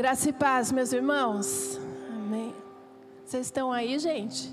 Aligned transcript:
Graça 0.00 0.30
e 0.30 0.32
paz, 0.32 0.72
meus 0.72 0.94
irmãos. 0.94 1.78
Amém. 2.08 2.54
Vocês 3.22 3.48
estão 3.48 3.70
aí, 3.70 3.98
gente? 3.98 4.50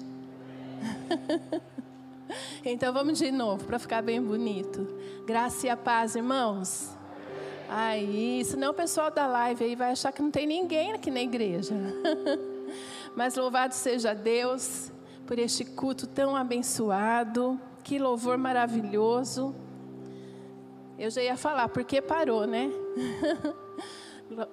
então 2.66 2.92
vamos 2.92 3.18
de 3.18 3.32
novo 3.32 3.64
para 3.64 3.80
ficar 3.80 4.02
bem 4.02 4.22
bonito. 4.22 4.86
Graça 5.26 5.68
e 5.68 5.70
a 5.70 5.78
paz, 5.78 6.18
irmãos. 6.18 6.90
Aí, 7.70 8.44
senão 8.44 8.72
o 8.72 8.74
pessoal 8.74 9.10
da 9.10 9.26
live 9.26 9.64
aí 9.64 9.74
vai 9.74 9.92
achar 9.92 10.12
que 10.12 10.22
não 10.22 10.32
tem 10.32 10.46
ninguém 10.46 10.92
aqui 10.92 11.10
na 11.10 11.22
igreja. 11.22 11.76
Mas 13.16 13.38
louvado 13.38 13.74
seja 13.74 14.14
Deus 14.14 14.92
por 15.26 15.40
este 15.40 15.64
culto 15.64 16.06
tão 16.08 16.36
abençoado. 16.36 17.58
Que 17.86 17.98
louvor 17.98 18.38
maravilhoso. 18.38 19.56
Eu 21.00 21.10
já 21.10 21.22
ia 21.22 21.38
falar, 21.38 21.70
porque 21.70 22.02
parou, 22.02 22.46
né? 22.46 22.70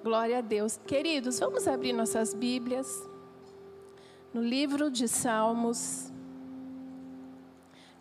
Glória 0.03 0.37
a 0.37 0.41
Deus. 0.41 0.79
Queridos, 0.87 1.39
vamos 1.39 1.67
abrir 1.67 1.91
nossas 1.91 2.33
Bíblias 2.33 2.87
no 4.33 4.41
livro 4.41 4.89
de 4.89 5.05
Salmos 5.05 6.11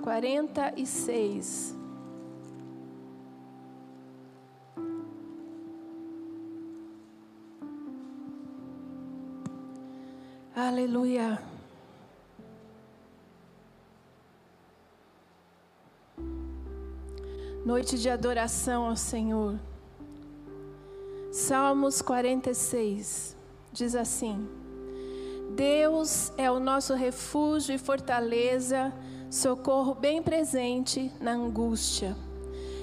46. 0.00 1.77
Aleluia. 10.55 11.42
Noite 17.66 17.98
de 17.98 18.09
adoração 18.09 18.84
ao 18.84 18.95
Senhor. 18.95 19.58
Salmos 21.34 22.00
46 22.00 23.36
diz 23.72 23.96
assim: 23.96 24.48
Deus 25.56 26.32
é 26.38 26.48
o 26.48 26.60
nosso 26.60 26.94
refúgio 26.94 27.74
e 27.74 27.78
fortaleza, 27.78 28.92
socorro 29.28 29.96
bem 29.96 30.22
presente 30.22 31.10
na 31.20 31.32
angústia. 31.32 32.16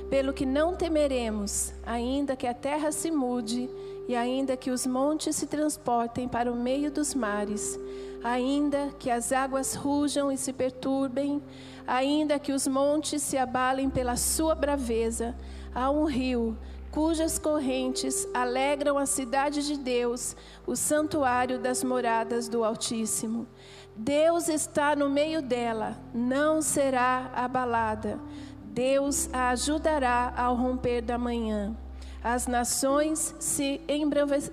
Pelo 0.10 0.34
que 0.34 0.46
não 0.46 0.76
temeremos, 0.76 1.74
ainda 1.86 2.36
que 2.36 2.46
a 2.46 2.54
terra 2.54 2.92
se 2.92 3.10
mude 3.10 3.70
e 4.06 4.18
ainda 4.18 4.58
que 4.58 4.70
os 4.70 4.86
montes 4.86 5.38
se 5.38 5.48
transportem 5.48 6.28
para 6.28 6.52
o 6.52 6.56
meio 6.56 6.92
dos 6.92 7.16
mares, 7.16 7.80
ainda 8.22 8.90
que 9.00 9.10
as 9.10 9.32
águas 9.32 9.76
rujam 9.76 10.30
e 10.30 10.36
se 10.36 10.52
perturbem, 10.52 11.42
ainda 11.88 12.38
que 12.38 12.52
os 12.52 12.68
montes 12.68 13.24
se 13.24 13.38
abalem 13.38 13.90
pela 13.90 14.18
sua 14.18 14.54
braveza, 14.54 15.38
há 15.74 15.90
um 15.90 16.04
rio 16.04 16.58
cujas 16.92 17.40
correntes 17.40 18.28
alegram 18.34 18.98
a 18.98 19.06
cidade 19.06 19.66
de 19.66 19.78
Deus, 19.78 20.36
o 20.68 20.76
santuário 20.76 21.58
das 21.58 21.84
moradas 21.84 22.50
do 22.50 22.64
Altíssimo. 22.64 23.48
Deus 23.96 24.50
está 24.50 24.96
no 24.96 25.10
meio 25.10 25.42
dela, 25.42 25.98
não 26.14 26.62
será 26.62 27.32
abalada. 27.34 28.20
Deus 28.64 29.30
a 29.34 29.50
ajudará 29.50 30.34
ao 30.36 30.56
romper 30.56 31.02
da 31.02 31.18
manhã. 31.18 31.76
As 32.24 32.46
nações 32.46 33.36
se 33.40 33.82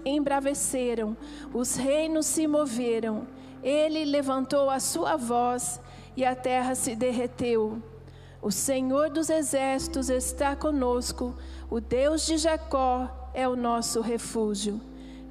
embraveceram, 0.04 1.16
os 1.52 1.76
reinos 1.76 2.26
se 2.26 2.46
moveram. 2.46 3.26
Ele 3.62 4.04
levantou 4.04 4.70
a 4.70 4.80
sua 4.80 5.16
voz 5.16 5.80
e 6.16 6.24
a 6.24 6.34
terra 6.34 6.74
se 6.74 6.94
derreteu. 6.94 7.82
O 8.40 8.52
Senhor 8.52 9.10
dos 9.10 9.30
exércitos 9.30 10.08
está 10.08 10.54
conosco, 10.54 11.34
o 11.70 11.80
Deus 11.80 12.24
de 12.24 12.38
Jacó 12.38 13.30
é 13.34 13.46
o 13.46 13.54
nosso 13.54 14.00
refúgio. 14.00 14.80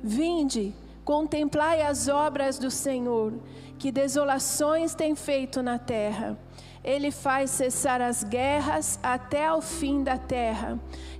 Vinde, 0.03 0.73
contemplai 1.03 1.81
as 1.81 2.07
obras 2.07 2.59
do 2.59 2.69
Senhor, 2.69 3.33
que 3.79 3.91
desolações 3.91 4.93
tem 4.93 5.15
feito 5.15 5.63
na 5.63 5.79
terra. 5.79 6.37
Ele 6.83 7.11
faz 7.11 7.51
cessar 7.51 8.01
as 8.01 8.23
guerras 8.23 8.99
até 9.01 9.47
ao 9.47 9.61
fim 9.61 10.03
da 10.03 10.17
terra. 10.17 10.79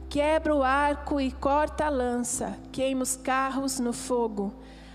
Quebra 0.09 0.55
o 0.55 0.63
arco 0.63 1.19
e 1.19 1.31
corta 1.31 1.85
a 1.85 1.89
lança, 1.89 2.57
queima 2.71 3.03
os 3.03 3.15
carros 3.15 3.79
no 3.79 3.91
fogo. 3.91 4.53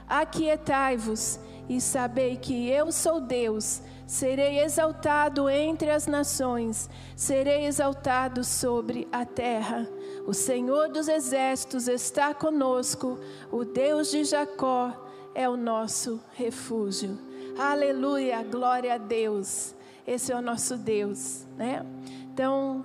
Aquietai-vos 0.08 1.38
e 1.68 1.80
sabei 1.80 2.36
que 2.36 2.68
eu 2.68 2.91
sou 2.92 3.20
Deus 3.20 3.82
Serei 4.12 4.60
exaltado 4.60 5.48
entre 5.48 5.91
as 5.91 6.06
nações, 6.06 6.91
serei 7.16 7.64
exaltado 7.64 8.44
sobre 8.44 9.08
a 9.10 9.24
terra. 9.24 9.88
O 10.27 10.33
Senhor 10.33 10.88
dos 10.88 11.09
exércitos 11.09 11.88
está 11.88 12.33
conosco, 12.33 13.19
o 13.50 13.65
Deus 13.65 14.10
de 14.10 14.25
Jacó 14.25 14.93
é 15.34 15.49
o 15.49 15.56
nosso 15.56 16.21
refúgio. 16.34 17.19
Aleluia, 17.59 18.43
glória 18.44 18.94
a 18.94 18.99
Deus. 18.99 19.75
Esse 20.06 20.33
é 20.33 20.37
o 20.37 20.41
nosso 20.41 20.77
Deus, 20.77 21.44
né? 21.56 21.84
Então, 22.33 22.84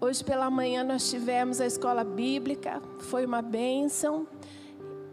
hoje 0.00 0.22
pela 0.24 0.48
manhã 0.48 0.84
nós 0.84 1.10
tivemos 1.10 1.60
a 1.60 1.66
escola 1.66 2.04
bíblica, 2.04 2.80
foi 3.00 3.26
uma 3.26 3.42
bênção. 3.42 4.26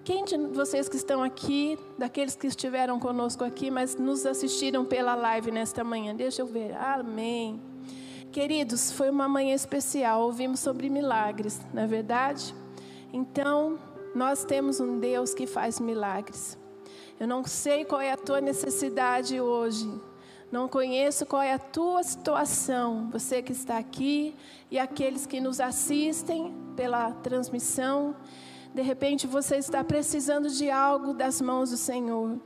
Quem 0.04 0.24
de 0.24 0.38
vocês 0.38 0.88
que 0.88 0.96
estão 0.96 1.22
aqui, 1.24 1.78
daqueles 1.98 2.36
que 2.36 2.48
estiveram 2.48 3.00
conosco 3.00 3.44
aqui, 3.44 3.70
mas 3.70 3.96
nos 3.96 4.26
assistiram 4.26 4.86
pela 4.86 5.16
live 5.16 5.52
nesta 5.52 5.84
manhã? 5.84 6.16
Deixa 6.16 6.42
eu 6.42 6.46
ver. 6.46 6.74
Amém. 6.78 7.60
Queridos, 8.32 8.92
foi 8.92 9.10
uma 9.10 9.28
manhã 9.28 9.56
especial. 9.56 10.22
Ouvimos 10.22 10.60
sobre 10.60 10.90
milagres, 10.90 11.60
não 11.74 11.84
é 11.84 11.88
verdade? 11.88 12.54
Então, 13.12 13.80
nós 14.14 14.44
temos 14.44 14.80
um 14.80 15.00
Deus 15.00 15.34
que 15.34 15.48
faz 15.48 15.80
milagres. 15.80 16.58
Eu 17.20 17.28
não 17.28 17.44
sei 17.46 17.84
qual 17.84 18.02
é 18.02 18.12
a 18.12 18.18
tua 18.18 18.40
necessidade 18.40 19.40
hoje. 19.40 19.90
Não 20.52 20.68
conheço 20.68 21.26
qual 21.26 21.42
é 21.42 21.54
a 21.54 21.60
tua 21.60 22.04
situação. 22.04 23.10
Você 23.12 23.42
que 23.42 23.52
está 23.52 23.78
aqui 23.78 24.36
e 24.70 24.78
aqueles 24.78 25.26
que 25.26 25.40
nos 25.40 25.60
assistem 25.60 26.54
pela 26.76 27.12
transmissão. 27.12 28.16
De 28.74 28.82
repente 28.82 29.26
você 29.26 29.58
está 29.58 29.84
precisando 29.84 30.50
de 30.50 30.70
algo 30.70 31.14
das 31.14 31.42
mãos 31.42 31.72
do 31.72 31.78
Senhor. 31.78 32.40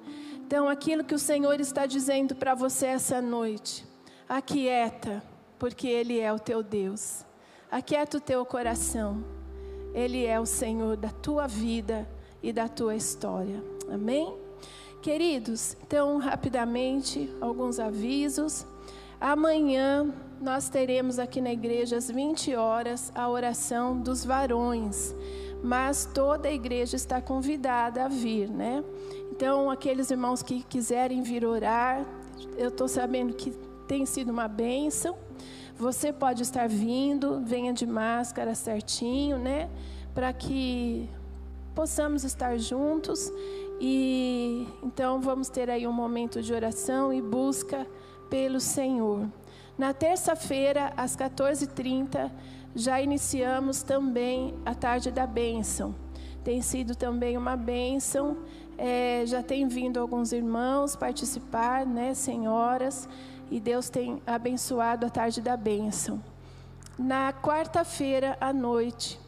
Então, 0.46 0.68
aquilo 0.69 1.03
que 1.03 1.16
o 1.16 1.19
Senhor 1.19 1.59
está 1.59 1.86
dizendo 1.86 2.36
para 2.36 2.53
você 2.53 2.88
essa 2.88 3.22
noite, 3.22 3.86
aquieta, 4.28 5.24
porque 5.62 5.88
Ele 5.88 6.20
é 6.20 6.34
o 6.34 6.40
teu 6.40 6.64
Deus. 6.64 7.24
Aquieta 7.70 8.18
o 8.18 8.20
teu 8.20 8.44
coração. 8.44 9.24
Ele 9.94 10.26
é 10.26 10.40
o 10.40 10.46
Senhor 10.46 10.98
da 10.98 11.10
tua 11.10 11.46
vida 11.46 12.10
e 12.42 12.52
da 12.52 12.68
tua 12.68 12.96
história. 12.96 13.64
Amém? 13.88 14.36
Queridos, 15.04 15.78
então, 15.86 16.18
rapidamente, 16.18 17.32
alguns 17.40 17.80
avisos. 17.80 18.66
Amanhã 19.20 20.12
nós 20.42 20.68
teremos 20.68 21.20
aqui 21.20 21.40
na 21.40 21.54
igreja 21.54 21.96
às 21.96 22.10
20 22.10 22.56
horas 22.56 23.12
a 23.14 23.30
oração 23.30 24.02
dos 24.02 24.26
varões 24.26 25.14
mas 25.64 26.10
toda 26.12 26.50
a 26.50 26.52
igreja 26.52 26.96
está 26.96 27.22
convidada 27.22 28.04
a 28.04 28.08
vir, 28.08 28.50
né? 28.50 28.84
Então, 29.32 29.70
aqueles 29.70 30.10
irmãos 30.10 30.42
que 30.42 30.64
quiserem 30.64 31.22
vir 31.22 31.46
orar, 31.46 32.04
eu 32.58 32.70
estou 32.70 32.88
sabendo 32.88 33.32
que 33.36 33.54
tem 33.91 34.06
sido 34.06 34.29
uma 34.29 34.47
bênção. 34.47 35.18
Você 35.78 36.13
pode 36.13 36.44
estar 36.44 36.66
vindo, 36.66 37.41
venha 37.44 37.74
de 37.74 37.85
máscara 37.85 38.56
certinho, 38.56 39.38
né? 39.38 39.69
Para 40.13 40.31
que 40.31 41.09
possamos 41.75 42.24
estar 42.24 42.57
juntos. 42.57 43.30
E 43.81 44.66
então 44.81 45.19
vamos 45.19 45.50
ter 45.50 45.69
aí 45.69 45.85
um 45.85 45.91
momento 45.91 46.41
de 46.41 46.53
oração 46.53 47.12
e 47.12 47.22
busca 47.22 47.85
pelo 48.30 48.62
Senhor. 48.62 49.28
Na 49.78 49.94
terça-feira, 49.94 50.94
às 50.96 51.18
14h30, 51.18 52.31
já 52.74 53.01
iniciamos 53.01 53.83
também 53.83 54.54
a 54.66 54.74
tarde 54.74 55.12
da 55.12 55.27
bênção. 55.27 55.94
Tem 56.45 56.62
sido 56.62 56.95
também 56.95 57.36
uma 57.36 57.57
bênção. 57.57 58.38
É, 58.77 59.24
já 59.25 59.44
tem 59.44 59.68
vindo 59.68 60.00
alguns 60.00 60.31
irmãos 60.31 60.95
participar, 60.95 61.86
né, 61.86 62.13
senhoras, 62.13 63.07
e 63.51 63.59
Deus 63.59 63.89
tem 63.89 64.21
abençoado 64.25 65.06
a 65.06 65.09
tarde 65.09 65.42
da 65.42 65.56
bênção. 65.56 66.24
Na 66.98 67.33
quarta-feira 67.33 68.38
à 68.39 68.53
noite, 68.53 69.19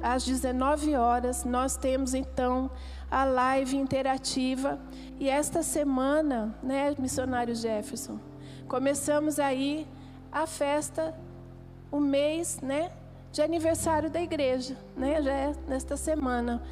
às 0.00 0.24
19 0.24 0.94
horas, 0.94 1.44
nós 1.44 1.76
temos 1.76 2.14
então 2.14 2.70
a 3.10 3.24
live 3.24 3.76
interativa. 3.76 4.78
E 5.18 5.28
esta 5.28 5.62
semana, 5.62 6.54
né, 6.62 6.94
missionário 6.98 7.54
Jefferson, 7.54 8.18
começamos 8.68 9.38
aí 9.38 9.86
a 10.30 10.46
festa 10.46 11.14
o 11.90 11.98
mês, 11.98 12.60
né, 12.60 12.92
de 13.32 13.42
aniversário 13.42 14.10
da 14.10 14.20
igreja, 14.20 14.76
né? 14.96 15.20
Já 15.22 15.32
é 15.32 15.52
nesta 15.68 15.96
semana. 15.96 16.62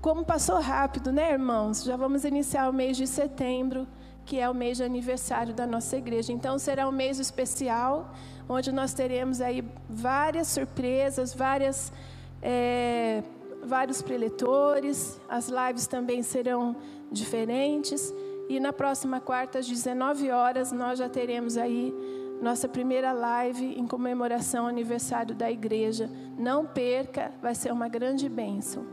Como 0.00 0.24
passou 0.24 0.60
rápido, 0.60 1.12
né, 1.12 1.32
irmãos? 1.32 1.84
Já 1.84 1.96
vamos 1.96 2.24
iniciar 2.24 2.68
o 2.68 2.72
mês 2.72 2.96
de 2.96 3.06
setembro, 3.06 3.86
que 4.28 4.38
é 4.38 4.48
o 4.48 4.54
mês 4.54 4.76
de 4.76 4.84
aniversário 4.84 5.54
da 5.54 5.66
nossa 5.66 5.96
igreja. 5.96 6.30
Então 6.34 6.58
será 6.58 6.86
um 6.86 6.92
mês 6.92 7.18
especial, 7.18 8.12
onde 8.46 8.70
nós 8.70 8.92
teremos 8.92 9.40
aí 9.40 9.64
várias 9.88 10.48
surpresas, 10.48 11.32
várias 11.32 11.90
é, 12.42 13.22
vários 13.64 14.02
preletores, 14.02 15.18
as 15.30 15.48
lives 15.48 15.86
também 15.86 16.22
serão 16.22 16.76
diferentes. 17.10 18.12
E 18.50 18.60
na 18.60 18.70
próxima 18.70 19.18
quarta, 19.18 19.60
às 19.60 19.66
19 19.66 20.30
horas, 20.30 20.72
nós 20.72 20.98
já 20.98 21.08
teremos 21.08 21.56
aí 21.56 21.94
nossa 22.42 22.68
primeira 22.68 23.12
live 23.12 23.64
em 23.80 23.86
comemoração 23.86 24.64
ao 24.64 24.68
aniversário 24.68 25.34
da 25.34 25.50
igreja. 25.50 26.10
Não 26.38 26.66
perca, 26.66 27.32
vai 27.40 27.54
ser 27.54 27.72
uma 27.72 27.88
grande 27.88 28.28
bênção. 28.28 28.86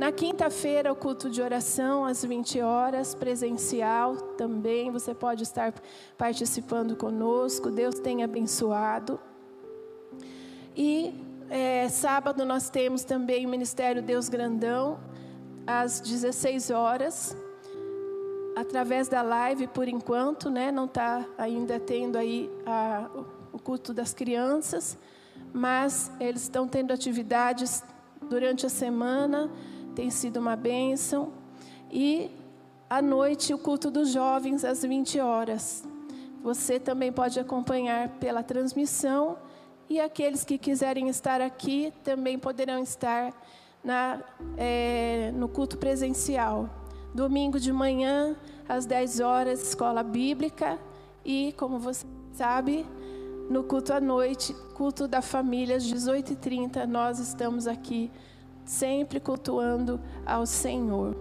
Na 0.00 0.10
quinta-feira, 0.10 0.90
o 0.90 0.96
culto 0.96 1.28
de 1.28 1.42
oração, 1.42 2.06
às 2.06 2.24
20 2.24 2.62
horas, 2.62 3.14
presencial 3.14 4.16
também. 4.16 4.90
Você 4.90 5.12
pode 5.14 5.42
estar 5.42 5.74
participando 6.16 6.96
conosco. 6.96 7.70
Deus 7.70 7.96
tem 7.96 8.24
abençoado. 8.24 9.20
E 10.74 11.12
é, 11.50 11.86
sábado 11.90 12.46
nós 12.46 12.70
temos 12.70 13.04
também 13.04 13.44
o 13.44 13.50
Ministério 13.50 14.02
Deus 14.02 14.30
Grandão, 14.30 14.98
às 15.66 16.00
16 16.00 16.70
horas 16.70 17.36
através 18.56 19.06
da 19.06 19.20
live 19.20 19.66
por 19.66 19.86
enquanto, 19.86 20.48
né? 20.48 20.72
Não 20.72 20.86
está 20.86 21.26
ainda 21.36 21.78
tendo 21.78 22.16
aí 22.16 22.50
a, 22.64 23.06
o 23.52 23.58
culto 23.58 23.92
das 23.92 24.14
crianças, 24.14 24.96
mas 25.52 26.10
eles 26.18 26.40
estão 26.40 26.66
tendo 26.66 26.90
atividades 26.90 27.84
durante 28.30 28.64
a 28.64 28.70
semana, 28.70 29.50
tem 29.94 30.10
sido 30.10 30.38
uma 30.38 30.56
bênção. 30.56 31.32
E 31.90 32.30
à 32.88 33.00
noite 33.00 33.54
o 33.54 33.58
culto 33.58 33.90
dos 33.90 34.12
jovens 34.12 34.64
às 34.64 34.82
20 34.82 35.20
horas. 35.20 35.84
Você 36.42 36.80
também 36.80 37.12
pode 37.12 37.38
acompanhar 37.38 38.08
pela 38.20 38.42
transmissão 38.42 39.36
e 39.88 40.00
aqueles 40.00 40.44
que 40.44 40.56
quiserem 40.56 41.08
estar 41.08 41.40
aqui 41.40 41.92
também 42.02 42.38
poderão 42.38 42.80
estar 42.80 43.34
na, 43.82 44.22
é, 44.56 45.32
no 45.34 45.48
culto 45.48 45.76
presencial. 45.76 46.68
Domingo 47.12 47.58
de 47.58 47.72
manhã, 47.72 48.36
às 48.68 48.86
10 48.86 49.20
horas, 49.20 49.60
escola 49.62 50.02
bíblica. 50.02 50.78
E, 51.24 51.52
como 51.58 51.78
você 51.78 52.06
sabe, 52.32 52.86
no 53.50 53.64
culto 53.64 53.92
à 53.92 54.00
noite, 54.00 54.54
culto 54.74 55.08
da 55.08 55.20
família, 55.20 55.76
às 55.76 55.82
18h30, 55.82 56.86
nós 56.86 57.18
estamos 57.18 57.66
aqui 57.66 58.10
sempre 58.70 59.18
cultuando 59.18 60.00
ao 60.24 60.46
Senhor. 60.46 61.16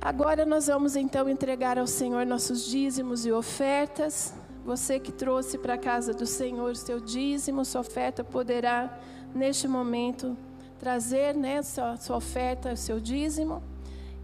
Agora 0.00 0.46
nós 0.46 0.66
vamos 0.66 0.96
então 0.96 1.28
entregar 1.28 1.78
ao 1.78 1.86
Senhor 1.86 2.24
nossos 2.24 2.64
dízimos 2.64 3.26
e 3.26 3.30
ofertas. 3.30 4.32
Você 4.64 4.98
que 4.98 5.12
trouxe 5.12 5.58
para 5.58 5.74
a 5.74 5.78
casa 5.78 6.14
do 6.14 6.24
Senhor 6.24 6.74
seu 6.76 6.98
dízimo, 6.98 7.62
sua 7.62 7.82
oferta, 7.82 8.24
poderá, 8.24 8.98
neste 9.34 9.68
momento, 9.68 10.34
trazer 10.78 11.36
né, 11.36 11.62
sua, 11.62 11.96
sua 11.98 12.16
oferta, 12.16 12.74
seu 12.74 12.98
dízimo. 12.98 13.62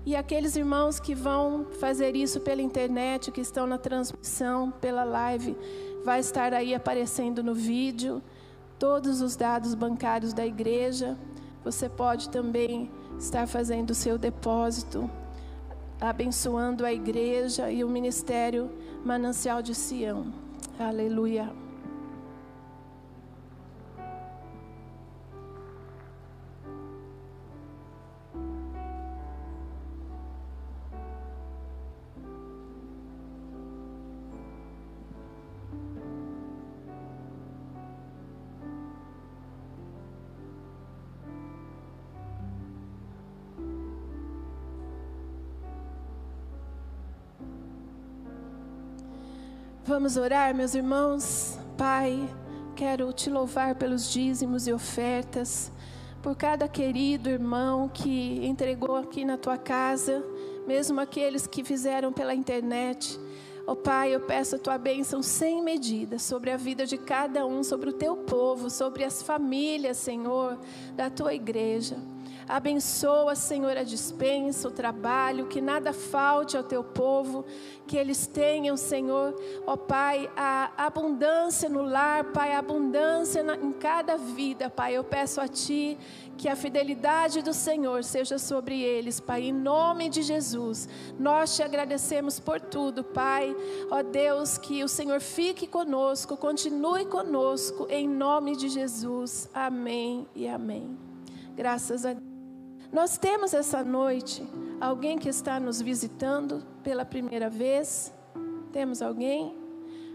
E 0.07 0.17
aqueles 0.17 0.57
irmãos 0.57 0.99
que 0.99 1.15
vão 1.15 1.67
fazer 1.79 2.17
isso 2.17 2.41
pela 2.41 2.63
internet, 2.63 3.31
que 3.31 3.43
estão 3.43 3.67
na 3.67 3.77
transmissão, 3.77 4.71
pela 4.71 5.05
live, 5.05 5.55
vai 6.03 6.21
estar 6.21 6.55
aí 6.55 6.75
aparecendo 6.75 7.43
no 7.43 7.55
vídeo 7.55 8.23
todos 8.79 9.21
os 9.21 9.37
dados 9.37 9.75
bancários 9.75 10.33
da 10.33 10.47
igreja. 10.47 11.15
Você 11.71 11.87
pode 11.87 12.31
também 12.31 12.91
estar 13.19 13.47
fazendo 13.47 13.91
o 13.91 13.95
seu 13.95 14.17
depósito, 14.17 15.09
abençoando 16.01 16.83
a 16.83 16.91
igreja 16.91 17.71
e 17.71 17.85
o 17.85 17.89
ministério 17.91 18.71
Manancial 19.05 19.61
de 19.61 19.75
Sião. 19.75 20.33
Aleluia. 20.79 21.68
Vamos 49.89 50.19
orar, 50.19 50.55
meus 50.55 50.75
irmãos. 50.75 51.59
Pai, 51.79 52.29
quero 52.77 53.11
te 53.11 53.31
louvar 53.31 53.75
pelos 53.75 54.13
dízimos 54.13 54.67
e 54.67 54.73
ofertas, 54.73 55.73
por 56.23 56.37
cada 56.37 56.69
querido 56.69 57.31
irmão 57.31 57.89
que 57.89 58.47
entregou 58.47 58.97
aqui 58.97 59.25
na 59.25 59.39
tua 59.39 59.57
casa, 59.57 60.23
mesmo 60.67 61.01
aqueles 61.01 61.47
que 61.47 61.65
fizeram 61.65 62.13
pela 62.13 62.35
internet. 62.35 63.19
Ó 63.67 63.73
oh, 63.73 63.77
Pai, 63.77 64.15
eu 64.15 64.21
peço 64.21 64.57
a 64.57 64.59
tua 64.59 64.77
bênção 64.77 65.23
sem 65.23 65.63
medida 65.63 66.19
sobre 66.19 66.51
a 66.51 66.59
vida 66.59 66.85
de 66.85 66.99
cada 66.99 67.47
um, 67.47 67.65
sobre 67.65 67.89
o 67.89 67.95
teu 67.95 68.15
povo, 68.15 68.69
sobre 68.69 69.05
as 69.05 69.23
famílias, 69.23 69.97
Senhor, 69.97 70.59
da 70.97 71.09
tua 71.09 71.33
igreja. 71.33 71.97
Abençoa, 72.49 73.35
Senhor, 73.35 73.77
a 73.77 73.83
dispensa, 73.83 74.69
o 74.69 74.71
trabalho, 74.71 75.49
que 75.49 75.61
nada 75.61 75.93
falte 75.93 76.57
ao 76.57 76.63
teu 76.63 76.83
povo, 76.83 77.45
que 77.87 77.95
eles 77.95 78.27
tenham, 78.27 78.75
Senhor, 78.75 79.39
ó 79.67 79.77
Pai, 79.77 80.31
a 80.35 80.71
abundância 80.79 81.69
no 81.69 81.83
lar, 81.83 82.25
Pai, 82.33 82.53
a 82.55 82.61
abundância 82.61 83.45
em 83.63 83.73
cada 83.73 84.17
vida, 84.17 84.71
Pai. 84.71 84.95
Eu 84.95 85.05
peço 85.05 85.43
a 85.43 85.47
Ti 85.47 85.99
que 86.39 86.49
a 86.49 86.57
fidelidade 86.57 87.43
do 87.43 87.53
Senhor 87.53 88.03
seja 88.03 88.39
sobre 88.39 88.81
eles, 88.81 89.21
Pai, 89.21 89.43
em 89.43 89.53
nome 89.53 90.09
de 90.09 90.23
Jesus. 90.23 90.89
Nós 91.19 91.55
te 91.55 91.63
agradecemos 91.63 92.41
por 92.41 92.61
tudo, 92.61 93.05
Pai. 93.05 93.55
Ó 93.91 94.03
Deus, 94.03 94.57
que 94.57 94.83
o 94.83 94.89
Senhor 94.89 95.21
fique 95.21 95.67
conosco, 95.67 96.35
continue 96.35 97.05
conosco, 97.05 97.87
em 97.91 98.09
nome 98.09 98.57
de 98.57 98.71
Jesus. 98.71 99.51
Amém 99.53 100.27
e 100.35 100.49
amém. 100.49 100.97
Graças 101.55 102.07
a 102.07 102.15
Deus. 102.15 102.28
Nós 102.93 103.19
temos 103.19 103.53
essa 103.53 103.85
noite 103.85 104.43
alguém 104.81 105.19
que 105.19 105.29
está 105.29 105.61
nos 105.61 105.81
visitando 105.81 106.65
pela 106.83 107.05
primeira 107.05 107.51
vez? 107.51 108.13
Temos 108.73 109.03
alguém? 109.03 109.55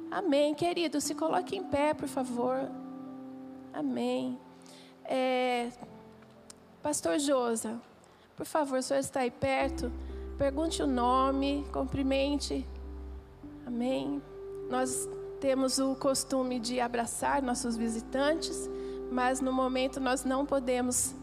Amém, 0.09 0.55
querido, 0.55 0.99
se 0.99 1.13
coloque 1.13 1.55
em 1.55 1.63
pé, 1.63 1.93
por 1.93 2.07
favor. 2.07 2.69
Amém. 3.71 4.39
É, 5.05 5.69
Pastor 6.81 7.19
Josa, 7.19 7.79
por 8.35 8.45
favor, 8.45 8.79
o 8.79 8.83
senhor 8.83 8.99
está 8.99 9.19
aí 9.19 9.31
perto? 9.31 9.91
Pergunte 10.37 10.81
o 10.81 10.87
nome, 10.87 11.65
cumprimente. 11.71 12.67
Amém. 13.67 14.21
Nós 14.69 15.07
temos 15.39 15.77
o 15.77 15.95
costume 15.95 16.59
de 16.59 16.79
abraçar 16.79 17.41
nossos 17.41 17.77
visitantes, 17.77 18.69
mas 19.11 19.41
no 19.41 19.53
momento 19.53 19.99
nós 19.99 20.25
não 20.25 20.45
podemos 20.45 21.13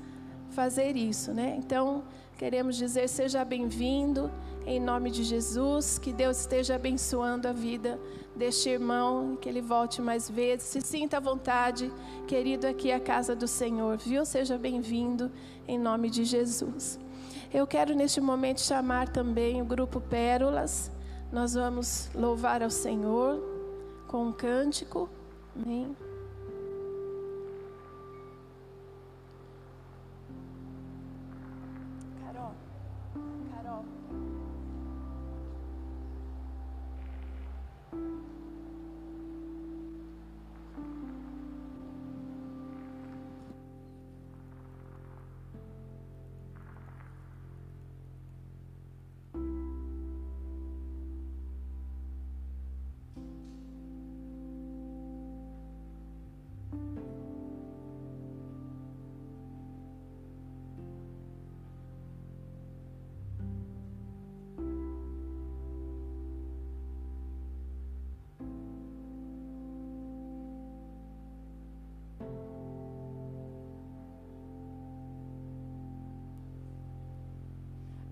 fazer 0.50 0.96
isso, 0.96 1.32
né? 1.32 1.56
Então, 1.58 2.04
queremos 2.38 2.76
dizer 2.76 3.08
seja 3.08 3.44
bem-vindo 3.44 4.30
em 4.66 4.78
nome 4.78 5.10
de 5.10 5.24
Jesus, 5.24 5.98
que 5.98 6.12
Deus 6.12 6.40
esteja 6.40 6.74
abençoando 6.74 7.48
a 7.48 7.52
vida 7.52 7.98
deste 8.36 8.68
irmão, 8.68 9.36
que 9.40 9.48
ele 9.48 9.60
volte 9.60 10.00
mais 10.00 10.30
vezes. 10.30 10.66
Se 10.66 10.80
sinta 10.80 11.16
à 11.16 11.20
vontade, 11.20 11.90
querido, 12.26 12.66
aqui 12.66 12.90
é 12.90 12.94
a 12.94 13.00
casa 13.00 13.34
do 13.34 13.48
Senhor, 13.48 13.96
viu? 13.96 14.24
Seja 14.24 14.56
bem-vindo 14.58 15.30
em 15.66 15.78
nome 15.78 16.10
de 16.10 16.24
Jesus. 16.24 16.98
Eu 17.52 17.66
quero 17.66 17.94
neste 17.94 18.20
momento 18.20 18.60
chamar 18.60 19.08
também 19.08 19.60
o 19.60 19.64
grupo 19.64 20.00
Pérolas. 20.00 20.90
Nós 21.32 21.54
vamos 21.54 22.08
louvar 22.14 22.62
ao 22.62 22.70
Senhor 22.70 23.42
com 24.06 24.26
um 24.26 24.32
cântico. 24.32 25.08
Amém. 25.56 26.09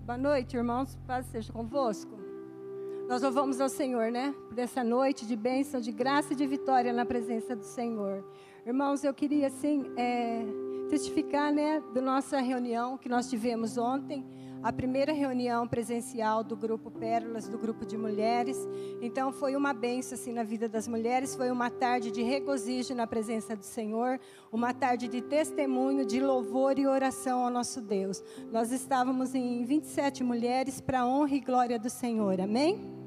Boa 0.09 0.17
noite, 0.17 0.57
irmãos. 0.57 0.97
Paz 1.05 1.27
seja 1.27 1.53
convosco. 1.53 2.17
Nós 3.07 3.21
louvamos 3.21 3.61
ao 3.61 3.69
Senhor, 3.69 4.11
né? 4.11 4.33
Por 4.49 4.57
essa 4.57 4.83
noite 4.83 5.23
de 5.23 5.35
bênção, 5.35 5.79
de 5.79 5.91
graça 5.91 6.33
e 6.33 6.35
de 6.35 6.47
vitória 6.47 6.91
na 6.91 7.05
presença 7.05 7.55
do 7.55 7.63
Senhor. 7.63 8.25
Irmãos, 8.65 9.03
eu 9.03 9.13
queria, 9.13 9.45
assim, 9.45 9.85
é, 9.95 10.43
testificar, 10.89 11.53
né, 11.53 11.83
da 11.93 12.01
nossa 12.01 12.39
reunião 12.39 12.97
que 12.97 13.07
nós 13.07 13.29
tivemos 13.29 13.77
ontem 13.77 14.25
a 14.61 14.73
primeira 14.73 15.13
reunião 15.13 15.67
presencial 15.67 16.43
do 16.43 16.55
grupo 16.55 16.91
Pérolas, 16.91 17.47
do 17.47 17.57
grupo 17.57 17.85
de 17.85 17.97
mulheres. 17.97 18.57
Então 19.01 19.31
foi 19.31 19.55
uma 19.55 19.73
benção 19.73 20.15
assim 20.15 20.33
na 20.33 20.43
vida 20.43 20.67
das 20.67 20.87
mulheres, 20.87 21.35
foi 21.35 21.49
uma 21.51 21.69
tarde 21.69 22.11
de 22.11 22.21
regozijo 22.21 22.93
na 22.93 23.07
presença 23.07 23.55
do 23.55 23.63
Senhor, 23.63 24.19
uma 24.51 24.73
tarde 24.73 25.07
de 25.07 25.21
testemunho, 25.21 26.05
de 26.05 26.19
louvor 26.19 26.77
e 26.77 26.87
oração 26.87 27.45
ao 27.45 27.49
nosso 27.49 27.81
Deus. 27.81 28.23
Nós 28.51 28.71
estávamos 28.71 29.33
em 29.33 29.63
27 29.63 30.23
mulheres 30.23 30.81
para 30.81 31.05
honra 31.05 31.35
e 31.35 31.39
glória 31.39 31.79
do 31.79 31.89
Senhor. 31.89 32.41
Amém? 32.41 32.98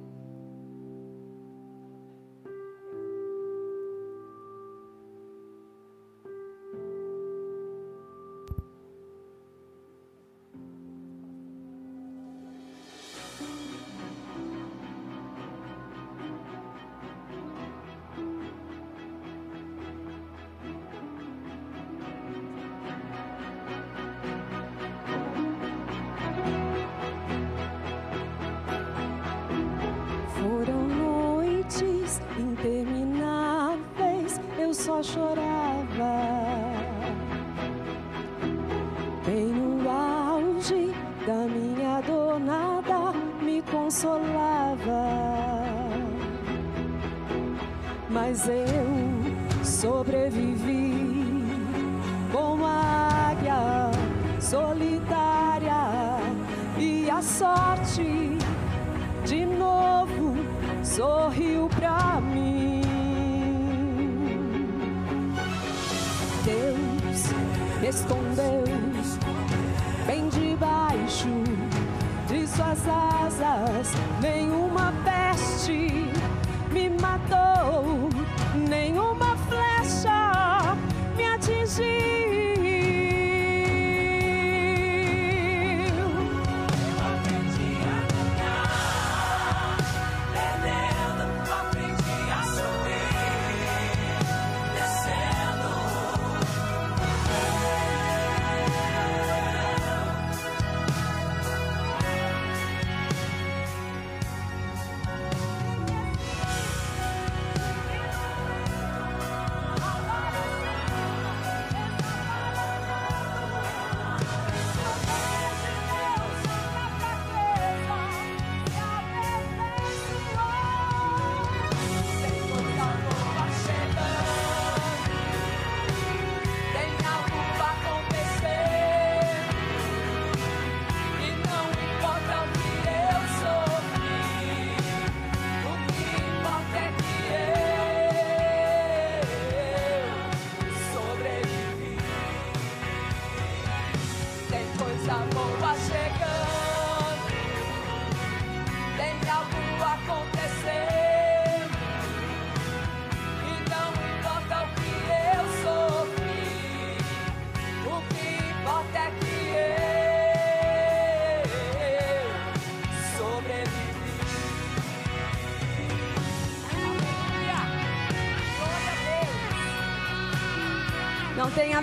Tenha 74.20 74.62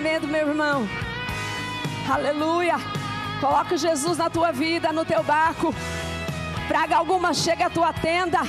medo, 0.00 0.26
meu 0.26 0.48
irmão. 0.48 0.88
Aleluia. 2.10 2.76
Coloca 3.40 3.76
Jesus 3.76 4.18
na 4.18 4.28
tua 4.28 4.50
vida, 4.50 4.92
no 4.92 5.04
teu 5.04 5.22
barco. 5.22 5.74
Praga 6.66 6.96
alguma 6.96 7.32
chega 7.34 7.66
à 7.66 7.70
tua 7.70 7.92
tenda. 7.92 8.40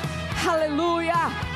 Aleluia! 0.49 1.50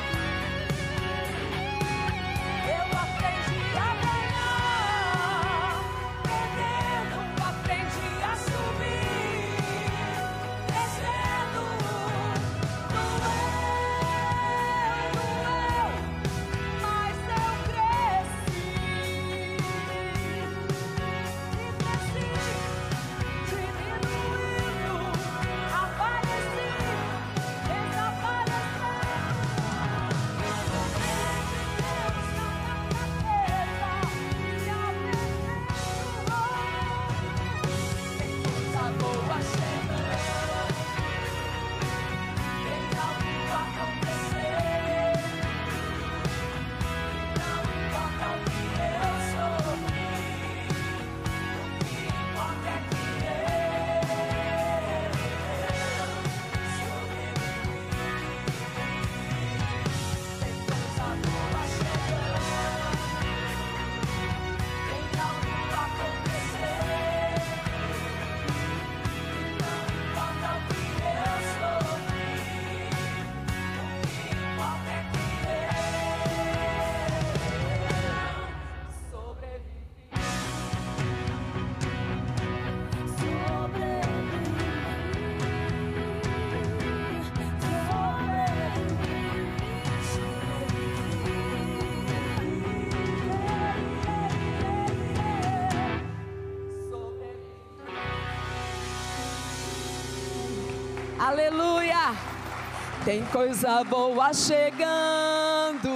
Tem 103.06 103.24
coisa 103.26 103.84
boa 103.84 104.34
chegando, 104.34 105.88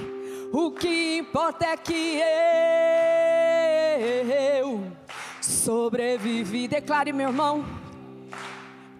o 0.52 0.72
que 0.72 1.18
importa 1.18 1.66
é 1.66 1.76
que 1.76 2.20
eu 4.60 4.82
sobrevivi. 5.40 6.66
Declare, 6.66 7.12
meu 7.12 7.28
irmão. 7.28 7.64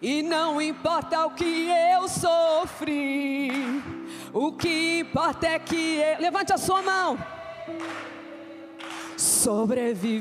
e 0.00 0.22
não 0.22 0.60
importa 0.60 1.24
o 1.26 1.30
que 1.30 1.68
eu 1.70 2.06
sofri, 2.08 3.50
o 4.32 4.52
que 4.52 5.00
importa 5.00 5.46
é 5.46 5.58
que 5.58 5.96
eu. 5.96 6.20
Levante 6.20 6.52
a 6.52 6.58
sua 6.58 6.82
mão. 6.82 7.18
Sobrevivi. 9.16 10.20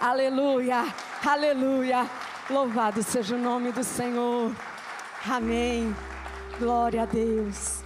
Aleluia, 0.00 0.84
aleluia. 1.24 2.06
Louvado 2.50 3.02
seja 3.02 3.34
o 3.34 3.38
nome 3.38 3.72
do 3.72 3.82
Senhor. 3.82 4.52
Amém. 5.28 5.94
Glória 6.58 7.02
a 7.02 7.06
Deus. 7.06 7.77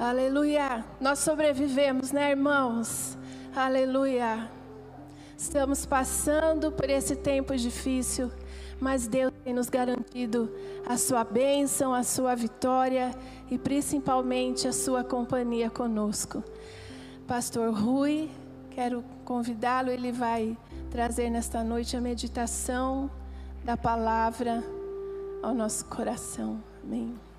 Aleluia. 0.00 0.82
Nós 0.98 1.18
sobrevivemos, 1.18 2.10
né, 2.10 2.30
irmãos? 2.30 3.18
Aleluia. 3.54 4.50
Estamos 5.36 5.84
passando 5.84 6.72
por 6.72 6.88
esse 6.88 7.14
tempo 7.14 7.54
difícil, 7.54 8.32
mas 8.80 9.06
Deus 9.06 9.30
tem 9.44 9.52
nos 9.52 9.68
garantido 9.68 10.50
a 10.88 10.96
sua 10.96 11.22
bênção, 11.22 11.92
a 11.92 12.02
sua 12.02 12.34
vitória 12.34 13.14
e 13.50 13.58
principalmente 13.58 14.66
a 14.66 14.72
sua 14.72 15.04
companhia 15.04 15.68
conosco. 15.68 16.42
Pastor 17.26 17.70
Rui, 17.70 18.30
quero 18.70 19.04
convidá-lo, 19.26 19.90
ele 19.90 20.12
vai 20.12 20.56
trazer 20.90 21.28
nesta 21.28 21.62
noite 21.62 21.94
a 21.94 22.00
meditação 22.00 23.10
da 23.62 23.76
palavra 23.76 24.64
ao 25.42 25.54
nosso 25.54 25.84
coração. 25.84 26.58
Amém. 26.82 27.29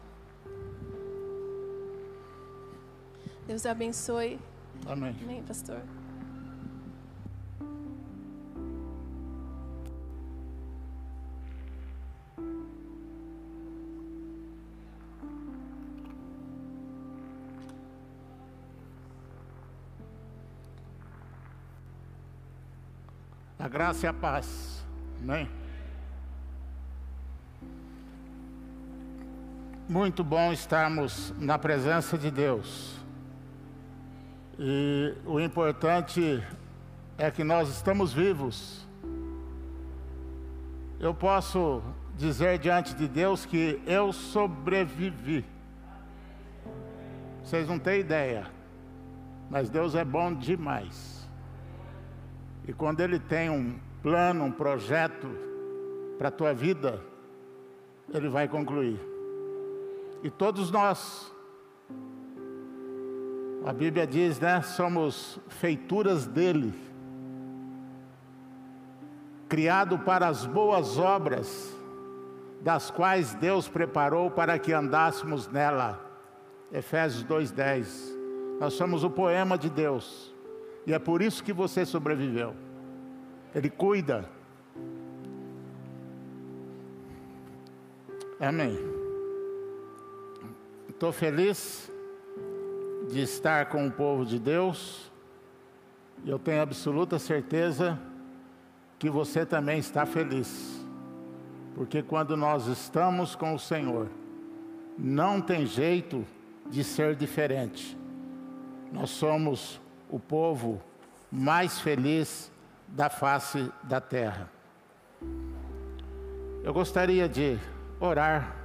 Deus 3.48 3.66
abençoe. 3.66 4.40
Amém. 4.86 5.16
Amém, 5.22 5.44
pastor. 5.44 5.82
A 23.60 23.68
graça 23.68 24.08
e 24.08 24.10
a 24.10 24.14
paz. 24.14 24.84
Amém. 25.22 25.48
Muito 29.88 30.24
bom 30.24 30.52
estarmos 30.52 31.34
na 31.38 31.60
presença 31.60 32.18
de 32.18 32.32
Deus. 32.32 33.01
E 34.60 35.16
o 35.26 35.40
importante 35.40 36.44
é 37.18 37.32
que 37.32 37.44
nós 37.44 37.70
estamos 37.70 38.14
vivos. 38.14 38.88
Eu 41.00 41.14
posso 41.14 41.82
dizer 42.18 42.60
diante 42.60 42.94
de 42.94 43.08
Deus 43.08 43.46
que 43.46 43.82
eu 43.86 44.14
sobrevivi. 44.14 45.46
Vocês 47.44 47.68
não 47.68 47.80
têm 47.80 48.00
ideia, 48.00 48.48
mas 49.50 49.70
Deus 49.70 49.96
é 49.96 50.06
bom 50.06 50.34
demais. 50.34 51.28
E 52.68 52.74
quando 52.74 53.02
Ele 53.02 53.20
tem 53.20 53.50
um 53.50 53.80
plano, 54.04 54.46
um 54.46 54.52
projeto 54.52 55.28
para 56.18 56.28
a 56.28 56.32
tua 56.32 56.54
vida, 56.54 57.02
Ele 58.14 58.30
vai 58.30 58.48
concluir. 58.48 59.00
E 60.24 60.30
todos 60.30 60.70
nós, 60.70 61.34
a 63.64 63.72
Bíblia 63.72 64.08
diz, 64.08 64.40
né? 64.40 64.62
Somos 64.62 65.40
feituras 65.48 66.26
dele, 66.26 66.74
criado 69.48 70.00
para 70.00 70.28
as 70.28 70.46
boas 70.46 70.98
obras, 70.98 71.76
das 72.62 72.90
quais 72.90 73.34
Deus 73.36 73.68
preparou 73.68 74.32
para 74.32 74.58
que 74.58 74.74
andássemos 74.74 75.48
nela. 75.48 76.00
Efésios 76.72 77.24
2:10. 77.24 78.18
Nós 78.60 78.74
somos 78.74 79.04
o 79.04 79.10
poema 79.10 79.58
de 79.58 79.70
Deus. 79.70 80.34
E 80.86 80.94
é 80.94 81.00
por 81.00 81.22
isso 81.22 81.44
que 81.44 81.54
você 81.54 81.86
sobreviveu. 81.86 82.56
Ele 83.54 83.70
cuida. 83.70 84.28
Amém. 88.40 88.78
Estou 90.90 91.12
feliz 91.12 91.91
de 93.12 93.22
estar 93.22 93.68
com 93.68 93.86
o 93.86 93.92
povo 93.92 94.26
de 94.26 94.40
Deus. 94.40 95.12
E 96.24 96.30
eu 96.30 96.40
tenho 96.40 96.62
absoluta 96.62 97.20
certeza 97.20 98.00
que 98.98 99.10
você 99.10 99.46
também 99.46 99.80
está 99.80 100.06
feliz. 100.06 100.86
Porque 101.76 102.02
quando 102.02 102.38
nós 102.38 102.68
estamos 102.68 103.36
com 103.36 103.54
o 103.54 103.60
Senhor, 103.60 104.08
não 104.98 105.42
tem 105.42 105.66
jeito 105.66 106.26
de 106.70 106.84
ser 106.84 107.16
diferente. 107.16 107.98
Nós 108.92 109.10
somos 109.10 109.82
o 110.10 110.20
povo 110.20 110.82
mais 111.32 111.80
feliz 111.80 112.52
da 112.88 113.10
face 113.10 113.72
da 113.84 114.00
terra. 114.00 114.50
Eu 116.64 116.74
gostaria 116.74 117.28
de 117.28 117.58
orar, 118.00 118.56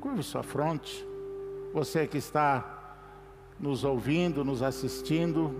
curve 0.00 0.22
sua 0.22 0.42
fronte, 0.42 1.06
você 1.72 2.06
que 2.06 2.18
está 2.18 2.73
nos 3.58 3.84
ouvindo, 3.84 4.44
nos 4.44 4.62
assistindo, 4.62 5.54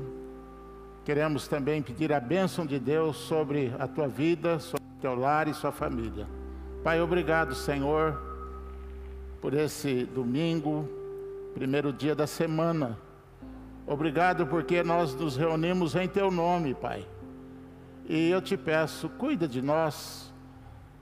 queremos 1.04 1.46
também 1.48 1.82
pedir 1.82 2.12
a 2.12 2.20
bênção 2.20 2.66
de 2.66 2.78
Deus 2.78 3.16
sobre 3.16 3.72
a 3.78 3.86
tua 3.86 4.08
vida, 4.08 4.58
sobre 4.58 4.84
o 4.98 5.00
teu 5.00 5.14
lar 5.14 5.48
e 5.48 5.54
sua 5.54 5.72
família. 5.72 6.26
Pai, 6.82 7.00
obrigado, 7.00 7.54
Senhor, 7.54 8.20
por 9.40 9.54
esse 9.54 10.04
domingo, 10.04 10.88
primeiro 11.54 11.92
dia 11.92 12.14
da 12.14 12.26
semana. 12.26 12.98
Obrigado 13.86 14.46
porque 14.46 14.82
nós 14.82 15.14
nos 15.14 15.36
reunimos 15.36 15.94
em 15.94 16.08
Teu 16.08 16.30
nome, 16.30 16.74
Pai. 16.74 17.06
E 18.06 18.30
eu 18.30 18.40
te 18.40 18.56
peço, 18.56 19.08
cuida 19.10 19.46
de 19.46 19.60
nós 19.60 20.32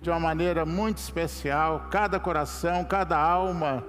de 0.00 0.10
uma 0.10 0.18
maneira 0.18 0.66
muito 0.66 0.98
especial. 0.98 1.86
Cada 1.90 2.18
coração, 2.18 2.84
cada 2.84 3.16
alma 3.16 3.84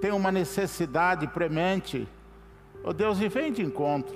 tem 0.00 0.10
uma 0.10 0.32
necessidade 0.32 1.26
premente. 1.28 2.08
Oh 2.84 2.92
Deus, 2.92 3.20
e 3.20 3.28
vem 3.28 3.52
de 3.52 3.62
encontro. 3.62 4.14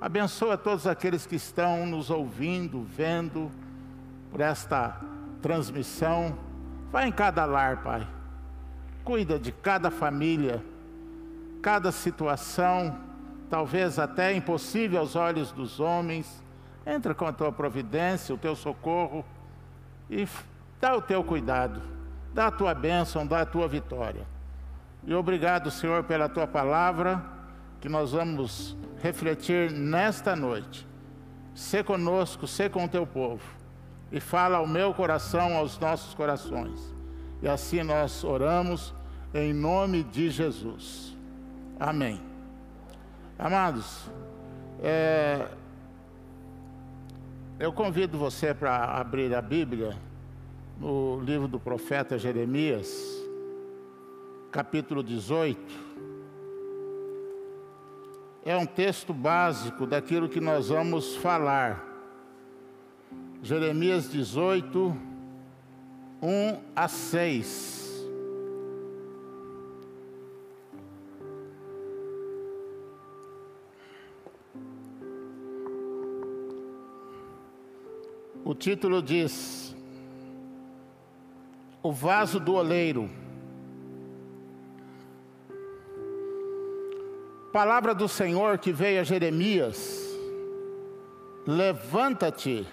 Abençoa 0.00 0.58
todos 0.58 0.86
aqueles 0.86 1.26
que 1.26 1.36
estão 1.36 1.86
nos 1.86 2.10
ouvindo, 2.10 2.82
vendo 2.82 3.50
por 4.32 4.40
esta 4.40 5.00
transmissão. 5.40 6.36
Vai 6.90 7.06
em 7.06 7.12
cada 7.12 7.44
lar, 7.44 7.82
Pai. 7.84 8.06
Cuida 9.04 9.38
de 9.38 9.52
cada 9.52 9.92
família, 9.92 10.60
cada 11.62 11.92
situação 11.92 12.98
talvez 13.48 14.00
até 14.00 14.34
impossível 14.34 14.98
aos 14.98 15.14
olhos 15.14 15.52
dos 15.52 15.78
homens. 15.78 16.42
Entra 16.84 17.14
com 17.14 17.26
a 17.26 17.32
tua 17.32 17.52
providência, 17.52 18.34
o 18.34 18.38
teu 18.38 18.56
socorro 18.56 19.24
e 20.10 20.26
dá 20.80 20.96
o 20.96 21.00
teu 21.00 21.22
cuidado, 21.22 21.80
dá 22.34 22.48
a 22.48 22.50
tua 22.50 22.74
bênção, 22.74 23.24
dá 23.24 23.42
a 23.42 23.46
tua 23.46 23.68
vitória. 23.68 24.26
E 25.06 25.14
obrigado, 25.14 25.70
Senhor, 25.70 26.02
pela 26.02 26.28
tua 26.28 26.46
palavra 26.46 27.33
que 27.84 27.88
nós 27.90 28.12
vamos 28.12 28.74
refletir 29.02 29.70
nesta 29.70 30.34
noite. 30.34 30.88
Sê 31.54 31.84
conosco, 31.84 32.46
sê 32.46 32.66
com 32.66 32.86
o 32.86 32.88
teu 32.88 33.06
povo 33.06 33.44
e 34.10 34.18
fala 34.20 34.56
ao 34.56 34.66
meu 34.66 34.94
coração, 34.94 35.54
aos 35.54 35.78
nossos 35.78 36.14
corações. 36.14 36.80
E 37.42 37.46
assim 37.46 37.82
nós 37.82 38.24
oramos 38.24 38.94
em 39.34 39.52
nome 39.52 40.02
de 40.02 40.30
Jesus. 40.30 41.14
Amém. 41.78 42.22
Amados, 43.38 44.08
é, 44.82 45.46
eu 47.58 47.70
convido 47.70 48.16
você 48.16 48.54
para 48.54 48.82
abrir 48.98 49.34
a 49.34 49.42
Bíblia 49.42 49.94
no 50.80 51.20
livro 51.20 51.46
do 51.46 51.60
profeta 51.60 52.16
Jeremias, 52.16 52.88
capítulo 54.50 55.02
18. 55.02 55.83
É 58.44 58.56
um 58.56 58.66
texto 58.66 59.14
básico 59.14 59.86
daquilo 59.86 60.28
que 60.28 60.40
nós 60.40 60.68
vamos 60.68 61.16
falar. 61.16 61.82
Jeremias 63.42 64.10
18, 64.10 64.94
1 66.22 66.60
a 66.76 66.86
6. 66.86 67.84
O 78.44 78.54
título 78.54 79.02
diz: 79.02 79.74
O 81.82 81.90
vaso 81.90 82.38
do 82.38 82.52
oleiro. 82.52 83.23
Palavra 87.54 87.94
do 87.94 88.08
Senhor 88.08 88.58
que 88.58 88.72
veio 88.72 89.00
a 89.00 89.04
Jeremias: 89.04 90.12
Levanta-te 91.46 92.66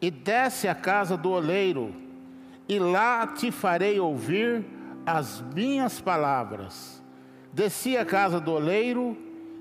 e 0.00 0.10
desce 0.10 0.66
à 0.66 0.74
casa 0.74 1.18
do 1.18 1.32
oleiro, 1.32 1.94
e 2.66 2.78
lá 2.78 3.26
te 3.26 3.50
farei 3.50 4.00
ouvir 4.00 4.64
as 5.04 5.44
minhas 5.54 6.00
palavras. 6.00 7.02
Desci 7.52 7.94
à 7.98 8.06
casa 8.06 8.40
do 8.40 8.52
oleiro 8.52 9.18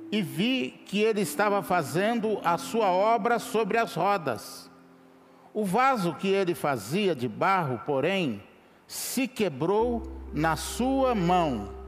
e 0.09 0.21
vi 0.21 0.81
que 0.85 1.01
ele 1.01 1.19
estava 1.19 1.61
fazendo 1.61 2.39
a 2.41 2.57
sua 2.57 2.89
obra 2.91 3.39
sobre 3.39 3.77
as 3.77 3.93
rodas. 3.93 4.71
O 5.53 5.65
vaso 5.65 6.15
que 6.15 6.29
ele 6.29 6.55
fazia 6.55 7.13
de 7.13 7.27
barro, 7.27 7.81
porém, 7.85 8.41
se 8.87 9.27
quebrou 9.27 10.01
na 10.33 10.55
sua 10.55 11.13
mão. 11.13 11.80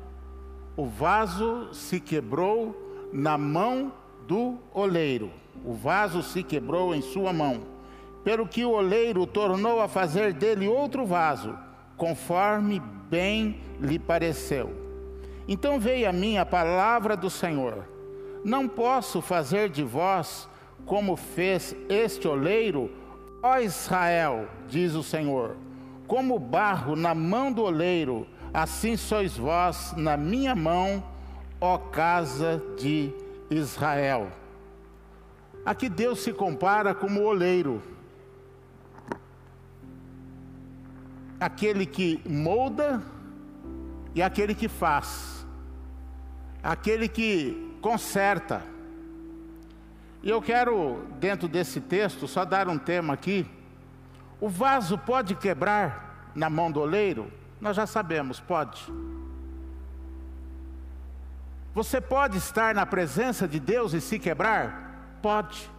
O 0.75 0.85
vaso 0.85 1.73
se 1.73 1.99
quebrou 1.99 3.09
na 3.11 3.37
mão 3.37 3.91
do 4.27 4.57
oleiro. 4.73 5.31
O 5.63 5.73
vaso 5.73 6.23
se 6.23 6.43
quebrou 6.43 6.95
em 6.95 7.01
sua 7.01 7.31
mão. 7.31 7.61
Pelo 8.23 8.47
que 8.47 8.65
o 8.65 8.71
oleiro 8.71 9.25
tornou 9.27 9.81
a 9.81 9.87
fazer 9.87 10.33
dele 10.33 10.67
outro 10.67 11.05
vaso, 11.05 11.57
conforme 11.97 12.81
bem 13.09 13.59
lhe 13.79 13.99
pareceu. 13.99 14.73
Então 15.47 15.79
veio 15.79 16.09
a 16.09 16.13
mim 16.13 16.37
a 16.37 16.45
palavra 16.45 17.17
do 17.17 17.29
Senhor: 17.29 17.87
Não 18.43 18.67
posso 18.67 19.21
fazer 19.21 19.69
de 19.69 19.83
vós 19.83 20.47
como 20.85 21.15
fez 21.15 21.75
este 21.89 22.27
oleiro 22.27 22.89
Ó 23.45 23.59
Israel, 23.59 24.47
diz 24.69 24.95
o 24.95 25.03
Senhor, 25.03 25.57
como 26.07 26.39
barro 26.39 26.95
na 26.95 27.13
mão 27.13 27.51
do 27.51 27.61
oleiro, 27.63 28.25
assim 28.53 28.95
sois 28.95 29.35
vós 29.35 29.93
na 29.97 30.15
minha 30.15 30.55
mão, 30.55 31.03
ó 31.59 31.77
casa 31.77 32.61
de 32.77 33.11
Israel. 33.49 34.31
Aqui 35.65 35.89
Deus 35.89 36.19
se 36.19 36.31
compara 36.31 36.93
como 36.93 37.23
oleiro, 37.23 37.81
aquele 41.39 41.85
que 41.85 42.21
molda 42.29 43.01
e 44.13 44.21
aquele 44.21 44.53
que 44.53 44.67
faz, 44.67 45.47
aquele 46.61 47.07
que 47.07 47.75
conserta. 47.81 48.61
E 50.21 50.29
eu 50.29 50.41
quero, 50.41 51.05
dentro 51.19 51.47
desse 51.47 51.81
texto, 51.81 52.27
só 52.27 52.45
dar 52.45 52.69
um 52.69 52.77
tema 52.77 53.13
aqui. 53.13 53.45
O 54.39 54.47
vaso 54.47 54.97
pode 54.97 55.35
quebrar 55.35 56.31
na 56.35 56.49
mão 56.49 56.71
do 56.71 56.79
oleiro? 56.79 57.31
Nós 57.63 57.75
já 57.75 57.87
sabemos, 57.87 58.39
pode. 58.39 58.79
Você 61.73 61.99
pode 61.99 62.37
estar 62.37 62.75
na 62.75 62.85
presença 62.85 63.47
de 63.47 63.59
Deus 63.59 63.93
e 63.93 64.01
se 64.01 64.19
quebrar? 64.19 65.17
Pode. 65.21 65.71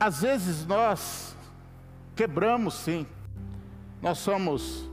Às 0.00 0.22
vezes 0.22 0.64
nós 0.64 1.36
quebramos 2.14 2.72
sim. 2.74 3.06
Nós 4.00 4.18
somos 4.18 4.88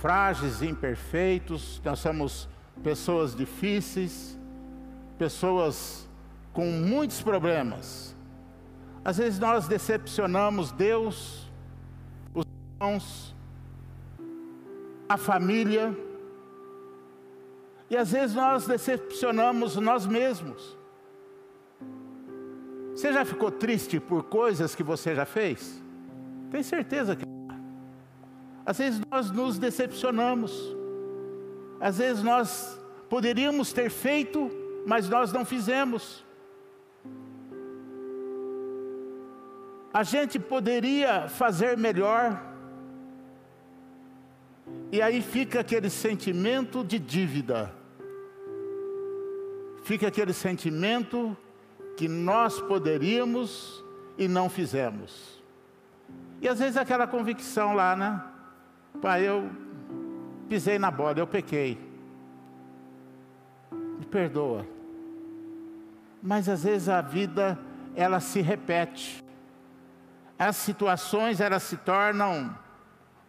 frágeis, 0.00 0.62
imperfeitos, 0.62 1.82
nós 1.84 1.98
somos 1.98 2.48
pessoas 2.82 3.34
difíceis 3.34 4.36
pessoas 5.18 6.08
com 6.52 6.66
muitos 6.66 7.22
problemas. 7.22 8.14
Às 9.04 9.18
vezes 9.18 9.38
nós 9.38 9.68
decepcionamos 9.68 10.72
Deus, 10.72 11.45
irmãos, 12.80 13.34
a 15.08 15.16
família, 15.16 15.96
e 17.88 17.96
às 17.96 18.12
vezes 18.12 18.34
nós 18.36 18.66
decepcionamos 18.66 19.76
nós 19.76 20.06
mesmos. 20.06 20.76
Você 22.94 23.12
já 23.12 23.24
ficou 23.24 23.50
triste 23.50 24.00
por 24.00 24.24
coisas 24.24 24.74
que 24.74 24.82
você 24.82 25.14
já 25.14 25.24
fez? 25.26 25.82
Tem 26.50 26.62
certeza 26.62 27.14
que 27.14 27.24
às 28.64 28.78
vezes 28.78 29.00
nós 29.10 29.30
nos 29.30 29.58
decepcionamos. 29.58 30.74
Às 31.78 31.98
vezes 31.98 32.22
nós 32.22 32.80
poderíamos 33.08 33.72
ter 33.72 33.90
feito 33.90 34.50
mas 34.86 35.08
nós 35.08 35.32
não 35.32 35.44
fizemos. 35.44 36.24
A 39.92 40.04
gente 40.04 40.38
poderia 40.38 41.28
fazer 41.28 41.76
melhor, 41.76 42.40
e 44.90 45.00
aí 45.02 45.20
fica 45.22 45.60
aquele 45.60 45.90
sentimento 45.90 46.84
de 46.84 46.98
dívida, 46.98 47.72
fica 49.82 50.08
aquele 50.08 50.32
sentimento 50.32 51.36
que 51.96 52.08
nós 52.08 52.60
poderíamos 52.60 53.84
e 54.18 54.28
não 54.28 54.48
fizemos. 54.48 55.42
E 56.40 56.48
às 56.48 56.58
vezes 56.58 56.76
aquela 56.76 57.06
convicção 57.06 57.74
lá, 57.74 57.96
né? 57.96 58.22
Pai, 59.00 59.26
eu 59.26 59.50
pisei 60.48 60.78
na 60.78 60.90
bola, 60.90 61.18
eu 61.18 61.26
pequei. 61.26 61.78
Me 63.98 64.04
perdoa 64.04 64.76
mas 66.26 66.48
às 66.48 66.64
vezes 66.64 66.88
a 66.88 67.00
vida 67.00 67.56
ela 67.94 68.18
se 68.18 68.40
repete. 68.40 69.24
As 70.36 70.56
situações 70.56 71.40
elas 71.40 71.62
se 71.62 71.76
tornam 71.76 72.52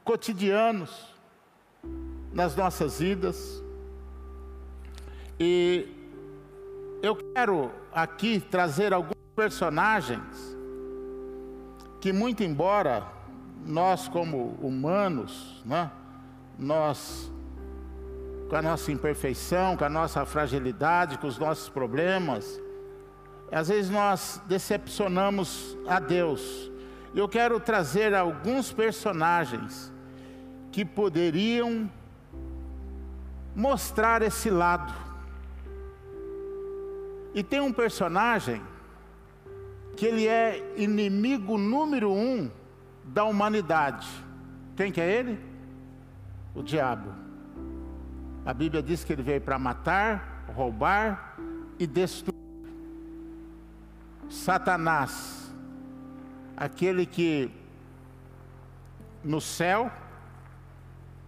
cotidianos 0.03 1.15
nas 2.37 2.55
nossas 2.55 2.99
vidas. 2.99 3.63
E 5.39 5.87
eu 7.01 7.15
quero 7.15 7.71
aqui 7.91 8.39
trazer 8.39 8.93
alguns 8.93 9.17
personagens 9.35 10.55
que 11.99 12.13
muito 12.13 12.43
embora 12.43 13.07
nós 13.65 14.07
como 14.07 14.55
humanos, 14.61 15.63
né, 15.65 15.89
nós 16.59 17.31
com 18.47 18.55
a 18.55 18.61
nossa 18.61 18.91
imperfeição, 18.91 19.75
com 19.75 19.85
a 19.85 19.89
nossa 19.89 20.23
fragilidade, 20.23 21.17
com 21.17 21.25
os 21.25 21.39
nossos 21.39 21.69
problemas, 21.69 22.61
às 23.51 23.69
vezes 23.69 23.89
nós 23.89 24.39
decepcionamos 24.47 25.75
a 25.87 25.99
Deus. 25.99 26.71
Eu 27.15 27.27
quero 27.27 27.59
trazer 27.59 28.13
alguns 28.13 28.71
personagens 28.71 29.91
que 30.71 30.85
poderiam 30.85 31.89
mostrar 33.57 34.21
esse 34.21 34.51
lado. 34.51 34.93
E 37.33 37.41
tem 37.41 37.59
um 37.59 37.73
personagem 37.73 38.61
que 39.95 40.05
ele 40.05 40.27
é 40.27 40.75
inimigo 40.77 41.57
número 41.57 42.11
um 42.13 42.51
da 43.03 43.23
humanidade. 43.23 44.07
Quem 44.75 44.91
que 44.91 45.01
é 45.01 45.11
ele? 45.11 45.39
O 46.53 46.61
diabo. 46.61 47.11
A 48.45 48.53
Bíblia 48.53 48.83
diz 48.83 49.03
que 49.03 49.11
ele 49.11 49.23
veio 49.23 49.41
para 49.41 49.57
matar, 49.57 50.45
roubar 50.53 51.35
e 51.79 51.87
destruir. 51.87 52.37
Satanás, 54.29 55.51
aquele 56.55 57.07
que 57.07 57.49
no 59.23 59.41
céu, 59.41 59.91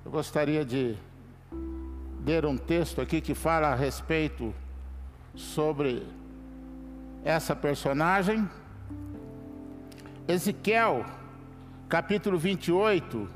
eu 0.05 0.11
gostaria 0.11 0.63
de 0.63 0.95
ler 2.25 2.45
um 2.45 2.57
texto 2.57 3.01
aqui 3.01 3.21
que 3.21 3.33
fala 3.33 3.67
a 3.69 3.75
respeito 3.75 4.53
sobre 5.35 6.05
essa 7.23 7.55
personagem. 7.55 8.47
Ezequiel, 10.27 11.05
capítulo 11.87 12.37
28. 12.37 13.27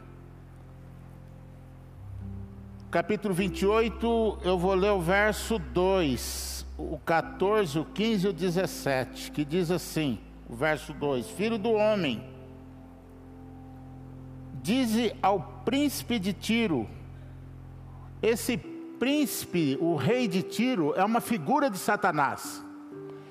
Capítulo 2.92 3.34
28, 3.34 4.40
eu 4.44 4.58
vou 4.58 4.76
ler 4.76 4.92
o 4.92 5.02
verso 5.02 5.58
2 5.58 6.54
o 6.78 6.98
14, 6.98 7.80
o 7.80 7.86
15 7.86 8.26
e 8.26 8.30
o 8.30 8.34
17, 8.34 9.32
que 9.32 9.46
diz 9.46 9.70
assim, 9.72 10.20
o 10.50 10.56
verso 10.56 10.94
2: 10.94 11.30
Filho 11.32 11.58
do 11.58 11.72
homem, 11.72 12.24
dize 14.62 15.16
ao 15.22 15.42
príncipe 15.66 16.20
de 16.20 16.34
Tiro, 16.34 16.88
esse 18.22 18.58
príncipe, 19.04 19.78
o 19.82 19.96
rei 19.96 20.30
de 20.30 20.42
Tiro, 20.42 20.94
é 20.96 21.04
uma 21.04 21.20
figura 21.20 21.70
de 21.70 21.78
Satanás. 21.78 22.64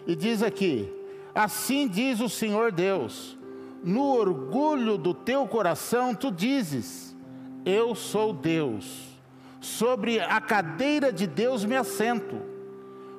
E 0.06 0.14
diz 0.14 0.42
aqui: 0.42 0.92
Assim 1.34 1.88
diz 1.88 2.20
o 2.20 2.28
Senhor 2.28 2.70
Deus: 2.70 3.38
No 3.82 4.14
orgulho 4.14 4.98
do 4.98 5.14
teu 5.14 5.48
coração 5.48 6.14
tu 6.14 6.30
dizes: 6.30 7.16
Eu 7.64 7.94
sou 7.94 8.34
Deus. 8.34 9.18
Sobre 9.62 10.20
a 10.20 10.42
cadeira 10.42 11.10
de 11.10 11.26
Deus 11.26 11.64
me 11.64 11.74
assento. 11.74 12.42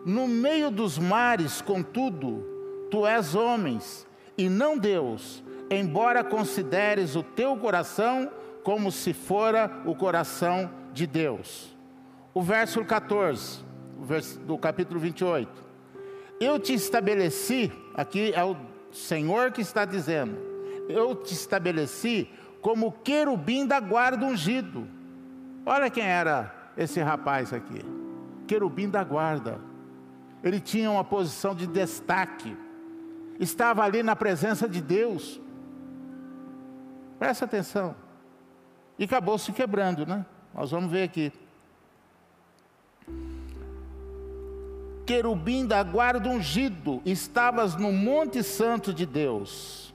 No 0.05 0.27
meio 0.27 0.69
dos 0.69 0.99
mares, 0.99 1.59
contudo, 1.59 2.45
tu 2.91 3.07
és 3.07 3.33
homens 3.33 4.05
e 4.37 4.47
não 4.47 4.77
Deus, 4.77 5.43
embora 5.71 6.23
consideres 6.23 7.15
o 7.15 7.23
teu 7.23 7.57
coração 7.57 8.29
como 8.63 8.91
se 8.91 9.11
fora 9.11 9.81
o 9.87 9.95
coração 9.95 10.69
de 10.93 11.07
Deus. 11.07 11.72
O 12.33 12.41
verso 12.41 12.83
14, 12.83 13.63
do 14.45 14.57
capítulo 14.57 14.99
28. 14.99 15.63
Eu 16.39 16.57
te 16.59 16.73
estabeleci, 16.73 17.71
aqui 17.93 18.33
é 18.33 18.43
o 18.43 18.57
Senhor 18.91 19.51
que 19.51 19.61
está 19.61 19.85
dizendo, 19.85 20.37
eu 20.89 21.15
te 21.15 21.33
estabeleci 21.33 22.27
como 22.59 22.91
querubim 22.91 23.67
da 23.67 23.79
guarda 23.79 24.25
ungido. 24.25 24.87
Olha 25.65 25.89
quem 25.89 26.03
era 26.03 26.71
esse 26.75 26.99
rapaz 27.01 27.53
aqui, 27.53 27.85
querubim 28.47 28.89
da 28.89 29.03
guarda. 29.03 29.61
Ele 30.43 30.59
tinha 30.59 30.89
uma 30.89 31.03
posição 31.03 31.53
de 31.53 31.67
destaque, 31.67 32.57
estava 33.39 33.83
ali 33.83 34.01
na 34.01 34.15
presença 34.15 34.67
de 34.67 34.81
Deus. 34.81 35.39
Presta 37.19 37.45
atenção. 37.45 37.95
E 38.97 39.05
acabou 39.05 39.37
se 39.37 39.51
quebrando, 39.51 40.05
né? 40.05 40.25
Nós 40.53 40.71
vamos 40.71 40.91
ver 40.91 41.03
aqui. 41.03 41.31
Querubim 45.05 45.65
da 45.65 45.83
guarda 45.83 46.29
ungido, 46.29 47.01
estavas 47.05 47.75
no 47.75 47.91
Monte 47.91 48.41
Santo 48.41 48.93
de 48.93 49.05
Deus. 49.05 49.93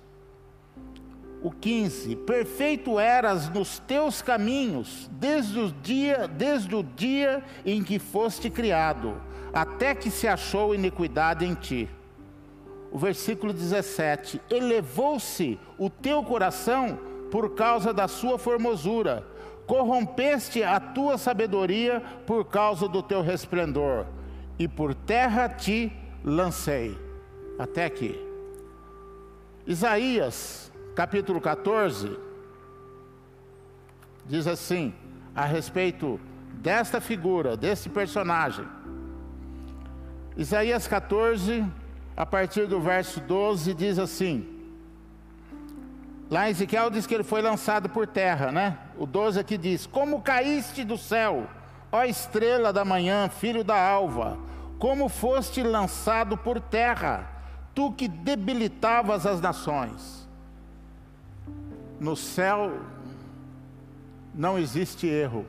O 1.43 1.51
15: 1.51 2.17
Perfeito 2.17 2.99
eras 2.99 3.49
nos 3.49 3.79
teus 3.79 4.21
caminhos, 4.21 5.09
desde 5.13 5.59
o 5.59 5.71
dia, 5.71 6.27
desde 6.27 6.75
o 6.75 6.83
dia 6.83 7.43
em 7.65 7.83
que 7.83 7.99
foste 7.99 8.51
criado, 8.51 9.15
até 9.53 9.95
que 9.95 10.11
se 10.11 10.27
achou 10.27 10.75
iniquidade 10.75 11.45
em 11.45 11.55
ti. 11.55 11.89
O 12.91 12.99
versículo 12.99 13.53
17: 13.53 14.41
Elevou-se 14.51 15.59
o 15.79 15.89
teu 15.89 16.23
coração 16.23 16.99
por 17.31 17.55
causa 17.55 17.93
da 17.93 18.09
sua 18.09 18.39
formosura, 18.39 19.25
corrompeste 19.67 20.63
a 20.63 20.81
tua 20.81 21.17
sabedoria 21.17 22.03
por 22.27 22.45
causa 22.47 22.89
do 22.89 23.03
teu 23.03 23.23
resplendor, 23.23 24.07
e 24.59 24.67
por 24.67 24.95
terra 24.95 25.49
te 25.49 25.93
lancei. 26.25 26.99
Até 27.59 27.85
aqui. 27.85 28.19
Isaías, 29.67 30.73
capítulo 30.95 31.41
14, 31.41 32.19
diz 34.27 34.47
assim, 34.47 34.95
a 35.35 35.45
respeito 35.45 36.21
desta 36.55 37.01
figura, 37.01 37.57
desse 37.57 37.89
personagem. 37.89 38.67
Isaías 40.37 40.87
14, 40.87 41.65
a 42.17 42.25
partir 42.25 42.67
do 42.67 42.81
verso 42.81 43.21
12, 43.21 43.75
diz 43.75 43.99
assim: 43.99 44.59
Lá 46.31 46.47
em 46.47 46.51
Ezequiel 46.51 46.91
diz 46.91 47.07
que 47.07 47.15
ele 47.15 47.25
foi 47.25 47.41
lançado 47.41 47.89
por 47.89 48.07
terra, 48.07 48.53
né? 48.53 48.79
O 48.99 49.07
12 49.07 49.41
aqui 49.41 49.57
diz: 49.57 49.87
Como 49.87 50.21
caíste 50.21 50.85
do 50.85 50.99
céu, 50.99 51.49
ó 51.91 52.05
estrela 52.05 52.73
da 52.73 52.85
manhã, 52.85 53.29
filho 53.29 53.65
da 53.65 53.81
alva, 53.81 54.39
como 54.79 55.09
foste 55.09 55.63
lançado 55.63 56.37
por 56.37 56.61
terra, 56.61 57.29
tu 57.75 57.93
que 57.93 58.09
debilitavas 58.09 59.27
as 59.27 59.41
nações. 59.41 60.29
No 61.99 62.15
céu 62.15 62.81
não 64.35 64.59
existe 64.59 65.07
erro. 65.07 65.45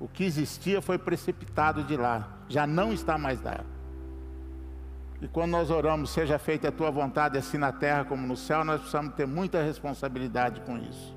O 0.00 0.08
que 0.08 0.24
existia 0.24 0.80
foi 0.80 0.98
precipitado 0.98 1.82
de 1.84 1.96
lá, 1.96 2.28
já 2.48 2.66
não 2.66 2.92
está 2.92 3.16
mais 3.18 3.42
lá. 3.42 3.60
E 5.20 5.28
quando 5.28 5.52
nós 5.52 5.70
oramos, 5.70 6.10
seja 6.10 6.38
feita 6.38 6.68
a 6.68 6.72
tua 6.72 6.90
vontade, 6.90 7.38
assim 7.38 7.56
na 7.56 7.72
terra 7.72 8.04
como 8.04 8.26
no 8.26 8.36
céu, 8.36 8.64
nós 8.64 8.80
precisamos 8.80 9.14
ter 9.14 9.26
muita 9.26 9.62
responsabilidade 9.62 10.60
com 10.62 10.76
isso. 10.76 11.13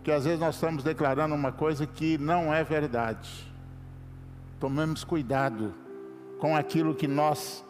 Porque 0.00 0.12
às 0.12 0.24
vezes 0.24 0.40
nós 0.40 0.54
estamos 0.54 0.82
declarando 0.82 1.34
uma 1.34 1.52
coisa 1.52 1.86
que 1.86 2.16
não 2.16 2.54
é 2.54 2.64
verdade. 2.64 3.46
Tomemos 4.58 5.04
cuidado 5.04 5.74
com 6.38 6.56
aquilo 6.56 6.94
que 6.94 7.06
nós 7.06 7.62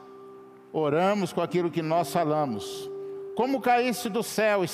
oramos, 0.72 1.32
com 1.32 1.40
aquilo 1.40 1.72
que 1.72 1.82
nós 1.82 2.12
falamos. 2.12 2.88
Como 3.34 3.60
caíste 3.60 4.08
do 4.08 4.22
céu, 4.22 4.64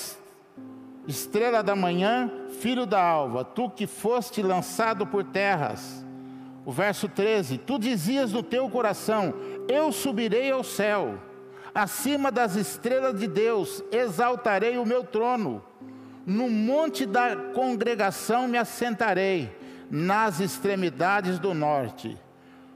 estrela 1.09 1.63
da 1.63 1.75
manhã, 1.75 2.31
filho 2.61 2.85
da 2.85 3.03
alva, 3.03 3.43
tu 3.43 3.71
que 3.71 3.87
foste 3.87 4.43
lançado 4.43 5.07
por 5.07 5.25
terras. 5.25 6.05
O 6.63 6.71
verso 6.71 7.09
13: 7.09 7.57
Tu 7.57 7.79
dizias 7.79 8.35
no 8.35 8.43
teu 8.43 8.69
coração: 8.69 9.33
eu 9.67 9.91
subirei 9.91 10.51
ao 10.51 10.63
céu, 10.63 11.19
acima 11.75 12.31
das 12.31 12.55
estrelas 12.55 13.19
de 13.19 13.27
Deus, 13.27 13.83
exaltarei 13.91 14.77
o 14.77 14.85
meu 14.85 15.03
trono. 15.03 15.65
No 16.27 16.51
monte 16.51 17.07
da 17.07 17.37
congregação 17.55 18.49
me 18.49 18.59
assentarei, 18.59 19.57
nas 19.89 20.41
extremidades 20.41 21.39
do 21.39 21.55
norte. 21.55 22.19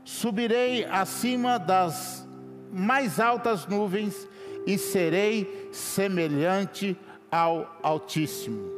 Subirei 0.04 0.84
acima 0.84 1.58
das 1.58 2.26
mais 2.72 3.18
altas 3.18 3.66
nuvens 3.66 4.28
e 4.66 4.78
serei 4.78 5.68
semelhante 5.72 6.96
ao 7.30 7.78
Altíssimo. 7.82 8.70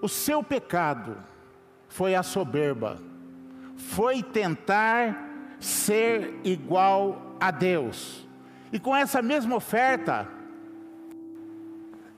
O 0.00 0.08
seu 0.08 0.42
pecado 0.42 1.16
foi 1.88 2.14
a 2.14 2.22
soberba, 2.22 2.98
foi 3.76 4.22
tentar 4.22 5.56
ser 5.58 6.38
igual 6.44 7.36
a 7.40 7.50
Deus. 7.50 8.26
E 8.72 8.78
com 8.78 8.94
essa 8.94 9.22
mesma 9.22 9.56
oferta, 9.56 10.28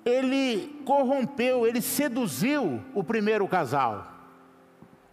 ele 0.08 0.82
corrompeu, 0.84 1.66
ele 1.66 1.80
seduziu 1.80 2.82
o 2.94 3.04
primeiro 3.04 3.46
casal. 3.46 4.06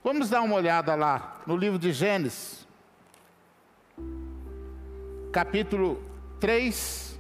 Vamos 0.03 0.29
dar 0.29 0.41
uma 0.41 0.55
olhada 0.55 0.95
lá 0.95 1.41
no 1.45 1.57
livro 1.57 1.79
de 1.79 1.91
Gênesis, 1.91 2.67
capítulo 5.31 6.01
3. 6.39 7.19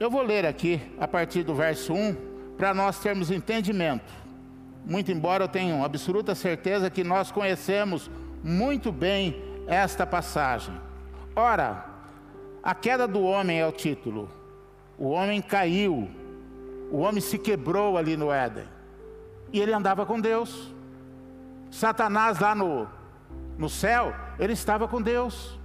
Eu 0.00 0.10
vou 0.10 0.22
ler 0.22 0.46
aqui 0.46 0.80
a 0.98 1.06
partir 1.06 1.42
do 1.42 1.54
verso 1.54 1.92
1 1.92 2.16
para 2.56 2.72
nós 2.72 2.98
termos 2.98 3.30
entendimento 3.30 4.28
muito 4.88 5.12
embora 5.12 5.44
eu 5.44 5.48
tenha 5.48 5.84
absoluta 5.84 6.34
certeza 6.34 6.88
que 6.88 7.04
nós 7.04 7.30
conhecemos 7.30 8.10
muito 8.42 8.90
bem 8.90 9.36
esta 9.66 10.06
passagem. 10.06 10.74
Ora, 11.36 11.84
a 12.68 12.74
queda 12.74 13.08
do 13.08 13.22
homem 13.22 13.58
é 13.58 13.66
o 13.66 13.72
título. 13.72 14.28
O 14.98 15.08
homem 15.08 15.40
caiu, 15.40 16.06
o 16.92 16.98
homem 16.98 17.18
se 17.18 17.38
quebrou 17.38 17.96
ali 17.96 18.14
no 18.14 18.30
Éden. 18.30 18.68
E 19.50 19.58
ele 19.58 19.72
andava 19.72 20.04
com 20.04 20.20
Deus. 20.20 20.70
Satanás 21.70 22.38
lá 22.38 22.54
no, 22.54 22.86
no 23.56 23.70
céu, 23.70 24.14
ele 24.38 24.52
estava 24.52 24.86
com 24.86 25.00
Deus. 25.00 25.58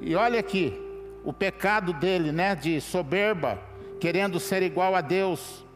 E 0.00 0.14
olha 0.14 0.38
aqui, 0.38 0.80
o 1.24 1.32
pecado 1.32 1.92
dele, 1.92 2.30
né, 2.30 2.54
de 2.54 2.80
soberba, 2.80 3.58
querendo 3.98 4.38
ser 4.38 4.62
igual 4.62 4.94
a 4.94 5.00
Deus, 5.00 5.66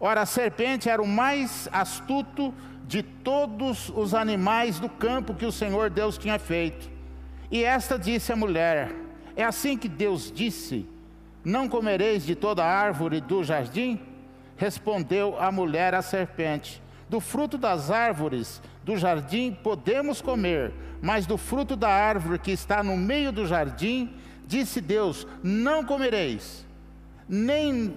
Ora, 0.00 0.22
a 0.22 0.26
serpente 0.26 0.88
era 0.88 1.00
o 1.00 1.06
mais 1.06 1.68
astuto 1.70 2.52
de 2.84 3.00
todos 3.00 3.90
os 3.90 4.12
animais 4.12 4.80
do 4.80 4.88
campo 4.88 5.34
que 5.34 5.46
o 5.46 5.52
Senhor 5.52 5.88
Deus 5.88 6.18
tinha 6.18 6.36
feito. 6.36 6.90
E 7.48 7.62
esta 7.62 7.96
disse 7.96 8.32
à 8.32 8.36
mulher: 8.36 9.03
É 9.36 9.44
assim 9.44 9.76
que 9.76 9.88
Deus 9.88 10.30
disse: 10.34 10.86
Não 11.44 11.68
comereis 11.68 12.24
de 12.24 12.34
toda 12.34 12.64
árvore 12.64 13.20
do 13.20 13.42
jardim? 13.42 14.00
Respondeu 14.56 15.40
a 15.40 15.50
mulher 15.50 15.94
à 15.94 16.02
serpente: 16.02 16.82
Do 17.08 17.20
fruto 17.20 17.58
das 17.58 17.90
árvores 17.90 18.62
do 18.84 18.96
jardim 18.96 19.56
podemos 19.62 20.20
comer, 20.20 20.72
mas 21.00 21.26
do 21.26 21.36
fruto 21.36 21.74
da 21.74 21.88
árvore 21.88 22.38
que 22.38 22.52
está 22.52 22.82
no 22.82 22.96
meio 22.96 23.32
do 23.32 23.46
jardim, 23.46 24.14
disse 24.46 24.80
Deus: 24.80 25.26
Não 25.42 25.84
comereis, 25.84 26.66
nem 27.28 27.94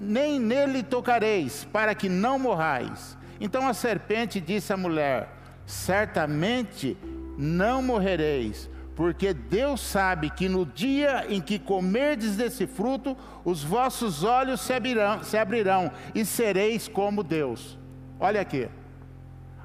nem 0.00 0.40
nele 0.40 0.82
tocareis, 0.82 1.68
para 1.70 1.94
que 1.94 2.08
não 2.08 2.38
morrais. 2.38 3.18
Então 3.38 3.68
a 3.68 3.74
serpente 3.74 4.40
disse 4.40 4.72
à 4.72 4.76
mulher: 4.76 5.28
Certamente 5.66 6.96
não 7.36 7.82
morrereis, 7.82 8.69
porque 9.00 9.32
Deus 9.32 9.80
sabe 9.80 10.28
que 10.28 10.46
no 10.46 10.66
dia 10.66 11.24
em 11.30 11.40
que 11.40 11.58
comerdes 11.58 12.36
desse 12.36 12.66
fruto, 12.66 13.16
os 13.46 13.64
vossos 13.64 14.24
olhos 14.24 14.60
se 14.60 14.74
abrirão, 14.74 15.24
se 15.24 15.38
abrirão 15.38 15.90
e 16.14 16.22
sereis 16.22 16.86
como 16.86 17.22
Deus. 17.22 17.78
Olha 18.20 18.42
aqui. 18.42 18.68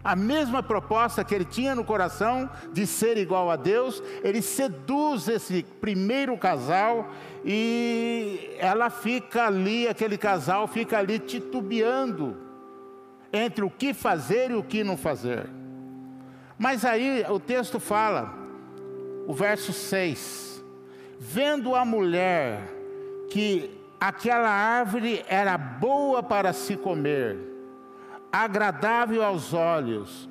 A 0.02 0.16
mesma 0.16 0.64
proposta 0.64 1.22
que 1.22 1.36
ele 1.36 1.44
tinha 1.44 1.76
no 1.76 1.84
coração 1.84 2.50
de 2.72 2.88
ser 2.88 3.18
igual 3.18 3.52
a 3.52 3.58
Deus, 3.58 4.02
ele 4.24 4.42
seduz 4.42 5.28
esse 5.28 5.64
primeiro 5.82 6.38
casal 6.38 7.10
e 7.44 8.56
ela 8.58 8.90
fica 8.90 9.48
ali, 9.48 9.86
aquele 9.86 10.18
casal 10.18 10.66
fica 10.66 10.98
ali 10.98 11.20
titubeando 11.20 12.38
entre 13.34 13.66
o 13.66 13.70
que 13.70 13.94
fazer 13.94 14.52
e 14.52 14.56
o 14.56 14.64
que 14.64 14.82
não 14.82 14.96
fazer. 14.96 15.50
Mas 16.58 16.86
aí 16.86 17.26
o 17.28 17.38
texto 17.38 17.82
fala, 17.82 18.45
o 19.28 19.34
verso 19.34 19.74
6: 19.74 20.64
Vendo 21.20 21.76
a 21.76 21.84
mulher 21.84 22.62
que 23.30 23.70
aquela 24.00 24.50
árvore 24.50 25.24
era 25.28 25.58
boa 25.58 26.22
para 26.22 26.54
se 26.54 26.76
comer, 26.76 27.38
agradável 28.32 29.24
aos 29.24 29.54
olhos 29.54 30.30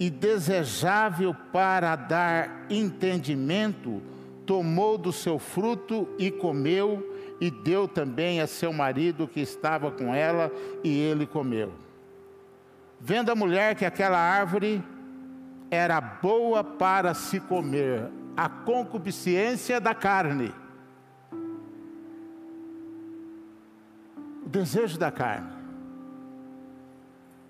e 0.00 0.10
desejável 0.10 1.34
para 1.52 1.94
dar 1.94 2.66
entendimento, 2.68 4.02
tomou 4.44 4.98
do 4.98 5.12
seu 5.12 5.38
fruto 5.38 6.08
e 6.18 6.30
comeu, 6.30 7.08
e 7.40 7.50
deu 7.50 7.86
também 7.86 8.40
a 8.40 8.46
seu 8.46 8.72
marido 8.72 9.28
que 9.28 9.40
estava 9.40 9.90
com 9.90 10.14
ela, 10.14 10.50
e 10.82 10.98
ele 10.98 11.26
comeu. 11.26 11.72
Vendo 13.00 13.30
a 13.30 13.34
mulher 13.34 13.74
que 13.74 13.84
aquela 13.84 14.18
árvore 14.18 14.82
era 15.70 16.00
boa 16.00 16.62
para 16.62 17.14
se 17.14 17.40
comer, 17.40 18.08
a 18.36 18.48
concupiscência 18.48 19.80
da 19.80 19.94
carne, 19.94 20.54
o 24.44 24.48
desejo 24.48 24.98
da 24.98 25.10
carne. 25.10 25.52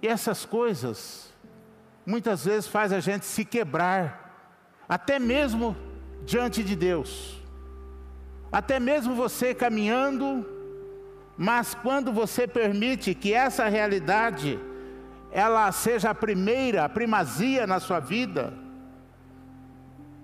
E 0.00 0.08
essas 0.08 0.44
coisas 0.44 1.32
muitas 2.04 2.44
vezes 2.44 2.66
faz 2.66 2.92
a 2.92 3.00
gente 3.00 3.24
se 3.24 3.44
quebrar, 3.44 4.58
até 4.88 5.18
mesmo 5.18 5.76
diante 6.24 6.62
de 6.62 6.74
Deus. 6.74 7.40
Até 8.50 8.78
mesmo 8.78 9.14
você 9.14 9.54
caminhando, 9.54 10.46
mas 11.38 11.74
quando 11.74 12.12
você 12.12 12.46
permite 12.46 13.14
que 13.14 13.32
essa 13.32 13.66
realidade 13.68 14.58
ela 15.30 15.72
seja 15.72 16.10
a 16.10 16.14
primeira, 16.14 16.84
a 16.84 16.88
primazia 16.88 17.66
na 17.66 17.80
sua 17.80 17.98
vida, 17.98 18.52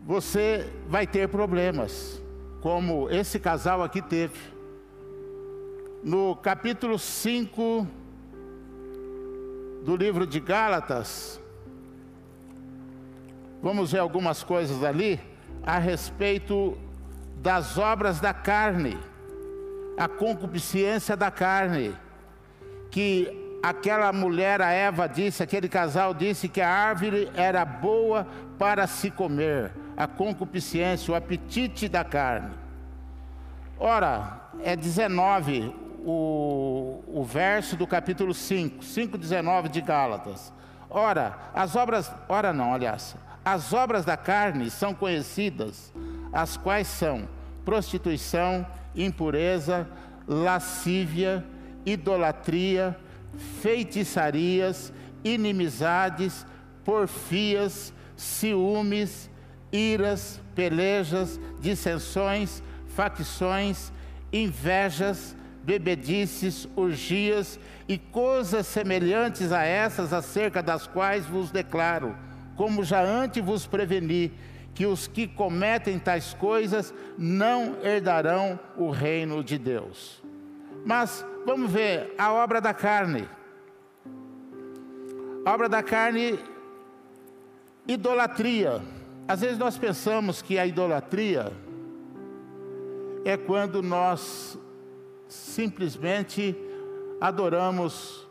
você 0.07 0.71
vai 0.89 1.07
ter 1.07 1.29
problemas, 1.29 2.23
como 2.61 3.11
esse 3.11 3.39
casal 3.39 3.83
aqui 3.83 4.01
teve. 4.01 4.39
No 6.03 6.37
capítulo 6.37 6.99
5 6.99 7.87
do 9.85 9.97
livro 9.97 10.27
de 10.27 10.41
Gálatas, 10.41 11.41
vamos 13.63 13.93
ver 13.93 13.99
algumas 13.99 14.43
coisas 14.43 14.83
ali 14.85 15.21
a 15.63 15.79
respeito 15.79 16.77
das 17.37 17.79
obras 17.79 18.21
da 18.21 18.33
carne, 18.33 18.99
a 19.97 20.09
concupiscência 20.09 21.17
da 21.17 21.31
carne, 21.31 21.95
que 22.91 23.59
aquela 23.63 24.13
mulher, 24.13 24.61
a 24.61 24.71
Eva, 24.71 25.07
disse, 25.07 25.43
aquele 25.43 25.69
casal 25.69 26.15
disse 26.15 26.49
que 26.49 26.61
a 26.61 26.71
árvore 26.71 27.31
era 27.35 27.65
boa 27.65 28.27
para 28.59 28.87
se 28.87 29.11
comer, 29.11 29.73
a 29.99 30.07
concupiscência, 30.07 31.13
o 31.13 31.17
apetite 31.17 31.89
da 31.89 32.05
carne. 32.05 32.55
Ora, 33.77 34.49
é 34.63 34.77
19 34.77 35.75
o, 36.05 37.03
o 37.09 37.25
verso 37.25 37.75
do 37.75 37.85
capítulo 37.85 38.33
5, 38.33 38.79
5,19 38.79 39.69
de 39.69 39.81
Gálatas. 39.81 40.53
Ora, 40.89 41.37
as 41.53 41.75
obras, 41.75 42.13
ora 42.29 42.53
não, 42.53 42.73
aliás, 42.73 43.17
as 43.45 43.73
obras 43.73 44.05
da 44.05 44.17
carne 44.17 44.71
são 44.71 44.95
conhecidas, 44.95 45.93
as 46.33 46.57
quais 46.57 46.87
são 46.87 47.29
prostituição, 47.65 48.65
impureza, 48.95 49.89
lascívia, 50.29 51.45
idolatria, 51.85 52.97
feitiçarias, 53.61 54.93
inimizades, 55.25 56.47
porfias, 56.85 57.93
ciúmes, 58.17 59.29
iras, 59.73 60.41
pelejas, 60.55 61.39
dissensões, 61.61 62.63
facções, 62.89 63.93
invejas, 64.33 65.37
bebedices, 65.63 66.69
urgias 66.77 67.61
e 67.87 67.99
coisas 67.99 68.67
semelhantes 68.67 69.53
a 69.53 69.63
essas, 69.63 70.13
acerca 70.13 70.63
das 70.63 70.87
quais 70.87 71.27
vos 71.27 71.51
declaro, 71.51 72.17
como 72.57 72.83
já 72.83 73.03
antes 73.03 73.45
vos 73.45 73.67
preveni, 73.67 74.33
que 74.75 74.87
os 74.87 75.07
que 75.07 75.27
cometem 75.27 75.99
tais 75.99 76.33
coisas 76.35 76.95
não 77.19 77.77
herdarão 77.85 78.59
o 78.77 78.91
reino 78.91 79.43
de 79.43 79.59
Deus. 79.59 80.23
Mas 80.85 81.25
vamos 81.45 81.71
ver 81.71 82.15
a 82.17 82.33
obra 82.33 82.61
da 82.61 82.73
carne. 82.73 83.29
A 85.45 85.53
obra 85.53 85.69
da 85.69 85.83
carne, 85.83 86.39
idolatria. 87.87 88.81
Às 89.29 89.43
vezes 89.43 89.59
nós 89.59 89.77
pensamos 89.77 90.41
que 90.41 90.59
a 90.59 90.67
idolatria 90.67 91.53
é 93.27 93.37
quando 93.37 93.83
nós 93.83 94.59
simplesmente 95.29 96.57
adoramos 97.21 98.27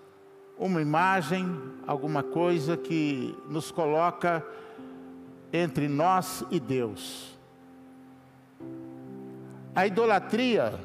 uma 0.58 0.82
imagem, 0.82 1.48
alguma 1.86 2.24
coisa 2.24 2.76
que 2.76 3.38
nos 3.48 3.70
coloca 3.70 4.44
entre 5.54 5.88
nós 5.88 6.44
e 6.50 6.60
Deus. 6.60 7.38
A 9.76 9.86
idolatria 9.86 10.80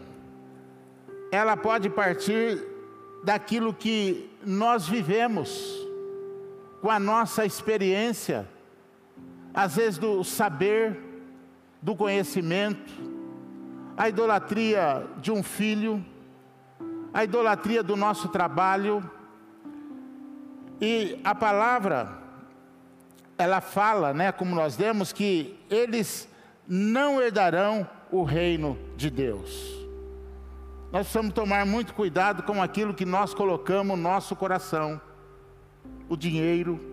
ela 1.32 1.56
pode 1.56 1.88
partir 1.88 2.62
daquilo 3.24 3.72
que 3.72 4.30
nós 4.44 4.86
vivemos, 4.86 5.74
com 6.82 6.90
a 6.90 7.00
nossa 7.00 7.46
experiência, 7.46 8.46
às 9.54 9.76
vezes 9.76 9.98
do 9.98 10.22
saber, 10.24 10.98
do 11.80 11.94
conhecimento, 11.94 12.92
a 13.96 14.08
idolatria 14.08 15.06
de 15.18 15.30
um 15.30 15.42
filho, 15.42 16.04
a 17.12 17.24
idolatria 17.24 17.82
do 17.82 17.96
nosso 17.96 18.28
trabalho. 18.28 19.02
E 20.80 21.20
a 21.22 21.34
palavra, 21.34 22.18
ela 23.36 23.60
fala, 23.60 24.12
né, 24.12 24.32
como 24.32 24.54
nós 24.54 24.76
demos, 24.76 25.12
que 25.12 25.58
eles 25.70 26.28
não 26.66 27.20
herdarão 27.20 27.86
o 28.10 28.22
reino 28.22 28.78
de 28.96 29.10
Deus. 29.10 29.82
Nós 30.90 31.02
precisamos 31.02 31.32
tomar 31.32 31.64
muito 31.64 31.94
cuidado 31.94 32.42
com 32.42 32.62
aquilo 32.62 32.92
que 32.92 33.06
nós 33.06 33.32
colocamos 33.32 33.96
no 33.96 34.02
nosso 34.02 34.36
coração. 34.36 35.00
O 36.08 36.16
dinheiro. 36.16 36.91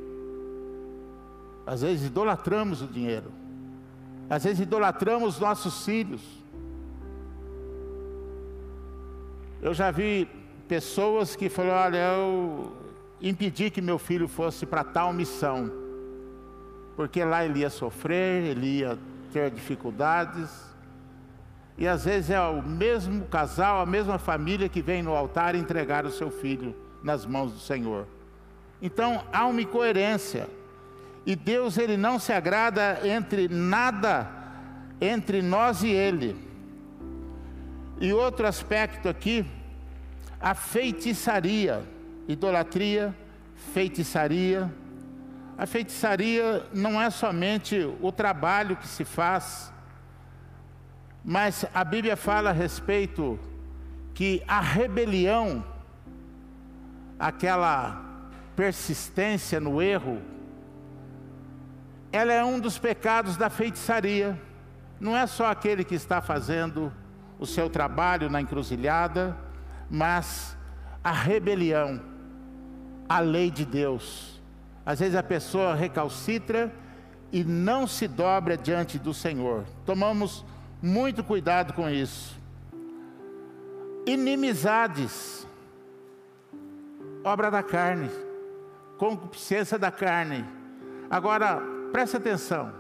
Às 1.70 1.82
vezes 1.82 2.08
idolatramos 2.08 2.82
o 2.82 2.88
dinheiro. 2.88 3.32
Às 4.28 4.44
vezes 4.44 4.62
idolatramos 4.62 5.40
nossos 5.40 5.86
filhos. 5.86 6.20
Eu 9.62 9.72
já 9.72 9.92
vi 9.92 10.28
pessoas 10.68 11.36
que 11.36 11.48
falaram: 11.48 11.86
olha, 11.86 11.98
eu 12.16 12.74
impedi 13.22 13.70
que 13.70 13.82
meu 13.82 14.00
filho 14.00 14.28
fosse 14.28 14.66
para 14.66 14.84
tal 14.84 15.14
missão, 15.14 15.72
porque 16.96 17.24
lá 17.24 17.46
ele 17.46 17.60
ia 17.60 17.70
sofrer, 17.70 18.46
ele 18.46 18.80
ia 18.80 18.98
ter 19.32 19.52
dificuldades. 19.52 20.50
E 21.78 21.88
às 21.88 22.04
vezes 22.04 22.32
é 22.32 22.42
o 22.42 22.64
mesmo 22.64 23.26
casal, 23.26 23.80
a 23.80 23.86
mesma 23.86 24.18
família 24.18 24.68
que 24.68 24.82
vem 24.82 25.04
no 25.04 25.16
altar 25.16 25.54
entregar 25.54 26.04
o 26.04 26.10
seu 26.10 26.32
filho 26.32 26.76
nas 27.04 27.28
mãos 27.28 27.54
do 27.54 27.60
Senhor. 27.60 28.08
Então 28.82 29.24
há 29.32 29.46
uma 29.46 29.62
incoerência. 29.62 30.58
E 31.30 31.36
Deus 31.36 31.78
ele 31.78 31.96
não 31.96 32.18
se 32.18 32.34
agrada 32.34 33.02
entre 33.08 33.48
nada 33.48 34.28
entre 35.00 35.44
nós 35.44 35.84
e 35.84 35.90
ele. 35.90 36.36
E 38.02 38.12
outro 38.12 38.48
aspecto 38.48 39.08
aqui, 39.08 39.46
a 40.42 40.56
feitiçaria, 40.56 41.84
idolatria, 42.28 43.16
feitiçaria. 43.76 44.74
A 45.56 45.68
feitiçaria 45.68 46.66
não 46.74 47.00
é 47.00 47.12
somente 47.12 47.78
o 48.02 48.12
trabalho 48.12 48.76
que 48.76 48.88
se 48.88 49.06
faz, 49.06 49.72
mas 51.24 51.64
a 51.76 51.84
Bíblia 51.84 52.18
fala 52.18 52.50
a 52.50 52.54
respeito 52.54 53.40
que 54.16 54.42
a 54.48 54.60
rebelião, 54.60 55.64
aquela 57.20 58.04
persistência 58.56 59.60
no 59.60 59.80
erro, 59.80 60.20
ela 62.12 62.34
é 62.34 62.44
um 62.44 62.60
dos 62.60 62.78
pecados 62.78 63.38
da 63.38 63.50
feitiçaria. 63.50 64.40
Não 65.00 65.16
é 65.16 65.26
só 65.28 65.48
aquele 65.48 65.84
que 65.84 65.96
está 65.96 66.22
fazendo 66.22 66.92
o 67.38 67.46
seu 67.46 67.70
trabalho 67.70 68.30
na 68.30 68.42
encruzilhada, 68.42 69.38
mas 69.90 70.58
a 71.04 71.12
rebelião, 71.12 72.02
a 73.08 73.20
lei 73.20 73.50
de 73.50 73.66
Deus. 73.66 74.42
Às 74.86 75.00
vezes 75.00 75.16
a 75.16 75.24
pessoa 75.24 75.76
recalcitra 75.76 76.74
e 77.32 77.44
não 77.44 77.88
se 77.88 78.08
dobra 78.08 78.58
diante 78.58 78.98
do 78.98 79.14
Senhor. 79.14 79.64
Tomamos 79.86 80.44
muito 80.82 81.24
cuidado 81.24 81.74
com 81.74 81.90
isso. 81.90 82.38
Inimizades, 84.06 85.48
obra 87.24 87.52
da 87.52 87.62
carne, 87.62 88.10
concupiscência 88.98 89.78
da 89.78 89.92
carne. 89.92 90.44
Agora, 91.10 91.62
presta 91.92 92.18
atenção. 92.18 92.72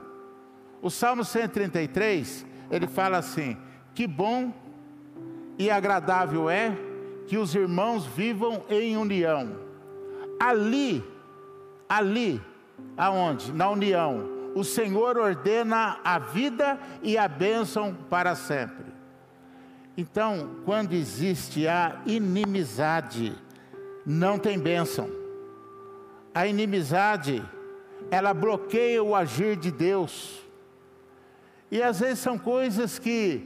O 0.81 0.89
Salmo 0.89 1.23
133, 1.23 2.45
ele 2.71 2.87
fala 2.87 3.17
assim: 3.17 3.57
Que 3.93 4.07
bom 4.07 4.53
e 5.57 5.69
agradável 5.69 6.49
é 6.49 6.75
que 7.27 7.37
os 7.37 7.53
irmãos 7.53 8.05
vivam 8.05 8.63
em 8.69 8.97
união. 8.97 9.55
Ali, 10.39 11.03
ali, 11.87 12.41
aonde? 12.97 13.51
Na 13.51 13.69
união 13.69 14.39
o 14.55 14.63
Senhor 14.63 15.17
ordena 15.17 15.99
a 16.03 16.17
vida 16.19 16.79
e 17.01 17.17
a 17.17 17.27
bênção 17.27 17.95
para 18.09 18.35
sempre. 18.35 18.85
Então, 19.97 20.55
quando 20.65 20.93
existe 20.93 21.67
a 21.67 22.01
inimizade, 22.05 23.35
não 24.05 24.39
tem 24.39 24.57
bênção. 24.57 25.09
A 26.33 26.47
inimizade, 26.47 27.43
ela 28.11 28.33
bloqueia 28.33 29.03
o 29.03 29.15
agir 29.15 29.55
de 29.55 29.71
Deus. 29.71 30.41
E 31.71 31.81
às 31.81 31.99
vezes 31.99 32.19
são 32.19 32.37
coisas 32.37 32.97
que 32.97 33.45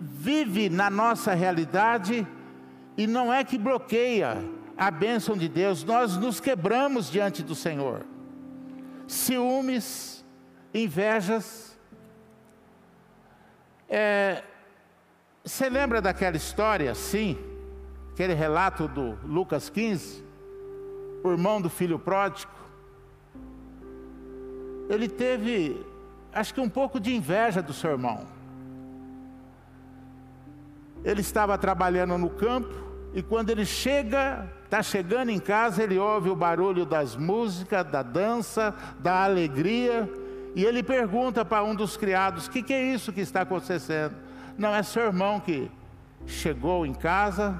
vive 0.00 0.68
na 0.68 0.88
nossa 0.90 1.34
realidade 1.34 2.26
e 2.96 3.06
não 3.06 3.32
é 3.32 3.42
que 3.42 3.58
bloqueia 3.58 4.38
a 4.76 4.90
bênção 4.90 5.36
de 5.36 5.48
Deus, 5.48 5.84
nós 5.84 6.16
nos 6.16 6.40
quebramos 6.40 7.10
diante 7.10 7.42
do 7.42 7.54
Senhor 7.54 8.04
ciúmes, 9.06 10.24
invejas. 10.72 11.78
É, 13.88 14.42
você 15.44 15.68
lembra 15.68 16.00
daquela 16.00 16.36
história, 16.36 16.94
sim, 16.94 17.38
aquele 18.12 18.34
relato 18.34 18.88
do 18.88 19.18
Lucas 19.24 19.68
15, 19.68 20.24
o 21.22 21.30
irmão 21.30 21.60
do 21.60 21.70
filho 21.70 21.98
pródigo? 21.98 22.50
Ele 24.88 25.08
teve, 25.08 25.84
acho 26.32 26.54
que 26.54 26.60
um 26.60 26.68
pouco 26.68 27.00
de 27.00 27.14
inveja 27.14 27.62
do 27.62 27.72
seu 27.72 27.90
irmão. 27.90 28.26
Ele 31.04 31.20
estava 31.20 31.56
trabalhando 31.58 32.16
no 32.16 32.30
campo 32.30 32.74
e 33.14 33.22
quando 33.22 33.50
ele 33.50 33.64
chega 33.64 34.50
Está 34.74 34.82
chegando 34.82 35.28
em 35.28 35.38
casa, 35.38 35.84
ele 35.84 36.00
ouve 36.00 36.28
o 36.30 36.34
barulho 36.34 36.84
das 36.84 37.14
músicas, 37.14 37.86
da 37.86 38.02
dança, 38.02 38.74
da 38.98 39.22
alegria, 39.22 40.10
e 40.52 40.64
ele 40.64 40.82
pergunta 40.82 41.44
para 41.44 41.62
um 41.62 41.76
dos 41.76 41.96
criados: 41.96 42.46
O 42.46 42.50
que, 42.50 42.60
que 42.60 42.72
é 42.72 42.82
isso 42.82 43.12
que 43.12 43.20
está 43.20 43.42
acontecendo? 43.42 44.16
Não, 44.58 44.74
é 44.74 44.82
seu 44.82 45.04
irmão 45.04 45.38
que 45.38 45.70
chegou 46.26 46.84
em 46.84 46.92
casa 46.92 47.56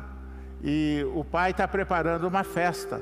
e 0.60 1.06
o 1.14 1.22
pai 1.22 1.52
está 1.52 1.68
preparando 1.68 2.26
uma 2.26 2.42
festa. 2.42 3.00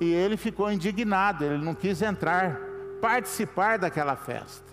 E 0.00 0.12
ele 0.12 0.36
ficou 0.36 0.72
indignado, 0.72 1.44
ele 1.44 1.64
não 1.64 1.72
quis 1.72 2.02
entrar, 2.02 2.58
participar 3.04 3.78
daquela 3.78 4.16
festa. 4.16 4.72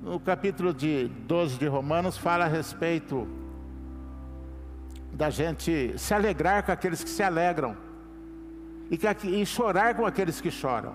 No 0.00 0.20
capítulo 0.20 0.72
de 0.72 1.08
12 1.26 1.58
de 1.58 1.66
Romanos 1.66 2.16
fala 2.16 2.44
a 2.44 2.46
respeito 2.46 3.26
da 5.12 5.30
gente 5.30 5.98
se 5.98 6.14
alegrar 6.14 6.62
com 6.62 6.70
aqueles 6.70 7.02
que 7.02 7.10
se 7.10 7.24
alegram 7.24 7.76
e, 8.88 8.96
que, 8.96 9.08
e 9.26 9.44
chorar 9.44 9.96
com 9.96 10.06
aqueles 10.06 10.40
que 10.40 10.48
choram. 10.48 10.94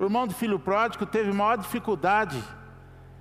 O 0.00 0.04
irmão 0.04 0.26
do 0.26 0.32
filho 0.32 0.58
pródigo 0.58 1.04
teve 1.04 1.30
maior 1.30 1.58
dificuldade 1.58 2.42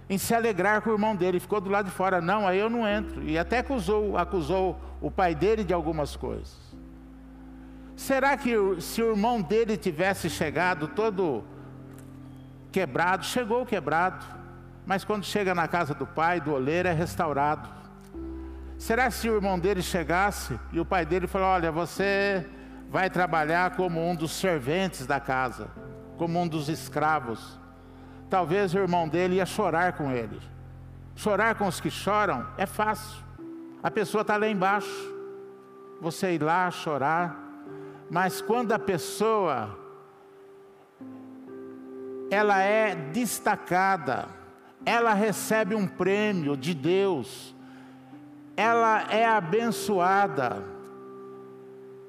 em 0.09 0.17
se 0.17 0.33
alegrar 0.33 0.81
com 0.81 0.91
o 0.91 0.93
irmão 0.93 1.17
dele, 1.17 1.37
ficou 1.41 1.59
do 1.59 1.69
lado 1.69 1.87
de 1.87 1.91
fora, 1.91 2.21
não, 2.21 2.47
aí 2.47 2.59
eu 2.59 2.69
não 2.69 2.87
entro, 2.87 3.21
e 3.23 3.37
até 3.37 3.57
acusou, 3.57 4.17
acusou 4.17 4.79
o 5.01 5.11
pai 5.11 5.35
dele 5.35 5.65
de 5.65 5.73
algumas 5.73 6.15
coisas. 6.15 6.66
Será 7.97 8.37
que 8.37 8.53
se 8.79 9.01
o 9.01 9.09
irmão 9.09 9.41
dele 9.41 9.75
tivesse 9.75 10.29
chegado 10.29 10.87
todo 10.87 11.43
quebrado, 12.71 13.25
chegou 13.25 13.65
quebrado, 13.65 14.23
mas 14.85 15.03
quando 15.03 15.25
chega 15.25 15.55
na 15.55 15.67
casa 15.67 15.95
do 15.95 16.05
pai, 16.05 16.39
do 16.39 16.53
oleiro, 16.53 16.87
é 16.87 16.93
restaurado. 16.93 17.67
Será 18.77 19.07
que 19.07 19.15
se 19.15 19.27
o 19.27 19.35
irmão 19.35 19.57
dele 19.57 19.81
chegasse 19.81 20.59
e 20.71 20.79
o 20.79 20.85
pai 20.85 21.07
dele 21.07 21.25
falou: 21.25 21.47
Olha, 21.47 21.71
você 21.71 22.45
vai 22.87 23.09
trabalhar 23.09 23.75
como 23.75 24.07
um 24.07 24.15
dos 24.15 24.31
serventes 24.31 25.07
da 25.07 25.19
casa, 25.19 25.67
como 26.17 26.39
um 26.39 26.47
dos 26.47 26.69
escravos. 26.69 27.59
Talvez 28.29 28.75
o 28.75 28.77
irmão 28.77 29.09
dele 29.09 29.37
ia 29.37 29.45
chorar 29.45 29.93
com 29.93 30.11
ele. 30.11 30.39
Chorar 31.15 31.55
com 31.55 31.65
os 31.65 31.81
que 31.81 31.89
choram 31.89 32.45
é 32.59 32.67
fácil. 32.67 33.25
A 33.81 33.89
pessoa 33.89 34.21
está 34.21 34.37
lá 34.37 34.47
embaixo. 34.47 35.15
Você 35.99 36.33
ir 36.33 36.43
lá 36.43 36.69
chorar. 36.69 37.46
Mas 38.09 38.41
quando 38.41 38.71
a 38.71 38.79
pessoa 38.79 39.77
ela 42.29 42.61
é 42.61 42.95
destacada, 42.95 44.27
ela 44.85 45.13
recebe 45.13 45.75
um 45.75 45.87
prêmio 45.87 46.55
de 46.55 46.73
Deus, 46.73 47.55
ela 48.55 49.11
é 49.11 49.25
abençoada. 49.25 50.63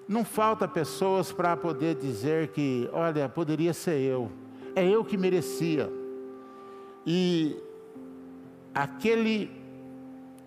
Não 0.07 0.24
falta 0.24 0.66
pessoas 0.66 1.32
para 1.32 1.57
poder 1.57 1.96
dizer 1.96 2.49
que, 2.49 2.88
olha, 2.92 3.28
poderia 3.28 3.74
ser 3.74 4.01
eu, 4.01 4.30
é 4.74 4.86
eu 4.86 5.05
que 5.05 5.16
merecia. 5.16 5.90
E 7.07 7.57
aquele 8.74 9.51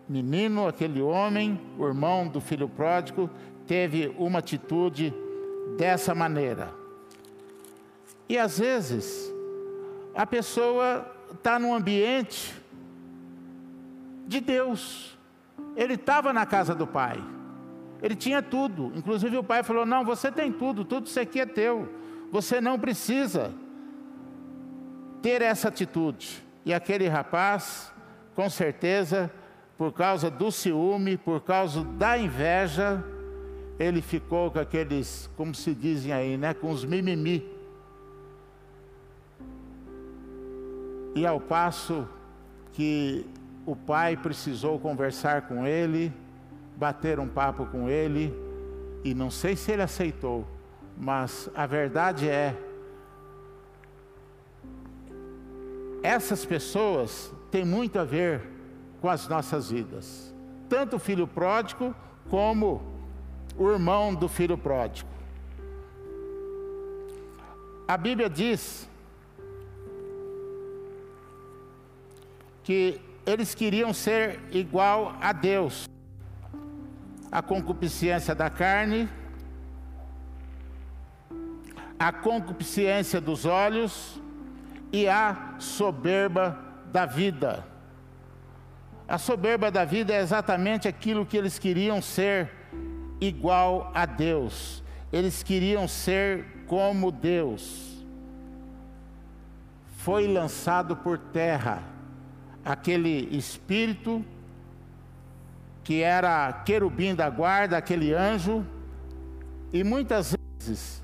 menino, 0.07 0.67
aquele 0.67 1.01
homem, 1.01 1.59
o 1.77 1.85
irmão 1.85 2.27
do 2.27 2.41
filho 2.41 2.67
pródigo, 2.67 3.29
teve 3.67 4.13
uma 4.17 4.39
atitude 4.39 5.13
dessa 5.77 6.13
maneira. 6.13 6.73
E 8.27 8.37
às 8.37 8.59
vezes, 8.59 9.31
a 10.15 10.25
pessoa 10.25 11.05
está 11.31 11.59
num 11.59 11.73
ambiente 11.73 12.53
de 14.27 14.39
Deus, 14.39 15.17
ele 15.75 15.95
estava 15.95 16.31
na 16.31 16.45
casa 16.45 16.73
do 16.73 16.87
pai. 16.87 17.21
Ele 18.01 18.15
tinha 18.15 18.41
tudo. 18.41 18.91
Inclusive 18.95 19.37
o 19.37 19.43
pai 19.43 19.63
falou: 19.63 19.85
Não, 19.85 20.03
você 20.03 20.31
tem 20.31 20.51
tudo, 20.51 20.83
tudo 20.83 21.07
isso 21.07 21.19
aqui 21.19 21.39
é 21.39 21.45
teu. 21.45 21.87
Você 22.31 22.59
não 22.59 22.79
precisa 22.79 23.53
ter 25.21 25.41
essa 25.41 25.67
atitude. 25.67 26.43
E 26.65 26.73
aquele 26.73 27.07
rapaz, 27.07 27.91
com 28.35 28.49
certeza, 28.49 29.31
por 29.77 29.91
causa 29.91 30.29
do 30.29 30.51
ciúme, 30.51 31.17
por 31.17 31.41
causa 31.41 31.83
da 31.83 32.17
inveja, 32.17 33.03
ele 33.81 34.01
ficou 34.01 34.51
com 34.51 34.59
aqueles, 34.59 35.29
como 35.35 35.55
se 35.55 35.73
dizem 35.73 36.13
aí, 36.13 36.37
né, 36.37 36.53
com 36.53 36.69
os 36.69 36.85
mimimi. 36.85 37.43
E 41.15 41.25
ao 41.25 41.39
passo 41.39 42.07
que 42.73 43.25
o 43.65 43.75
pai 43.75 44.15
precisou 44.15 44.79
conversar 44.79 45.47
com 45.47 45.65
ele, 45.65 46.13
bater 46.77 47.19
um 47.19 47.27
papo 47.27 47.65
com 47.65 47.89
ele, 47.89 48.33
e 49.03 49.13
não 49.13 49.29
sei 49.31 49.55
se 49.55 49.71
ele 49.71 49.81
aceitou, 49.81 50.47
mas 50.97 51.49
a 51.55 51.65
verdade 51.65 52.29
é, 52.29 52.55
essas 56.03 56.45
pessoas 56.45 57.33
têm 57.49 57.65
muito 57.65 57.99
a 57.99 58.03
ver 58.03 58.41
com 59.01 59.09
as 59.09 59.27
nossas 59.27 59.71
vidas, 59.71 60.33
tanto 60.69 60.95
o 60.95 60.99
filho 60.99 61.27
pródigo 61.27 61.95
como 62.29 62.90
o 63.57 63.69
irmão 63.69 64.13
do 64.13 64.27
filho 64.27 64.57
pródigo. 64.57 65.09
A 67.87 67.97
Bíblia 67.97 68.29
diz 68.29 68.89
que 72.63 73.01
eles 73.25 73.53
queriam 73.53 73.93
ser 73.93 74.39
igual 74.51 75.15
a 75.19 75.33
Deus. 75.33 75.89
A 77.31 77.41
concupiscência 77.41 78.35
da 78.35 78.49
carne, 78.49 79.09
a 81.97 82.11
concupiscência 82.11 83.21
dos 83.21 83.45
olhos 83.45 84.21
e 84.91 85.07
a 85.07 85.55
soberba 85.59 86.59
da 86.91 87.05
vida. 87.05 87.65
A 89.07 89.17
soberba 89.17 89.69
da 89.69 89.85
vida 89.85 90.13
é 90.13 90.21
exatamente 90.21 90.87
aquilo 90.87 91.25
que 91.25 91.37
eles 91.37 91.59
queriam 91.59 92.01
ser 92.01 92.60
igual 93.21 93.91
a 93.93 94.05
Deus. 94.05 94.83
Eles 95.13 95.43
queriam 95.43 95.87
ser 95.87 96.65
como 96.67 97.11
Deus. 97.11 98.03
Foi 99.97 100.27
lançado 100.27 100.97
por 100.97 101.17
terra 101.17 101.83
aquele 102.65 103.29
espírito 103.35 104.25
que 105.83 106.01
era 106.01 106.51
querubim 106.65 107.13
da 107.13 107.29
guarda, 107.29 107.77
aquele 107.77 108.13
anjo, 108.13 108.65
e 109.73 109.83
muitas 109.83 110.35
vezes 110.59 111.01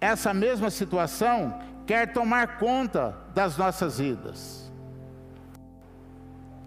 essa 0.00 0.32
mesma 0.34 0.70
situação 0.70 1.58
quer 1.86 2.12
tomar 2.12 2.58
conta 2.58 3.16
das 3.34 3.56
nossas 3.56 3.98
vidas. 3.98 4.70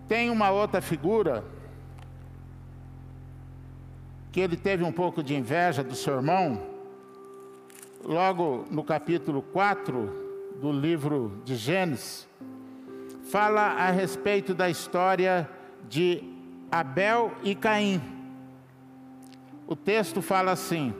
Tem 0.08 0.30
uma 0.30 0.50
outra 0.50 0.82
figura 0.82 1.44
que 4.32 4.40
ele 4.40 4.56
teve 4.56 4.84
um 4.84 4.92
pouco 4.92 5.24
de 5.24 5.36
inveja 5.36 5.84
do 5.84 5.96
seu 5.96 6.16
irmão, 6.16 6.62
logo 8.04 8.66
no 8.70 8.84
capítulo 8.84 9.42
4 9.42 10.56
do 10.62 10.72
livro 10.72 11.42
de 11.44 11.56
Gênesis, 11.56 12.28
fala 13.32 13.62
a 13.62 13.92
respeito 13.92 14.54
da 14.54 14.70
história 14.70 15.50
de 15.88 16.24
Abel 16.72 17.32
e 17.44 17.56
Caim. 17.56 18.02
O 19.66 19.76
texto 19.76 20.22
fala 20.22 20.52
assim: 20.52 20.94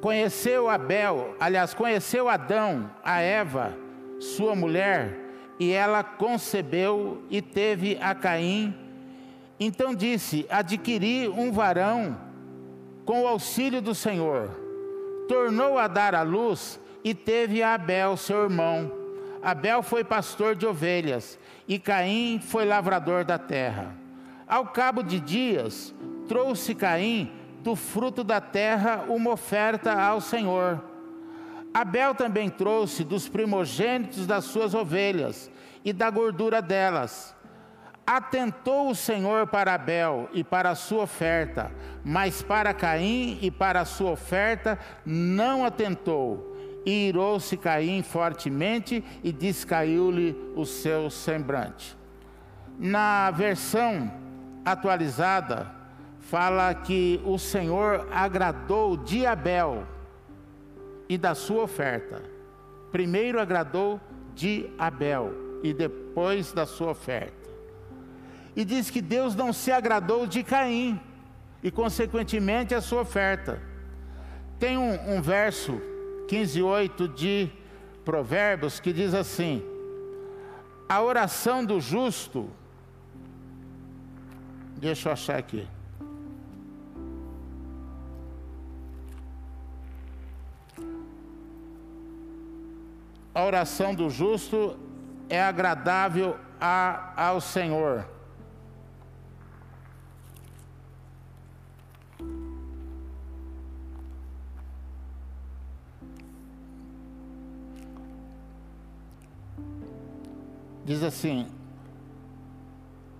Conheceu 0.00 0.68
Abel, 0.68 1.36
aliás, 1.38 1.74
conheceu 1.74 2.28
Adão, 2.28 2.90
a 3.04 3.20
Eva, 3.20 3.76
sua 4.18 4.54
mulher, 4.54 5.18
e 5.58 5.72
ela 5.72 6.02
concebeu 6.02 7.22
e 7.28 7.42
teve 7.42 7.98
a 8.00 8.14
Caim. 8.14 8.74
Então 9.60 9.94
disse: 9.94 10.46
Adquiri 10.48 11.28
um 11.28 11.52
varão 11.52 12.18
com 13.04 13.22
o 13.22 13.28
auxílio 13.28 13.82
do 13.82 13.94
Senhor. 13.94 14.48
Tornou 15.28 15.78
a 15.78 15.86
dar 15.86 16.14
à 16.14 16.22
luz 16.22 16.80
e 17.04 17.14
teve 17.14 17.62
a 17.62 17.74
Abel, 17.74 18.16
seu 18.16 18.44
irmão. 18.44 18.90
Abel 19.42 19.82
foi 19.82 20.02
pastor 20.02 20.54
de 20.54 20.66
ovelhas 20.66 21.38
e 21.68 21.78
Caim 21.78 22.40
foi 22.40 22.64
lavrador 22.64 23.24
da 23.24 23.38
terra. 23.38 23.94
Ao 24.46 24.66
cabo 24.66 25.02
de 25.02 25.20
dias, 25.20 25.94
trouxe 26.26 26.74
Caim 26.74 27.30
do 27.62 27.76
fruto 27.76 28.24
da 28.24 28.40
terra 28.40 29.04
uma 29.08 29.32
oferta 29.32 29.92
ao 29.92 30.20
Senhor. 30.20 30.82
Abel 31.72 32.14
também 32.14 32.48
trouxe 32.48 33.04
dos 33.04 33.28
primogênitos 33.28 34.26
das 34.26 34.44
suas 34.44 34.74
ovelhas 34.74 35.50
e 35.84 35.92
da 35.92 36.10
gordura 36.10 36.60
delas. 36.60 37.34
Atentou 38.12 38.90
o 38.90 38.94
Senhor 38.96 39.46
para 39.46 39.72
Abel 39.72 40.28
e 40.32 40.42
para 40.42 40.70
a 40.70 40.74
sua 40.74 41.04
oferta, 41.04 41.70
mas 42.04 42.42
para 42.42 42.74
Caim 42.74 43.38
e 43.40 43.52
para 43.52 43.82
a 43.82 43.84
sua 43.84 44.10
oferta 44.10 44.76
não 45.06 45.64
atentou. 45.64 46.56
E 46.84 47.06
irou-se 47.06 47.56
Caim 47.56 48.02
fortemente 48.02 49.04
e 49.22 49.30
descaiu-lhe 49.30 50.36
o 50.56 50.66
seu 50.66 51.08
semblante. 51.08 51.96
Na 52.76 53.30
versão 53.30 54.10
atualizada, 54.64 55.70
fala 56.18 56.74
que 56.74 57.20
o 57.24 57.38
Senhor 57.38 58.08
agradou 58.10 58.96
de 58.96 59.24
Abel 59.24 59.86
e 61.08 61.16
da 61.16 61.36
sua 61.36 61.62
oferta. 61.62 62.20
Primeiro 62.90 63.40
agradou 63.40 64.00
de 64.34 64.68
Abel 64.76 65.32
e 65.62 65.72
depois 65.72 66.52
da 66.52 66.66
sua 66.66 66.90
oferta. 66.90 67.39
E 68.54 68.64
diz 68.64 68.90
que 68.90 69.00
Deus 69.00 69.34
não 69.34 69.52
se 69.52 69.70
agradou 69.70 70.26
de 70.26 70.42
Caim 70.42 71.00
e, 71.62 71.70
consequentemente, 71.70 72.74
a 72.74 72.80
sua 72.80 73.02
oferta. 73.02 73.60
Tem 74.58 74.76
um, 74.76 75.16
um 75.16 75.22
verso 75.22 75.80
15:8 76.28 77.14
de 77.14 77.50
Provérbios 78.04 78.80
que 78.80 78.92
diz 78.92 79.14
assim: 79.14 79.62
A 80.88 81.00
oração 81.00 81.64
do 81.64 81.80
justo, 81.80 82.50
deixa 84.76 85.08
eu 85.08 85.12
achar 85.12 85.38
aqui. 85.38 85.66
a 93.40 93.44
oração 93.44 93.94
do 93.94 94.10
justo 94.10 94.76
é 95.28 95.40
agradável 95.40 96.36
a, 96.60 97.12
ao 97.16 97.40
Senhor. 97.40 98.06
Diz 110.84 111.02
assim: 111.02 111.46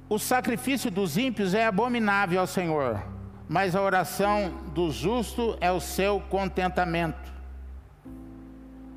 O 0.08 0.18
sacrifício 0.18 0.90
dos 0.90 1.16
ímpios 1.16 1.54
é 1.54 1.66
abominável 1.66 2.40
ao 2.40 2.46
Senhor, 2.46 3.02
mas 3.48 3.74
a 3.74 3.82
oração 3.82 4.52
do 4.74 4.90
justo 4.90 5.56
é 5.60 5.70
o 5.70 5.80
seu 5.80 6.20
contentamento 6.20 7.30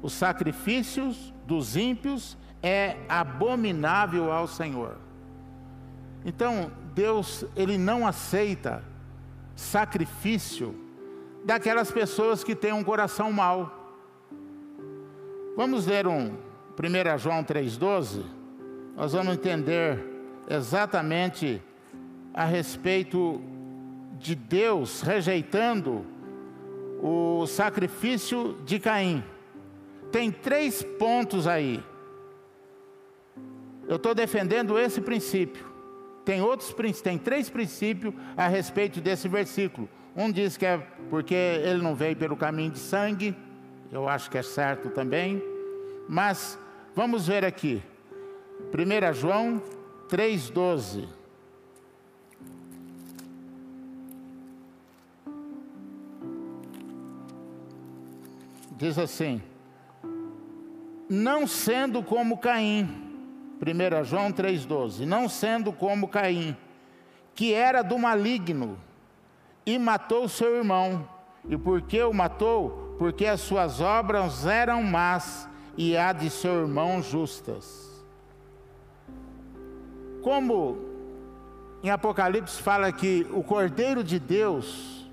os 0.04 0.12
sacrifícios 0.12 1.34
dos 1.48 1.78
ímpios 1.78 2.38
é 2.62 2.98
abominável 3.08 4.34
ao 4.34 4.48
Senhor. 4.48 4.98
Então, 6.26 6.70
Deus, 6.94 7.46
ele 7.56 7.78
não 7.78 8.06
aceita 8.06 8.84
sacrifício 9.56 10.76
daquelas 11.46 11.90
pessoas 11.90 12.44
que 12.44 12.54
têm 12.54 12.74
um 12.74 12.84
coração 12.84 13.32
mau. 13.32 13.72
Vamos 15.56 15.86
ler 15.86 16.06
um 16.06 16.36
1 16.78 17.18
João 17.18 17.42
3,12. 17.42 18.26
Nós 18.96 19.14
vamos 19.14 19.34
entender 19.34 20.00
exatamente 20.50 21.62
a 22.34 22.46
respeito 22.46 23.42
de 24.20 24.36
Deus 24.36 25.02
rejeitando 25.02 26.06
o 27.02 27.46
sacrifício 27.48 28.58
de 28.66 28.80
Caim 28.80 29.24
tem 30.14 30.30
três 30.30 30.84
pontos 30.84 31.48
aí. 31.48 31.84
Eu 33.88 33.96
estou 33.96 34.14
defendendo 34.14 34.78
esse 34.78 35.02
princípio. 35.02 35.66
Tem 36.24 36.40
outros 36.40 36.74
tem 37.02 37.18
três 37.18 37.50
princípios 37.50 38.14
a 38.38 38.48
respeito 38.48 39.02
desse 39.02 39.28
versículo. 39.28 39.90
Um 40.16 40.32
diz 40.32 40.56
que 40.56 40.68
é 40.68 40.78
porque 41.10 41.34
ele 41.34 41.82
não 41.82 41.96
veio 41.96 42.16
pelo 42.16 42.38
caminho 42.38 42.70
de 42.70 42.78
sangue. 42.78 43.36
Eu 43.92 44.08
acho 44.08 44.30
que 44.30 44.38
é 44.38 44.44
certo 44.44 44.92
também. 44.92 45.42
Mas 46.08 46.60
vamos 46.96 47.26
ver 47.26 47.44
aqui. 47.44 47.82
1 48.72 49.14
João 49.14 49.62
3,12. 50.10 51.08
Diz 58.78 58.98
assim: 58.98 59.42
não 61.14 61.46
sendo 61.46 62.02
como 62.02 62.38
Caim, 62.38 62.90
1 63.62 64.04
João 64.04 64.32
3,12, 64.32 65.06
não 65.06 65.30
sendo 65.30 65.72
como 65.72 66.08
Caim, 66.08 66.58
que 67.36 67.54
era 67.54 67.84
do 67.84 68.00
maligno 68.00 68.80
e 69.66 69.78
matou 69.78 70.28
seu 70.28 70.58
irmão. 70.58 71.08
E 71.48 71.56
por 71.56 71.82
que 71.82 72.02
o 72.02 72.14
matou? 72.14 72.96
Porque 72.98 73.26
as 73.26 73.42
suas 73.42 73.80
obras 73.80 74.46
eram 74.46 74.82
más 74.82 75.48
e 75.78 75.96
a 75.96 76.12
de 76.14 76.30
seu 76.30 76.62
irmão 76.62 77.02
justas. 77.02 77.93
Como 80.24 80.78
em 81.84 81.90
Apocalipse 81.90 82.62
fala 82.62 82.90
que 82.94 83.28
o 83.32 83.44
Cordeiro 83.44 84.02
de 84.02 84.18
Deus, 84.18 85.06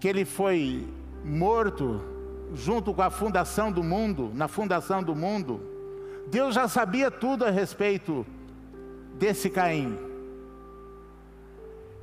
que 0.00 0.08
ele 0.08 0.24
foi 0.24 0.88
morto 1.24 2.02
junto 2.52 2.92
com 2.92 3.02
a 3.02 3.10
fundação 3.10 3.70
do 3.70 3.82
mundo, 3.82 4.32
na 4.34 4.48
fundação 4.48 5.04
do 5.04 5.14
mundo, 5.14 5.60
Deus 6.26 6.56
já 6.56 6.66
sabia 6.66 7.12
tudo 7.12 7.44
a 7.44 7.50
respeito 7.50 8.26
desse 9.14 9.48
Caim. 9.48 9.96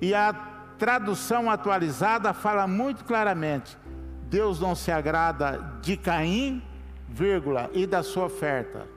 E 0.02 0.14
a 0.14 0.34
tradução 0.78 1.52
atualizada 1.52 2.34
fala 2.34 2.66
muito 2.66 3.04
claramente: 3.04 3.78
Deus 4.30 4.58
não 4.62 4.74
se 4.74 4.90
agrada 4.90 5.80
de 5.82 5.98
Caim, 5.98 6.64
vírgula, 7.10 7.70
e 7.74 7.86
da 7.86 8.02
sua 8.02 8.26
oferta. 8.26 8.95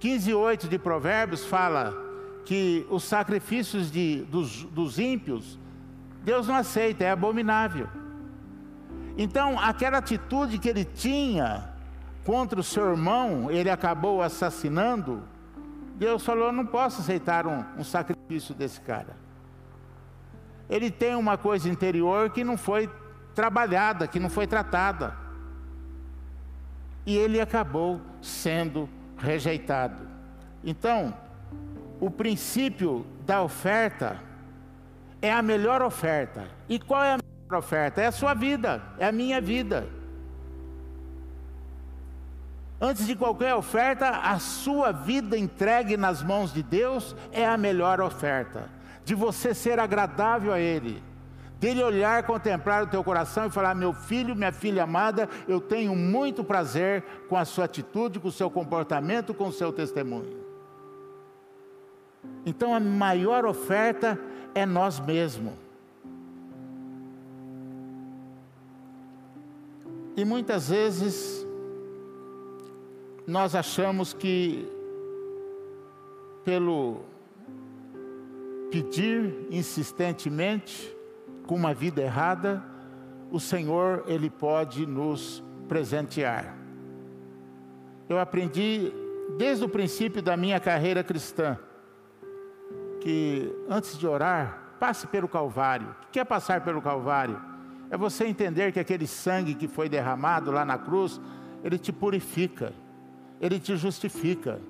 15:8 0.00 0.68
de 0.68 0.78
Provérbios 0.78 1.44
fala 1.44 1.94
que 2.44 2.86
os 2.90 3.02
sacrifícios 3.04 3.90
de, 3.90 4.22
dos, 4.30 4.62
dos 4.64 4.98
ímpios, 4.98 5.58
Deus 6.22 6.46
não 6.46 6.54
aceita, 6.54 7.04
é 7.04 7.10
abominável. 7.10 7.88
Então, 9.18 9.58
aquela 9.58 9.98
atitude 9.98 10.58
que 10.58 10.68
ele 10.68 10.84
tinha 10.84 11.72
contra 12.24 12.60
o 12.60 12.62
seu 12.62 12.90
irmão, 12.90 13.50
ele 13.50 13.70
acabou 13.70 14.22
assassinando. 14.22 15.22
Deus 15.96 16.24
falou: 16.24 16.52
não 16.52 16.66
posso 16.66 17.00
aceitar 17.00 17.46
um, 17.46 17.64
um 17.78 17.84
sacrifício 17.84 18.54
desse 18.54 18.80
cara. 18.80 19.16
Ele 20.68 20.90
tem 20.90 21.14
uma 21.14 21.38
coisa 21.38 21.68
interior 21.68 22.30
que 22.30 22.44
não 22.44 22.58
foi 22.58 22.90
trabalhada, 23.34 24.06
que 24.06 24.20
não 24.20 24.28
foi 24.28 24.46
tratada. 24.46 25.16
E 27.06 27.16
ele 27.16 27.40
acabou 27.40 28.00
sendo 28.20 28.88
rejeitado. 29.16 30.06
Então, 30.64 31.14
o 32.00 32.10
princípio 32.10 33.06
da 33.24 33.42
oferta 33.42 34.20
é 35.20 35.32
a 35.32 35.42
melhor 35.42 35.82
oferta. 35.82 36.44
E 36.68 36.78
qual 36.78 37.02
é 37.02 37.14
a 37.14 37.18
melhor 37.18 37.58
oferta? 37.58 38.00
É 38.00 38.06
a 38.06 38.12
sua 38.12 38.34
vida, 38.34 38.82
é 38.98 39.06
a 39.06 39.12
minha 39.12 39.40
vida. 39.40 39.86
Antes 42.80 43.06
de 43.06 43.16
qualquer 43.16 43.54
oferta, 43.54 44.08
a 44.08 44.38
sua 44.38 44.92
vida 44.92 45.36
entregue 45.38 45.96
nas 45.96 46.22
mãos 46.22 46.52
de 46.52 46.62
Deus 46.62 47.16
é 47.32 47.46
a 47.46 47.56
melhor 47.56 48.00
oferta. 48.00 48.68
De 49.02 49.14
você 49.14 49.54
ser 49.54 49.78
agradável 49.78 50.52
a 50.52 50.60
Ele, 50.60 51.02
dele 51.58 51.82
olhar, 51.82 52.22
contemplar 52.24 52.84
o 52.84 52.86
teu 52.86 53.02
coração 53.02 53.46
e 53.46 53.50
falar: 53.50 53.74
Meu 53.74 53.92
filho, 53.92 54.36
minha 54.36 54.52
filha 54.52 54.84
amada, 54.84 55.28
eu 55.48 55.60
tenho 55.60 55.94
muito 55.94 56.44
prazer 56.44 57.02
com 57.28 57.36
a 57.36 57.44
sua 57.44 57.64
atitude, 57.64 58.20
com 58.20 58.28
o 58.28 58.32
seu 58.32 58.50
comportamento, 58.50 59.34
com 59.34 59.48
o 59.48 59.52
seu 59.52 59.72
testemunho. 59.72 60.44
Então 62.44 62.74
a 62.74 62.80
maior 62.80 63.44
oferta 63.44 64.18
é 64.54 64.64
nós 64.64 65.00
mesmos. 65.00 65.52
E 70.16 70.24
muitas 70.24 70.70
vezes 70.70 71.46
nós 73.26 73.54
achamos 73.54 74.14
que, 74.14 74.66
pelo 76.42 77.02
pedir 78.70 79.46
insistentemente, 79.50 80.95
com 81.46 81.54
uma 81.54 81.72
vida 81.72 82.02
errada, 82.02 82.62
o 83.30 83.40
Senhor, 83.40 84.04
Ele 84.06 84.28
pode 84.28 84.86
nos 84.86 85.42
presentear. 85.68 86.56
Eu 88.08 88.18
aprendi 88.18 88.92
desde 89.36 89.64
o 89.64 89.68
princípio 89.68 90.22
da 90.22 90.36
minha 90.36 90.60
carreira 90.60 91.02
cristã, 91.02 91.58
que 93.00 93.52
antes 93.68 93.98
de 93.98 94.06
orar, 94.06 94.74
passe 94.78 95.06
pelo 95.06 95.28
Calvário. 95.28 95.88
O 96.08 96.10
que 96.12 96.20
é 96.20 96.24
passar 96.24 96.62
pelo 96.62 96.82
Calvário? 96.82 97.40
É 97.90 97.96
você 97.96 98.26
entender 98.26 98.72
que 98.72 98.80
aquele 98.80 99.06
sangue 99.06 99.54
que 99.54 99.68
foi 99.68 99.88
derramado 99.88 100.50
lá 100.50 100.64
na 100.64 100.78
cruz, 100.78 101.20
ele 101.64 101.78
te 101.78 101.92
purifica 101.92 102.72
ele 103.40 103.58
te 103.58 103.76
justifica. 103.76 104.60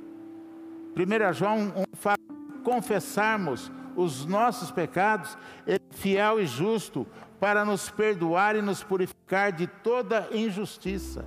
1 0.96 1.32
João 1.32 1.72
1 1.92 1.96
fala: 1.96 2.18
confessarmos 2.64 3.70
os 3.96 4.26
nossos 4.26 4.70
pecados, 4.70 5.36
Ele 5.66 5.80
é 5.92 5.96
fiel 5.96 6.38
e 6.38 6.46
justo 6.46 7.06
para 7.40 7.64
nos 7.64 7.90
perdoar 7.90 8.54
e 8.56 8.62
nos 8.62 8.82
purificar 8.82 9.52
de 9.52 9.66
toda 9.66 10.28
injustiça. 10.32 11.24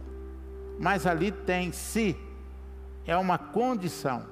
Mas 0.80 1.06
ali 1.06 1.32
tem 1.32 1.72
se, 1.72 2.18
é 3.06 3.18
uma 3.18 3.38
condição. 3.38 4.26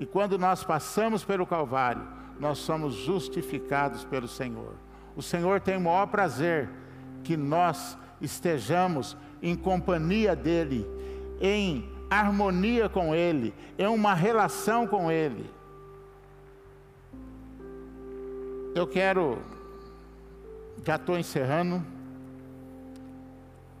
E 0.00 0.06
quando 0.06 0.38
nós 0.38 0.64
passamos 0.64 1.24
pelo 1.24 1.46
Calvário, 1.46 2.06
nós 2.38 2.58
somos 2.58 2.94
justificados 2.94 4.04
pelo 4.04 4.28
Senhor. 4.28 4.74
O 5.14 5.22
Senhor 5.22 5.60
tem 5.60 5.76
o 5.76 5.80
maior 5.80 6.06
prazer 6.06 6.68
que 7.22 7.36
nós 7.36 7.96
estejamos 8.20 9.16
em 9.42 9.56
companhia 9.56 10.36
dEle, 10.36 10.86
em 11.40 11.90
harmonia 12.10 12.88
com 12.88 13.14
Ele, 13.14 13.54
em 13.78 13.86
uma 13.86 14.14
relação 14.14 14.86
com 14.86 15.10
Ele. 15.10 15.55
Eu 18.76 18.86
quero, 18.86 19.38
já 20.84 20.96
estou 20.96 21.18
encerrando, 21.18 21.82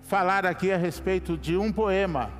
falar 0.04 0.46
aqui 0.46 0.72
a 0.72 0.78
respeito 0.78 1.36
de 1.36 1.54
um 1.54 1.70
poema. 1.70 2.30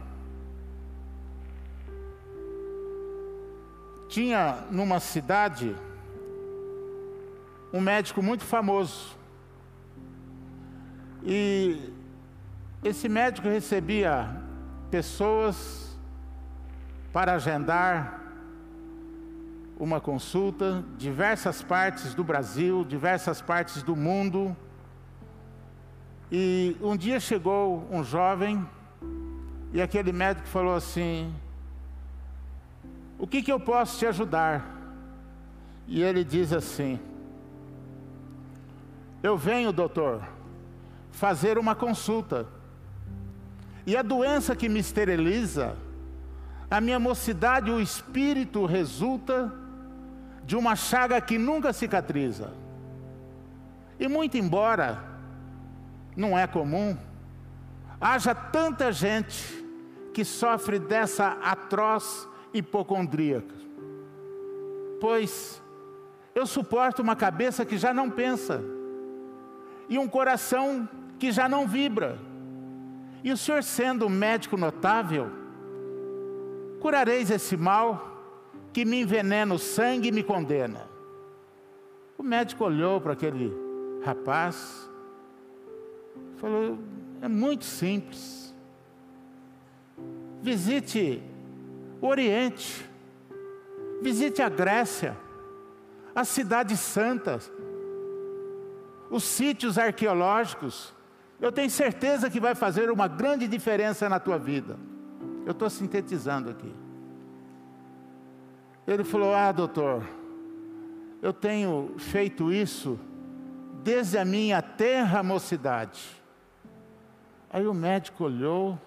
Tinha 4.08 4.64
numa 4.70 5.00
cidade 5.00 5.76
um 7.74 7.78
médico 7.78 8.22
muito 8.22 8.42
famoso. 8.42 9.14
E 11.22 11.92
esse 12.82 13.06
médico 13.06 13.48
recebia 13.48 14.34
pessoas 14.90 15.94
para 17.12 17.34
agendar 17.34 18.25
uma 19.78 20.00
consulta, 20.00 20.82
diversas 20.96 21.62
partes 21.62 22.14
do 22.14 22.24
Brasil, 22.24 22.84
diversas 22.84 23.42
partes 23.42 23.82
do 23.82 23.94
mundo. 23.94 24.56
E 26.32 26.76
um 26.80 26.96
dia 26.96 27.20
chegou 27.20 27.86
um 27.90 28.02
jovem 28.02 28.66
e 29.72 29.82
aquele 29.82 30.12
médico 30.12 30.48
falou 30.48 30.74
assim: 30.74 31.32
O 33.18 33.26
que, 33.26 33.42
que 33.42 33.52
eu 33.52 33.60
posso 33.60 33.98
te 33.98 34.06
ajudar? 34.06 34.64
E 35.86 36.02
ele 36.02 36.24
diz 36.24 36.52
assim: 36.54 36.98
Eu 39.22 39.36
venho, 39.36 39.72
doutor, 39.72 40.26
fazer 41.12 41.58
uma 41.58 41.74
consulta. 41.74 42.46
E 43.86 43.96
a 43.96 44.02
doença 44.02 44.56
que 44.56 44.68
me 44.68 44.80
esteriliza, 44.80 45.76
a 46.68 46.80
minha 46.80 46.98
mocidade, 46.98 47.70
o 47.70 47.78
espírito 47.78 48.66
resulta 48.66 49.65
de 50.46 50.56
uma 50.56 50.76
chaga 50.76 51.20
que 51.20 51.36
nunca 51.36 51.72
cicatriza. 51.72 52.52
E 53.98 54.06
muito 54.06 54.38
embora 54.38 55.02
não 56.16 56.38
é 56.38 56.46
comum, 56.46 56.96
haja 58.00 58.34
tanta 58.34 58.92
gente 58.92 59.64
que 60.14 60.24
sofre 60.24 60.78
dessa 60.78 61.32
atroz 61.42 62.28
hipocondríaca. 62.54 63.54
Pois 65.00 65.60
eu 66.34 66.46
suporto 66.46 67.02
uma 67.02 67.16
cabeça 67.16 67.66
que 67.66 67.76
já 67.76 67.92
não 67.92 68.08
pensa 68.08 68.62
e 69.88 69.98
um 69.98 70.08
coração 70.08 70.88
que 71.18 71.32
já 71.32 71.48
não 71.48 71.66
vibra. 71.66 72.18
E 73.24 73.32
o 73.32 73.36
senhor, 73.36 73.64
sendo 73.64 74.06
um 74.06 74.10
médico 74.10 74.56
notável, 74.56 75.30
curareis 76.80 77.30
esse 77.30 77.56
mal 77.56 78.15
que 78.76 78.84
me 78.84 79.00
envenena 79.00 79.54
o 79.54 79.58
sangue 79.58 80.08
e 80.08 80.12
me 80.12 80.22
condena. 80.22 80.86
O 82.18 82.22
médico 82.22 82.62
olhou 82.62 83.00
para 83.00 83.14
aquele 83.14 83.50
rapaz, 84.04 84.90
falou: 86.36 86.78
é 87.22 87.26
muito 87.26 87.64
simples. 87.64 88.54
Visite 90.42 91.22
o 92.02 92.06
Oriente, 92.06 92.86
visite 94.02 94.42
a 94.42 94.48
Grécia, 94.50 95.16
as 96.14 96.28
cidades 96.28 96.78
santas, 96.78 97.50
os 99.10 99.24
sítios 99.24 99.78
arqueológicos, 99.78 100.94
eu 101.40 101.50
tenho 101.50 101.70
certeza 101.70 102.28
que 102.28 102.38
vai 102.38 102.54
fazer 102.54 102.90
uma 102.90 103.08
grande 103.08 103.48
diferença 103.48 104.06
na 104.06 104.20
tua 104.20 104.38
vida. 104.38 104.78
Eu 105.46 105.52
estou 105.52 105.70
sintetizando 105.70 106.50
aqui. 106.50 106.85
Ele 108.86 109.02
falou: 109.02 109.34
Ah, 109.34 109.50
doutor, 109.50 110.02
eu 111.20 111.32
tenho 111.32 111.94
feito 111.98 112.52
isso 112.52 112.98
desde 113.82 114.16
a 114.16 114.24
minha 114.24 114.62
terra 114.62 115.22
mocidade. 115.22 116.00
Aí 117.50 117.66
o 117.66 117.74
médico 117.74 118.24
olhou 118.24 118.78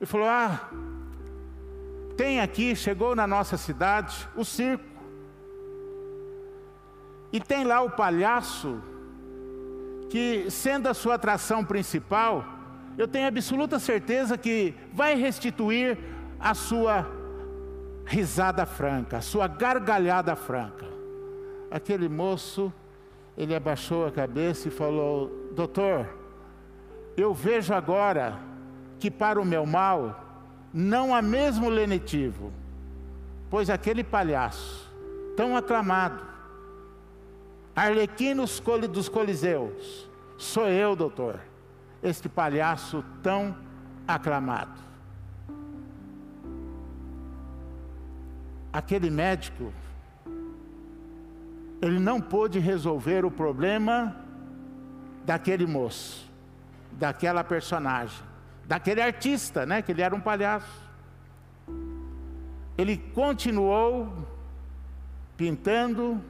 e 0.00 0.06
falou: 0.06 0.26
Ah, 0.26 0.68
tem 2.16 2.40
aqui, 2.40 2.74
chegou 2.74 3.14
na 3.14 3.26
nossa 3.26 3.56
cidade, 3.56 4.28
o 4.34 4.44
circo. 4.44 4.84
E 7.32 7.40
tem 7.40 7.64
lá 7.64 7.82
o 7.82 7.90
palhaço 7.90 8.80
que, 10.08 10.48
sendo 10.50 10.88
a 10.88 10.94
sua 10.94 11.14
atração 11.14 11.64
principal, 11.64 12.44
eu 12.96 13.08
tenho 13.08 13.26
absoluta 13.26 13.78
certeza 13.78 14.38
que 14.38 14.74
vai 14.92 15.16
restituir 15.16 15.98
a 16.38 16.54
sua 16.54 17.04
risada 18.04 18.66
franca, 18.66 19.18
a 19.18 19.20
sua 19.20 19.46
gargalhada 19.46 20.36
franca. 20.36 20.86
Aquele 21.70 22.08
moço, 22.08 22.72
ele 23.36 23.54
abaixou 23.54 24.06
a 24.06 24.12
cabeça 24.12 24.68
e 24.68 24.70
falou: 24.70 25.50
Doutor, 25.52 26.06
eu 27.16 27.32
vejo 27.34 27.72
agora 27.72 28.38
que 28.98 29.10
para 29.10 29.40
o 29.40 29.44
meu 29.44 29.66
mal 29.66 30.24
não 30.72 31.14
há 31.14 31.22
mesmo 31.22 31.68
lenitivo, 31.68 32.52
pois 33.50 33.70
aquele 33.70 34.02
palhaço, 34.02 34.90
tão 35.36 35.56
aclamado, 35.56 36.34
Arlequino 37.74 38.44
dos 38.88 39.08
Coliseus. 39.08 40.08
Sou 40.38 40.68
eu, 40.68 40.94
doutor, 40.94 41.40
este 42.02 42.28
palhaço 42.28 43.04
tão 43.22 43.56
aclamado. 44.06 44.80
Aquele 48.74 49.08
médico, 49.08 49.72
ele 51.80 52.00
não 52.00 52.20
pôde 52.20 52.58
resolver 52.58 53.24
o 53.24 53.30
problema 53.30 54.16
daquele 55.24 55.64
moço, 55.64 56.28
daquela 56.90 57.44
personagem, 57.44 58.18
daquele 58.66 59.00
artista, 59.00 59.64
né? 59.64 59.80
Que 59.80 59.92
ele 59.92 60.02
era 60.02 60.12
um 60.12 60.20
palhaço. 60.20 60.82
ele 62.76 62.96
continuou 62.96 64.12
pintando 65.36 66.20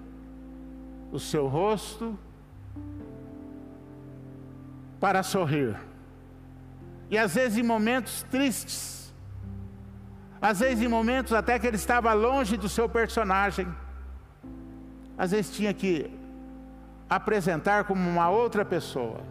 o 1.11 1.19
seu 1.19 1.47
rosto 1.47 2.19
para 5.01 5.23
sorrir. 5.23 5.75
E 7.11 7.17
às 7.17 7.35
vezes 7.35 7.57
em 7.57 7.63
momentos 7.63 8.23
tristes, 8.25 9.04
às 10.45 10.61
vezes 10.61 10.85
em 10.85 10.89
momentos 10.89 11.33
até 11.33 11.59
que 11.59 11.67
ele 11.67 11.77
estava 11.77 12.13
longe 12.13 12.59
do 12.59 12.69
seu 12.69 12.87
personagem, 12.87 13.67
às 15.17 15.31
vezes 15.31 15.57
tinha 15.57 15.73
que 15.73 16.11
apresentar 17.09 17.85
como 17.85 18.07
uma 18.07 18.29
outra 18.29 18.63
pessoa. 18.63 19.23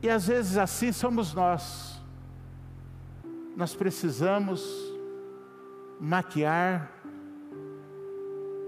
E 0.00 0.08
às 0.08 0.28
vezes 0.28 0.56
assim 0.58 0.92
somos 0.92 1.34
nós. 1.34 2.00
Nós 3.56 3.74
precisamos 3.74 4.64
maquiar 6.00 6.88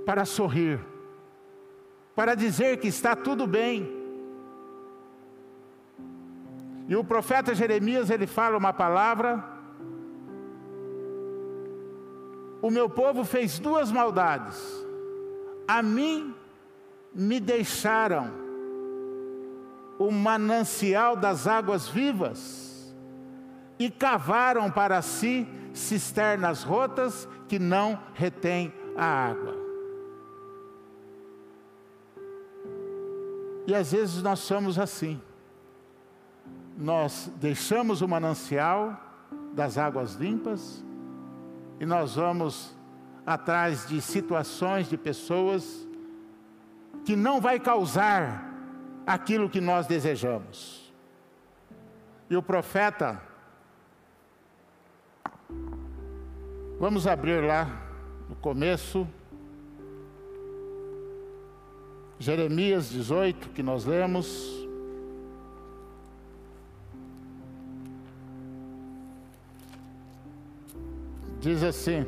para 0.05 0.25
sorrir, 0.25 0.81
para 2.17 2.35
dizer 2.35 2.79
que 2.79 2.89
está 2.89 3.15
tudo 3.15 3.47
bem. 3.47 4.04
E 6.89 6.95
o 6.97 7.05
profeta 7.05 7.55
Jeremias 7.55 8.11
ele 8.11 8.27
fala 8.27 8.59
uma 8.59 8.73
palavra. 8.73 9.43
O 12.61 12.71
meu 12.71 12.89
povo 12.89 13.25
fez 13.25 13.59
duas 13.59 13.91
maldades. 13.91 14.63
A 15.67 15.83
mim 15.83 16.35
me 17.15 17.41
deixaram 17.41 18.31
o 19.99 20.11
manancial 20.11 21.17
das 21.17 21.47
águas 21.47 21.89
vivas 21.89 22.95
e 23.79 23.91
cavaram 23.91 24.71
para 24.71 25.01
si 25.01 25.49
cisternas 25.73 26.63
rotas 26.63 27.29
que 27.49 27.59
não 27.59 27.99
retêm 28.15 28.73
a 28.97 29.05
água. 29.05 29.55
E 33.67 33.75
às 33.75 33.93
vezes 33.93 34.23
nós 34.23 34.41
somos 34.41 34.79
assim. 34.79 35.21
Nós 36.77 37.31
deixamos 37.37 38.03
o 38.03 38.09
manancial 38.09 39.01
das 39.53 39.79
águas 39.79 40.15
limpas 40.15 40.85
e 41.79 41.87
nós 41.87 42.17
vamos 42.17 42.75
atrás 43.27 43.87
de 43.87 44.01
situações, 44.01 44.89
de 44.89 44.97
pessoas 44.97 45.87
que 47.05 47.17
não 47.17 47.41
vai 47.41 47.61
causar 47.61 48.53
aquilo 49.07 49.49
que 49.49 49.61
nós 49.61 49.87
desejamos. 49.87 50.93
E 52.29 52.37
o 52.37 52.43
profeta, 52.43 53.21
vamos 56.79 57.07
abrir 57.07 57.45
lá 57.45 57.83
no 58.29 58.35
começo, 58.37 59.07
Jeremias 62.19 62.89
18, 62.91 63.51
que 63.51 63.63
nós 63.63 63.85
lemos. 63.85 64.64
Diz 71.45 71.63
assim: 71.63 72.07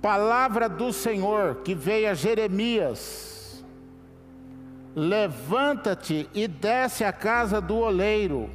Palavra 0.00 0.66
do 0.66 0.90
Senhor 0.90 1.56
que 1.56 1.74
veio 1.74 2.10
a 2.10 2.14
Jeremias: 2.14 3.62
Levanta-te 4.96 6.26
e 6.32 6.48
desce 6.48 7.04
à 7.04 7.12
casa 7.12 7.60
do 7.60 7.76
oleiro, 7.76 8.48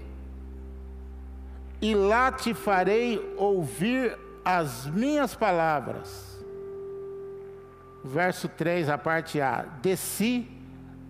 e 1.79 1.93
lá 1.93 2.31
te 2.31 2.55
farei 2.55 3.21
ouvir 3.37 4.17
as 4.43 4.87
minhas 4.87 5.35
palavras. 5.35 6.43
Verso 8.03 8.49
3, 8.49 8.89
a 8.89 8.97
parte 8.97 9.39
A: 9.39 9.67
Desci 9.83 10.47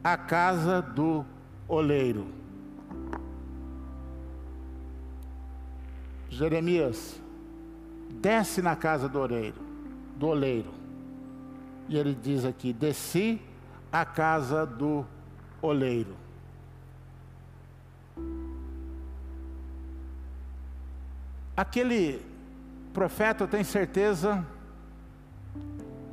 à 0.04 0.18
casa 0.18 0.82
do 0.82 1.26
oleiro. 1.66 2.44
Jeremias, 6.36 7.22
desce 8.10 8.62
na 8.62 8.76
casa 8.76 9.08
do 9.08 9.20
oleiro, 9.20 9.56
do 10.18 10.28
oleiro. 10.28 10.74
E 11.88 11.98
ele 11.98 12.14
diz 12.14 12.44
aqui: 12.44 12.74
desci 12.74 13.42
à 13.90 14.04
casa 14.04 14.66
do 14.66 15.06
oleiro. 15.62 16.14
Aquele 21.56 22.22
profeta, 22.94 23.46
eu 23.46 23.48
tenho 23.48 23.64
certeza, 23.64 24.46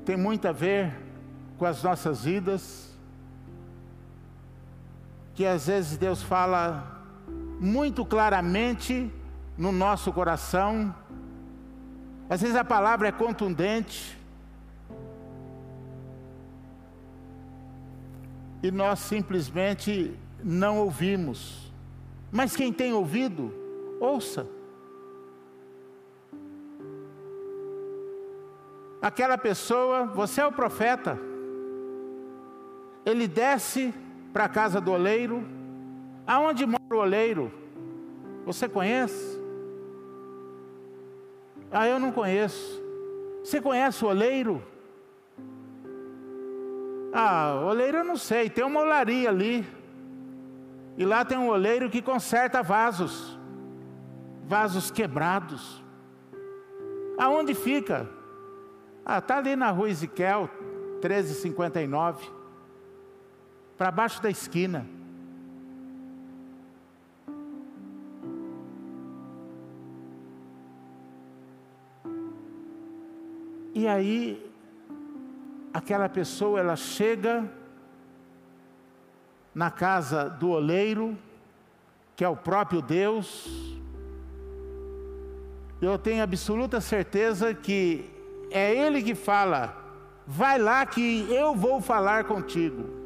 tem 0.05 0.17
muito 0.17 0.47
a 0.47 0.53
ver 0.53 0.95
com 1.59 1.67
as 1.67 1.83
nossas 1.83 2.23
vidas, 2.23 2.97
que 5.35 5.45
às 5.45 5.67
vezes 5.67 5.97
Deus 5.97 6.23
fala 6.23 7.03
muito 7.59 8.05
claramente 8.05 9.11
no 9.57 9.71
nosso 9.71 10.13
coração, 10.13 10.95
às 12.29 12.41
vezes 12.41 12.57
a 12.57 12.65
palavra 12.65 13.09
é 13.09 13.13
contundente, 13.13 14.19
e 18.63 18.71
nós 18.71 19.01
simplesmente 19.01 20.17
não 20.43 20.79
ouvimos. 20.79 21.73
Mas 22.31 22.55
quem 22.55 22.73
tem 22.73 22.93
ouvido, 22.93 23.53
ouça. 24.01 24.47
aquela 29.03 29.37
pessoa, 29.37 30.07
você 30.07 30.41
é 30.41 30.47
o 30.47 30.53
profeta. 30.53 31.19
Ele 33.05 33.27
desce 33.27 33.93
para 34.33 34.45
a 34.45 34.49
casa 34.49 34.81
do 34.81 34.93
oleiro. 34.93 35.45
Aonde 36.25 36.65
mora 36.65 36.85
o 36.93 36.99
oleiro? 36.99 37.53
Você 38.47 38.69
conhece? 38.69 39.42
Ah, 41.73 41.89
eu 41.89 41.99
não 41.99 42.13
conheço. 42.13 42.83
Você 43.43 43.61
conhece 43.61 44.05
o 44.05 44.09
oleiro? 44.09 44.63
Ah, 47.13 47.63
oleiro 47.65 47.99
eu 47.99 48.05
não 48.05 48.17
sei. 48.17 48.51
Tem 48.51 48.65
uma 48.65 48.81
olaria 48.81 49.29
ali. 49.29 49.67
E 50.99 51.05
lá 51.05 51.25
tem 51.25 51.39
um 51.39 51.49
oleiro 51.49 51.89
que 51.89 52.03
conserta 52.03 52.63
vasos. 52.63 53.39
Vasos 54.45 54.91
quebrados. 54.91 55.83
Aonde 57.19 57.55
fica? 57.55 58.09
Ah, 59.05 59.19
está 59.19 59.39
ali 59.39 59.57
na 59.57 59.71
rua 59.71 59.89
Ezequiel, 59.89 60.51
1359. 61.01 62.31
Para 63.77 63.91
baixo 63.91 64.23
da 64.23 64.31
esquina. 64.31 64.87
E 73.75 73.89
aí, 73.89 74.53
aquela 75.73 76.09
pessoa, 76.09 76.61
ela 76.61 76.77
chega 76.77 77.51
na 79.55 79.71
casa 79.71 80.29
do 80.29 80.51
oleiro, 80.51 81.17
que 82.15 82.25
é 82.25 82.29
o 82.29 82.37
próprio 82.37 82.83
Deus. 82.83 83.49
Eu 85.81 85.99
tenho 85.99 86.23
absoluta 86.23 86.81
certeza 86.81 87.55
que 87.55 88.09
é 88.51 88.75
Ele 88.75 89.03
que 89.03 89.15
fala: 89.15 89.75
vai 90.27 90.59
lá 90.59 90.85
que 90.85 91.27
eu 91.33 91.55
vou 91.55 91.81
falar 91.81 92.25
contigo. 92.25 93.03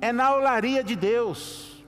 É 0.00 0.12
na 0.12 0.34
olaria 0.34 0.82
de 0.82 0.96
Deus. 0.96 1.84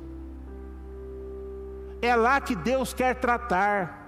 É 2.03 2.15
lá 2.15 2.41
que 2.41 2.55
Deus 2.55 2.93
quer 2.93 3.15
tratar. 3.15 4.00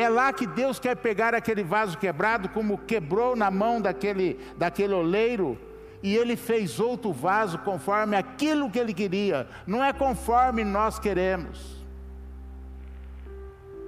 É 0.00 0.08
lá 0.08 0.32
que 0.32 0.46
Deus 0.46 0.78
quer 0.78 0.96
pegar 0.96 1.34
aquele 1.34 1.62
vaso 1.62 1.98
quebrado, 1.98 2.48
como 2.48 2.78
quebrou 2.78 3.36
na 3.36 3.50
mão 3.50 3.80
daquele, 3.80 4.38
daquele 4.56 4.94
oleiro, 4.94 5.58
e 6.02 6.16
ele 6.16 6.36
fez 6.36 6.80
outro 6.80 7.12
vaso 7.12 7.58
conforme 7.58 8.16
aquilo 8.16 8.70
que 8.70 8.78
ele 8.78 8.94
queria, 8.94 9.46
não 9.66 9.84
é 9.84 9.92
conforme 9.92 10.64
nós 10.64 10.98
queremos 10.98 11.80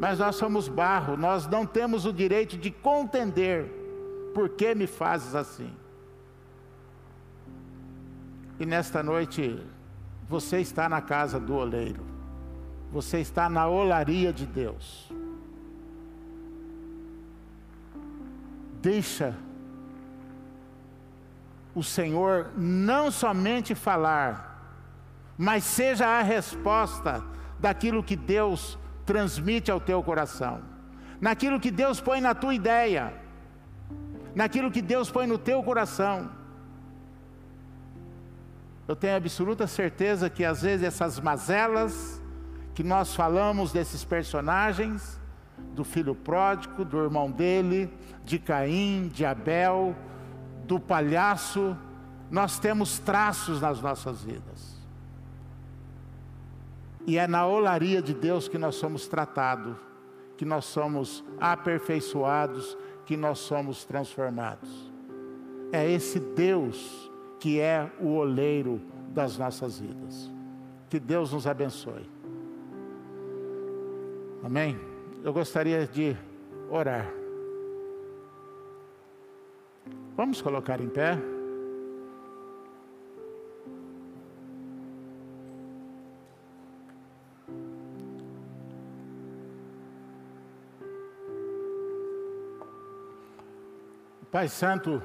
mas 0.03 0.19
nós 0.19 0.35
somos 0.35 0.67
barro, 0.67 1.17
nós 1.17 1.47
não 1.47 1.65
temos 1.65 2.05
o 2.05 2.13
direito 2.13 2.59
de 2.59 2.73
contender. 2.73 3.67
Por 4.35 4.49
que 4.49 4.75
me 4.75 4.89
fazes 4.89 5.33
assim? 5.33 5.71
E 8.59 8.67
nesta 8.67 9.01
noite, 9.01 9.65
você 10.29 10.59
está 10.59 10.89
na 10.89 11.01
casa 11.01 11.39
do 11.39 11.55
oleiro, 11.55 12.03
você 12.91 13.21
está 13.21 13.49
na 13.49 13.69
olaria 13.69 14.33
de 14.33 14.45
Deus. 14.45 15.09
Deixa 18.83 19.35
o 21.75 21.83
Senhor 21.83 22.51
não 22.57 23.11
somente 23.11 23.75
falar, 23.75 24.75
mas 25.39 25.65
seja 25.65 26.07
a 26.07 26.21
resposta 26.21 27.25
daquilo 27.59 28.03
que 28.03 28.17
Deus 28.17 28.79
transmite 29.07 29.71
ao 29.71 29.81
teu 29.81 30.03
coração, 30.03 30.61
naquilo 31.21 31.61
que 31.61 31.71
Deus 31.71 32.01
põe 32.01 32.21
na 32.21 32.35
tua 32.35 32.55
ideia, 32.55 33.15
naquilo 34.35 34.71
que 34.71 34.83
Deus 34.83 35.11
põe 35.11 35.27
no 35.27 35.39
teu 35.39 35.63
coração. 35.63 36.31
Eu 38.87 38.97
tenho 38.97 39.17
absoluta 39.17 39.67
certeza 39.67 40.29
que 40.29 40.45
às 40.45 40.63
vezes 40.63 40.85
essas 40.85 41.21
mazelas 41.21 42.21
que 42.75 42.83
nós 42.83 43.15
falamos 43.15 43.73
desses 43.73 44.05
personagens, 44.05 45.22
do 45.75 45.85
filho 45.85 46.15
pródigo, 46.15 46.85
do 46.85 46.99
irmão 46.99 47.31
dele, 47.31 47.93
de 48.25 48.39
Caim, 48.39 49.09
de 49.13 49.25
Abel, 49.25 49.97
do 50.65 50.79
palhaço, 50.79 51.77
nós 52.31 52.59
temos 52.59 52.99
traços 52.99 53.61
nas 53.61 53.81
nossas 53.81 54.23
vidas. 54.23 54.73
E 57.07 57.19
é 57.19 57.27
na 57.27 57.47
olaria 57.47 58.01
de 58.01 58.15
Deus 58.15 58.49
que 58.49 58.59
nós 58.59 58.77
somos 58.77 59.09
tratados, 59.09 59.77
que 60.37 60.45
nós 60.45 60.65
somos 60.65 61.25
aperfeiçoados, 61.41 62.77
que 63.05 63.17
nós 63.17 63.39
somos 63.39 63.85
transformados. 63.85 64.93
É 65.73 65.91
esse 65.91 66.21
Deus 66.21 67.11
que 67.41 67.59
é 67.59 67.91
o 68.01 68.15
oleiro 68.15 68.81
das 69.09 69.37
nossas 69.37 69.81
vidas. 69.81 70.31
Que 70.89 71.01
Deus 71.01 71.33
nos 71.33 71.47
abençoe. 71.47 72.09
Amém? 74.45 74.92
Eu 75.25 75.33
gostaria 75.33 75.87
de 75.87 76.17
orar. 76.69 77.07
Vamos 80.17 80.43
colocar 80.43 80.81
em 80.81 80.89
pé. 80.89 81.17
Pai 94.33 94.49
Santo, 94.49 95.01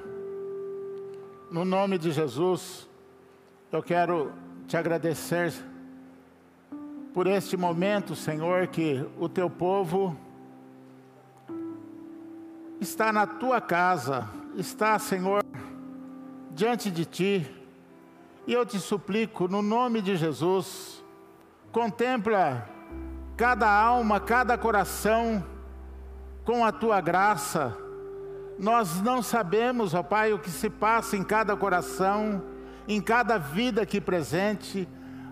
no 1.48 1.64
nome 1.64 1.96
de 1.96 2.10
Jesus, 2.10 2.88
eu 3.70 3.80
quero 3.82 4.32
te 4.66 4.76
agradecer 4.76 5.52
por 7.12 7.26
este 7.26 7.56
momento, 7.56 8.14
Senhor, 8.14 8.66
que 8.68 9.04
o 9.18 9.28
teu 9.28 9.48
povo 9.48 10.16
está 12.80 13.12
na 13.12 13.26
tua 13.26 13.60
casa, 13.60 14.28
está, 14.56 14.98
Senhor, 14.98 15.44
diante 16.52 16.90
de 16.90 17.04
ti, 17.04 17.54
e 18.46 18.52
eu 18.52 18.64
te 18.64 18.78
suplico, 18.78 19.48
no 19.48 19.60
nome 19.60 20.00
de 20.00 20.16
Jesus, 20.16 21.04
contempla 21.72 22.68
cada 23.36 23.70
alma, 23.70 24.18
cada 24.18 24.56
coração 24.56 25.44
com 26.44 26.64
a 26.64 26.72
tua 26.72 27.00
graça. 27.00 27.76
Nós 28.58 29.00
não 29.02 29.22
sabemos, 29.22 29.94
ó 29.94 30.02
Pai, 30.02 30.32
o 30.32 30.38
que 30.38 30.50
se 30.50 30.70
passa 30.70 31.16
em 31.16 31.22
cada 31.22 31.56
coração, 31.56 32.42
em 32.88 33.00
cada 33.00 33.38
vida 33.38 33.82
aqui 33.82 34.00
presente, 34.00 34.88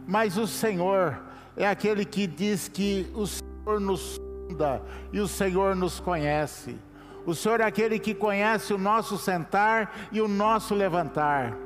mas 0.06 0.36
o 0.36 0.46
Senhor 0.46 1.18
é 1.56 1.66
aquele 1.66 2.04
que 2.04 2.26
diz 2.26 2.68
que 2.68 3.10
o 3.14 3.26
Senhor 3.26 3.80
nos 3.80 4.20
sonda 4.48 4.82
e 5.12 5.20
o 5.20 5.26
Senhor 5.26 5.74
nos 5.74 5.98
conhece. 5.98 6.76
O 7.24 7.34
Senhor 7.34 7.60
é 7.60 7.64
aquele 7.64 7.98
que 7.98 8.14
conhece 8.14 8.72
o 8.72 8.78
nosso 8.78 9.18
sentar 9.18 10.08
e 10.12 10.20
o 10.20 10.28
nosso 10.28 10.74
levantar. 10.74 11.56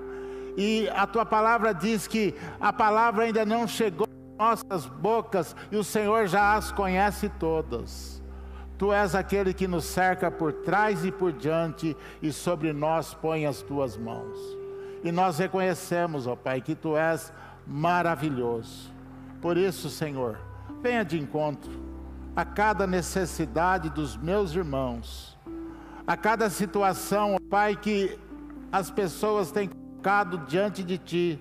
E 0.56 0.88
a 0.90 1.06
tua 1.06 1.26
palavra 1.26 1.74
diz 1.74 2.06
que 2.06 2.34
a 2.60 2.72
palavra 2.72 3.24
ainda 3.24 3.44
não 3.44 3.68
chegou 3.68 4.06
às 4.38 4.64
nossas 4.64 4.86
bocas 4.86 5.54
e 5.70 5.76
o 5.76 5.84
Senhor 5.84 6.26
já 6.26 6.54
as 6.54 6.72
conhece 6.72 7.28
todas. 7.28 8.20
Tu 8.78 8.90
és 8.94 9.14
aquele 9.14 9.52
que 9.52 9.68
nos 9.68 9.84
cerca 9.84 10.30
por 10.30 10.54
trás 10.54 11.04
e 11.04 11.12
por 11.12 11.32
diante, 11.32 11.94
e 12.22 12.32
sobre 12.32 12.72
nós 12.72 13.12
põe 13.12 13.44
as 13.44 13.60
tuas 13.60 13.94
mãos. 13.94 14.38
E 15.04 15.12
nós 15.12 15.38
reconhecemos, 15.38 16.26
ó 16.26 16.34
Pai, 16.34 16.62
que 16.62 16.74
tu 16.74 16.96
és 16.96 17.30
maravilhoso. 17.66 18.89
Por 19.40 19.56
isso, 19.56 19.88
Senhor, 19.88 20.38
venha 20.82 21.04
de 21.04 21.18
encontro 21.18 21.72
a 22.36 22.44
cada 22.44 22.86
necessidade 22.86 23.90
dos 23.90 24.16
meus 24.16 24.54
irmãos, 24.54 25.38
a 26.06 26.16
cada 26.16 26.48
situação, 26.50 27.36
Pai, 27.48 27.76
que 27.76 28.18
as 28.70 28.90
pessoas 28.90 29.50
têm 29.50 29.68
colocado 29.68 30.38
diante 30.46 30.82
de 30.82 30.98
Ti. 30.98 31.40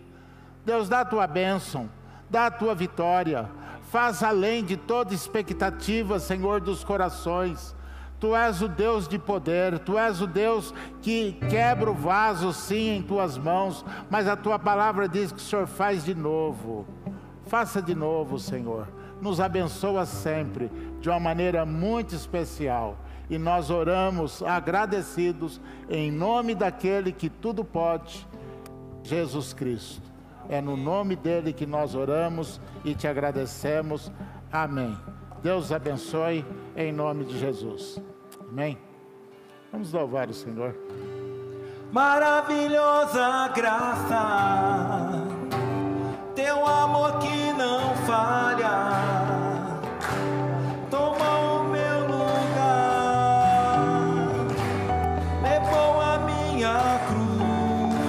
Deus, 0.66 0.90
dá 0.90 1.02
a 1.02 1.06
tua 1.06 1.28
bênção, 1.28 1.90
dá 2.30 2.48
a 2.48 2.52
tua 2.52 2.76
vitória 2.76 3.50
faz 3.90 4.22
além 4.22 4.64
de 4.64 4.78
toda 4.78 5.14
expectativa, 5.14 6.20
Senhor 6.20 6.62
dos 6.62 6.84
corações. 6.84 7.76
Tu 8.20 8.36
és 8.36 8.62
o 8.62 8.68
Deus 8.68 9.08
de 9.08 9.18
poder, 9.18 9.80
tu 9.80 9.98
és 9.98 10.22
o 10.22 10.28
Deus 10.28 10.74
que 11.02 11.34
quebra 11.50 11.90
o 11.90 11.94
vaso, 11.94 12.52
sim, 12.54 12.98
em 12.98 13.02
tuas 13.02 13.38
mãos, 13.38 13.84
mas 14.10 14.28
a 14.28 14.36
tua 14.36 14.60
palavra 14.60 15.08
diz 15.08 15.32
que 15.32 15.40
o 15.40 15.42
Senhor 15.42 15.66
faz 15.66 16.04
de 16.04 16.14
novo. 16.14 16.86
Faça 17.50 17.82
de 17.82 17.96
novo, 17.96 18.38
Senhor. 18.38 18.88
Nos 19.20 19.42
abençoa 19.42 20.06
sempre, 20.06 20.72
de 21.02 21.10
uma 21.10 21.20
maneira 21.20 21.66
muito 21.66 22.14
especial. 22.14 22.96
E 23.28 23.40
nós 23.40 23.72
oramos 23.72 24.44
agradecidos 24.44 25.60
em 25.90 26.12
nome 26.12 26.54
daquele 26.54 27.12
que 27.12 27.28
tudo 27.28 27.66
pode, 27.66 28.28
Jesus 29.04 29.52
Cristo. 29.52 30.10
É 30.48 30.62
no 30.62 30.78
nome 30.78 31.16
dele 31.16 31.52
que 31.52 31.66
nós 31.66 31.96
oramos 31.96 32.62
e 32.86 32.94
te 32.94 33.08
agradecemos. 33.08 34.12
Amém. 34.52 34.96
Deus 35.42 35.72
abençoe 35.72 36.46
em 36.76 36.92
nome 36.92 37.26
de 37.26 37.38
Jesus. 37.40 38.00
Amém. 38.48 38.78
Vamos 39.72 39.92
louvar 39.92 40.30
o 40.30 40.34
Senhor. 40.34 40.76
Maravilhosa 41.92 43.48
graça, 43.56 45.24
teu 46.40 46.66
amor 46.66 47.20
que 47.20 47.52
não 47.52 47.94
falha. 48.08 48.78
Toma 50.90 51.30
o 51.52 51.64
meu 51.66 52.00
lugar, 52.08 53.84
é 55.44 55.60
levou 55.60 56.00
a 56.00 56.18
minha 56.30 56.78
cruz, 57.10 58.00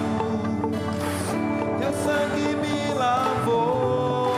teu 1.80 1.92
sangue 2.04 2.48
me 2.62 2.94
lavou, 2.94 4.32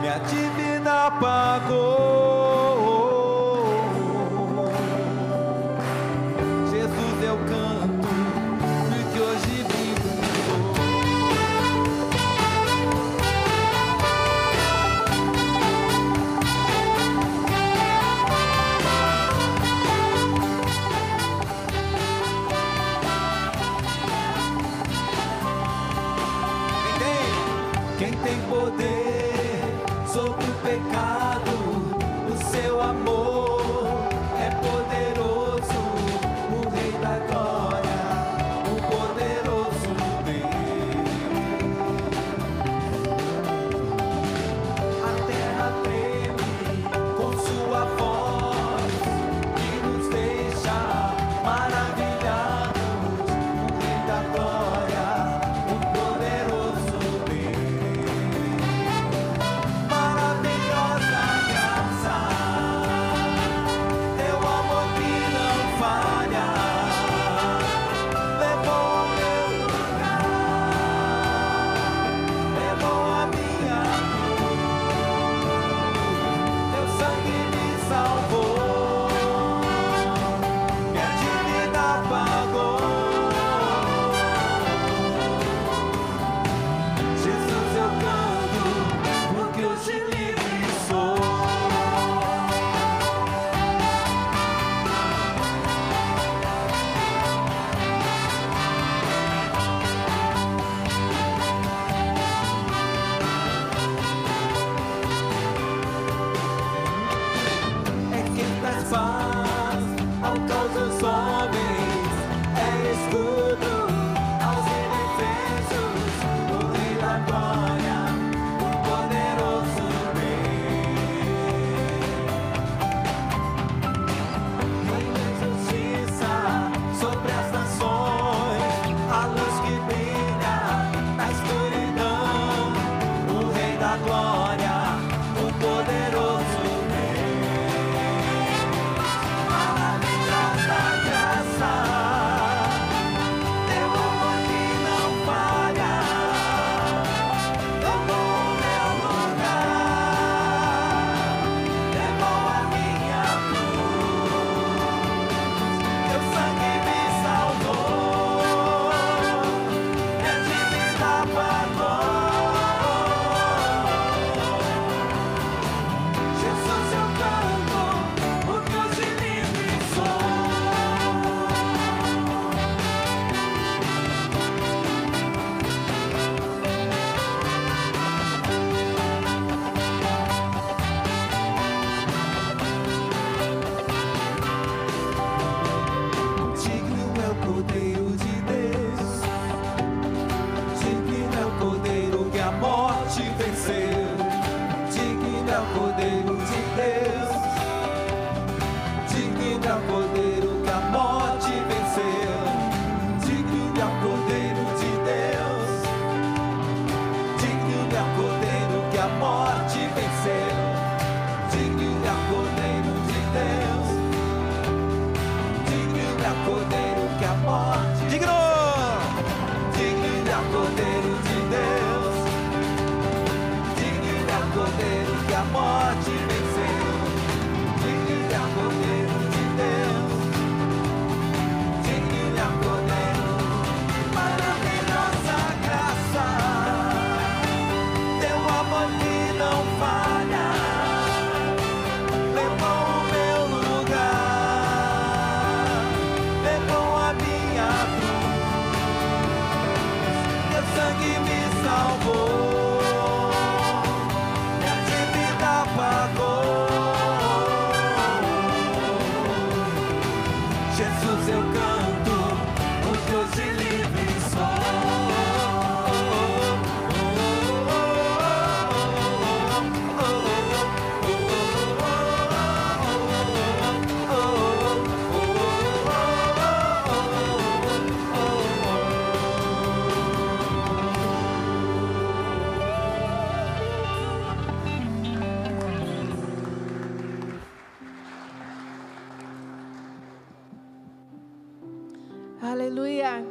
minha 0.00 0.18
dívida 0.30 1.10
pagou. 1.20 2.05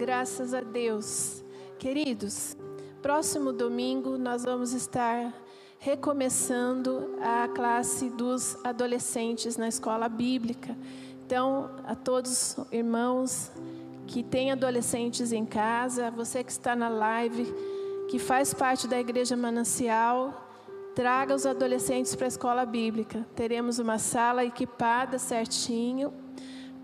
Graças 0.05 0.53
a 0.53 0.61
Deus. 0.61 1.43
Queridos, 1.79 2.55
próximo 3.01 3.51
domingo 3.51 4.19
nós 4.19 4.43
vamos 4.43 4.71
estar 4.71 5.33
recomeçando 5.79 7.17
a 7.19 7.47
classe 7.47 8.11
dos 8.11 8.55
adolescentes 8.63 9.57
na 9.57 9.67
escola 9.67 10.07
bíblica. 10.07 10.77
Então, 11.25 11.71
a 11.87 11.95
todos 11.95 12.55
os 12.55 12.71
irmãos 12.71 13.51
que 14.05 14.21
têm 14.21 14.51
adolescentes 14.51 15.31
em 15.31 15.43
casa, 15.43 16.11
você 16.11 16.43
que 16.43 16.51
está 16.51 16.75
na 16.75 16.87
live, 16.87 17.51
que 18.07 18.19
faz 18.19 18.53
parte 18.53 18.87
da 18.87 18.99
Igreja 18.99 19.35
Manancial, 19.35 20.51
traga 20.93 21.33
os 21.33 21.47
adolescentes 21.47 22.13
para 22.13 22.27
a 22.27 22.27
escola 22.27 22.63
bíblica. 22.63 23.25
Teremos 23.35 23.79
uma 23.79 23.97
sala 23.97 24.45
equipada 24.45 25.17
certinho 25.17 26.13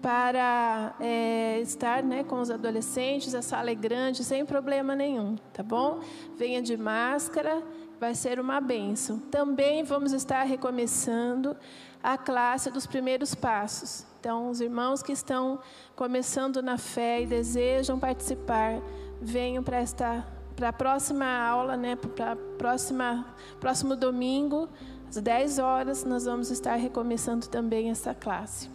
para 0.02 0.95
é, 0.99 1.60
estar 1.62 2.02
né, 2.04 2.24
com 2.24 2.39
os 2.39 2.49
adolescentes. 2.49 3.36
A 3.36 3.41
sala 3.41 3.70
é 3.70 3.76
grande, 3.76 4.24
sem 4.24 4.45
problema 4.45 4.95
nenhum, 4.95 5.36
tá 5.54 5.62
bom? 5.62 5.99
Venha 6.38 6.62
de 6.62 6.76
máscara, 6.76 7.62
vai 7.99 8.16
ser 8.16 8.39
uma 8.39 8.60
benção. 8.60 9.20
Também 9.20 9.84
vamos 9.84 10.12
estar 10.12 10.43
recomeçando 10.43 11.56
a 12.02 12.18
classe 12.18 12.72
dos 12.72 12.88
primeiros 12.88 13.36
passos. 13.36 14.06
Então, 14.20 14.49
os 14.49 14.60
irmãos 14.60 15.04
que 15.04 15.12
estão 15.12 15.60
começando 15.95 16.62
na 16.62 16.78
fé 16.78 17.22
e 17.22 17.26
desejam 17.26 17.99
participar, 17.99 18.82
venham 19.22 19.64
para 19.64 19.78
esta 19.78 20.26
para 20.56 20.70
a 20.70 20.74
próxima 20.74 21.26
aula, 21.26 21.76
né, 21.76 21.95
para 21.95 22.36
próxima 22.36 23.26
próximo 23.60 23.95
domingo, 23.95 24.70
às 25.10 25.16
10 25.16 25.60
horas, 25.60 26.04
nós 26.04 26.26
vamos 26.26 26.52
estar 26.52 26.76
recomeçando 26.76 27.47
também 27.47 27.89
essa 27.89 28.14
classe. 28.14 28.70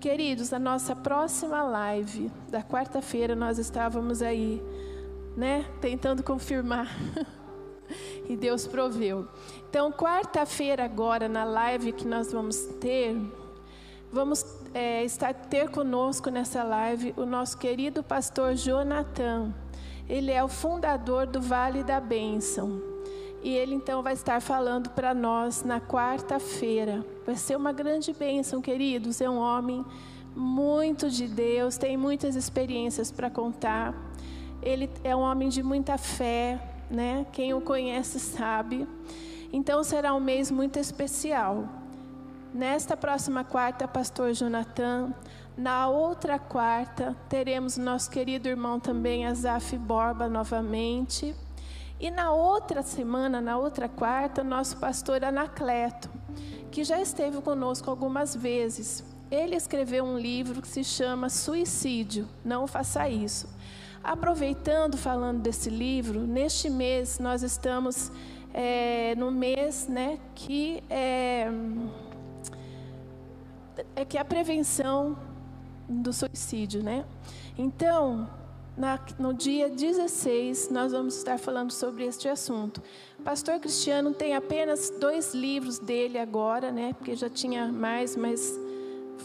Queridos, 0.00 0.52
a 0.52 0.60
nossa 0.60 0.94
próxima 0.94 1.60
live 1.64 2.30
da 2.48 2.62
quarta-feira 2.62 3.34
nós 3.34 3.58
estávamos 3.58 4.22
aí, 4.22 4.62
né, 5.36 5.64
tentando 5.80 6.22
confirmar. 6.22 6.86
e 8.28 8.36
Deus 8.36 8.64
proveu. 8.64 9.26
Então, 9.68 9.90
quarta-feira 9.90 10.84
agora 10.84 11.28
na 11.28 11.42
live 11.42 11.90
que 11.90 12.06
nós 12.06 12.32
vamos 12.32 12.58
ter, 12.80 13.16
vamos 14.12 14.46
é, 14.72 15.02
estar 15.04 15.34
ter 15.34 15.68
conosco 15.68 16.30
nessa 16.30 16.62
live 16.62 17.12
o 17.16 17.26
nosso 17.26 17.58
querido 17.58 18.00
pastor 18.00 18.54
Jonathan. 18.54 19.52
Ele 20.08 20.30
é 20.30 20.44
o 20.44 20.48
fundador 20.48 21.26
do 21.26 21.40
Vale 21.40 21.82
da 21.82 21.98
Bênção. 21.98 22.87
E 23.48 23.56
ele 23.56 23.74
então 23.74 24.02
vai 24.02 24.12
estar 24.12 24.42
falando 24.42 24.90
para 24.90 25.14
nós 25.14 25.64
na 25.64 25.80
quarta-feira. 25.80 27.02
Vai 27.24 27.34
ser 27.34 27.56
uma 27.56 27.72
grande 27.72 28.12
bênção, 28.12 28.60
queridos. 28.60 29.22
É 29.22 29.30
um 29.30 29.38
homem 29.38 29.82
muito 30.36 31.08
de 31.08 31.26
Deus, 31.26 31.78
tem 31.78 31.96
muitas 31.96 32.36
experiências 32.36 33.10
para 33.10 33.30
contar. 33.30 33.94
Ele 34.60 34.90
é 35.02 35.16
um 35.16 35.20
homem 35.20 35.48
de 35.48 35.62
muita 35.62 35.96
fé, 35.96 36.60
né? 36.90 37.24
Quem 37.32 37.54
o 37.54 37.60
conhece 37.62 38.20
sabe. 38.20 38.86
Então 39.50 39.82
será 39.82 40.12
um 40.12 40.20
mês 40.20 40.50
muito 40.50 40.78
especial. 40.78 41.66
Nesta 42.52 42.98
próxima 42.98 43.44
quarta, 43.44 43.88
pastor 43.88 44.34
Jonathan. 44.34 45.14
Na 45.56 45.88
outra 45.88 46.38
quarta, 46.38 47.16
teremos 47.30 47.78
nosso 47.78 48.10
querido 48.10 48.46
irmão 48.46 48.78
também, 48.78 49.24
Azaf 49.24 49.74
Borba, 49.78 50.28
novamente. 50.28 51.34
E 52.00 52.10
na 52.10 52.30
outra 52.30 52.82
semana, 52.82 53.40
na 53.40 53.58
outra 53.58 53.88
quarta, 53.88 54.44
nosso 54.44 54.76
pastor 54.76 55.24
Anacleto, 55.24 56.08
que 56.70 56.84
já 56.84 57.00
esteve 57.00 57.40
conosco 57.40 57.90
algumas 57.90 58.36
vezes. 58.36 59.02
Ele 59.30 59.56
escreveu 59.56 60.04
um 60.04 60.16
livro 60.16 60.62
que 60.62 60.68
se 60.68 60.84
chama 60.84 61.28
Suicídio, 61.28 62.28
Não 62.44 62.68
Faça 62.68 63.08
Isso. 63.08 63.48
Aproveitando, 64.02 64.96
falando 64.96 65.40
desse 65.40 65.68
livro, 65.68 66.20
neste 66.20 66.70
mês 66.70 67.18
nós 67.18 67.42
estamos 67.42 68.12
é, 68.54 69.14
no 69.16 69.32
mês 69.32 69.88
né, 69.88 70.20
que 70.36 70.82
é, 70.88 71.48
é 73.96 74.04
que 74.04 74.16
é 74.16 74.20
a 74.20 74.24
prevenção 74.24 75.18
do 75.88 76.12
suicídio, 76.12 76.82
né? 76.82 77.04
Então, 77.56 78.28
no 79.18 79.34
dia 79.34 79.68
16, 79.68 80.70
nós 80.70 80.92
vamos 80.92 81.16
estar 81.16 81.36
falando 81.36 81.72
sobre 81.72 82.04
este 82.04 82.28
assunto. 82.28 82.80
O 83.18 83.22
pastor 83.22 83.58
Cristiano 83.58 84.14
tem 84.14 84.36
apenas 84.36 84.88
dois 85.00 85.34
livros 85.34 85.80
dele 85.80 86.16
agora, 86.16 86.70
né? 86.70 86.92
Porque 86.92 87.16
já 87.16 87.28
tinha 87.28 87.66
mais, 87.72 88.14
mas 88.14 88.56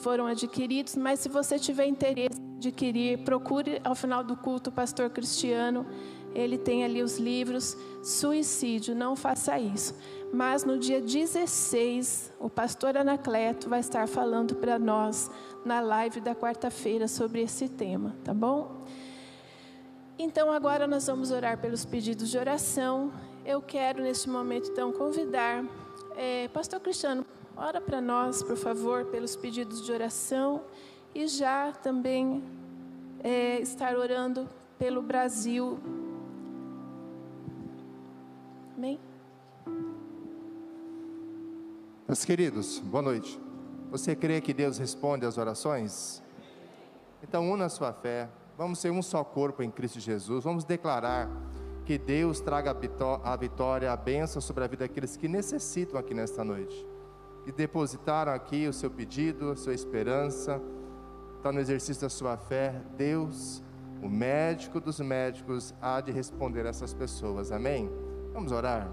foram 0.01 0.26
adquiridos. 0.26 0.95
Mas 0.95 1.20
se 1.20 1.30
você 1.30 1.60
tiver 1.60 1.86
interesse 1.86 2.39
em 2.39 2.58
adquirir, 2.58 3.20
procure 3.20 3.80
ao 3.84 3.93
final 3.93 4.24
do 4.24 4.36
culto 4.36 4.72
o 4.72 4.74
pastor 4.74 5.12
Cristiano. 5.12 5.86
Ele 6.34 6.58
tem 6.58 6.84
ali 6.84 7.04
os 7.04 7.20
livros 7.20 7.78
Suicídio, 8.01 8.95
não 8.95 9.16
faça 9.16 9.60
isso. 9.60 9.95
Mas 10.34 10.64
no 10.66 10.80
dia 10.80 10.99
16, 10.99 12.34
o 12.39 12.49
pastor 12.49 12.97
Anacleto 12.97 13.70
vai 13.70 13.82
estar 13.82 14.08
falando 14.08 14.56
para 14.56 14.80
nós 14.80 15.30
na 15.64 15.80
live 15.80 16.20
da 16.20 16.34
quarta-feira 16.34 17.08
sobre 17.08 17.41
esse 17.43 17.70
tema, 17.70 18.16
tá 18.24 18.34
bom? 18.34 18.82
Então 20.18 20.51
agora 20.51 20.86
nós 20.86 21.07
vamos 21.07 21.32
orar 21.32 21.57
pelos 21.57 21.86
pedidos 21.86 22.30
de 22.30 22.38
oração. 22.38 23.11
Eu 23.43 23.61
quero 23.61 24.01
neste 24.01 24.30
momento 24.30 24.70
então 24.70 24.91
convidar 24.91 25.66
é, 26.16 26.47
Pastor 26.49 26.80
Cristiano, 26.80 27.26
ora 27.57 27.82
para 27.82 27.99
nós, 27.99 28.43
por 28.43 28.55
favor, 28.55 29.05
pelos 29.05 29.36
pedidos 29.36 29.84
de 29.84 29.91
oração 29.91 30.64
e 31.16 31.28
já 31.28 31.72
também 31.72 32.43
é, 33.24 33.59
estar 33.59 33.97
orando 33.97 34.47
pelo 34.78 35.01
Brasil. 35.01 35.80
Amém? 38.78 38.99
Meus 42.07 42.24
queridos, 42.24 42.78
boa 42.80 43.01
noite. 43.01 43.39
Você 43.89 44.16
crê 44.16 44.41
que 44.41 44.53
Deus 44.53 44.78
responde 44.78 45.26
às 45.26 45.38
orações? 45.38 46.22
Então, 47.24 47.49
una 47.49 47.70
sua 47.70 47.93
fé 47.93 48.30
Vamos 48.56 48.80
ser 48.80 48.91
um 48.91 49.01
só 49.01 49.24
corpo 49.24 49.64
em 49.64 49.72
Cristo 49.72 49.99
Jesus. 49.99 50.43
Vamos 50.43 50.64
declarar 50.64 51.30
que 51.86 51.97
Deus 51.97 52.39
traga 52.39 52.76
a 53.24 53.36
vitória, 53.36 53.91
a 53.91 53.97
bênção 53.97 54.41
sobre 54.41 54.64
a 54.64 54.68
vida 54.68 54.88
daqueles 54.88 55.18
que 55.18 55.28
necessitam 55.28 55.99
aqui 55.99 56.14
nesta 56.14 56.43
noite. 56.43 56.88
E 57.47 57.51
depositaram 57.51 58.32
aqui 58.32 58.68
o 58.68 58.74
seu 58.74 58.91
pedido, 58.91 59.51
a 59.51 59.56
sua 59.56 59.74
esperança, 59.74 60.62
está 61.38 61.51
no 61.51 61.60
exercício 61.60 62.04
da 62.04 62.10
sua 62.10 62.38
fé. 62.38 62.80
Deus, 62.95 63.62
o 64.01 64.08
médico 64.08 64.80
dos 64.80 64.99
médicos, 64.99 65.74
há 65.82 65.99
de 65.99 66.12
responder 66.12 66.66
a 66.68 66.70
essas 66.70 66.93
pessoas. 66.93 67.51
Amém? 67.51 67.89
Vamos 68.34 68.51
orar. 68.51 68.88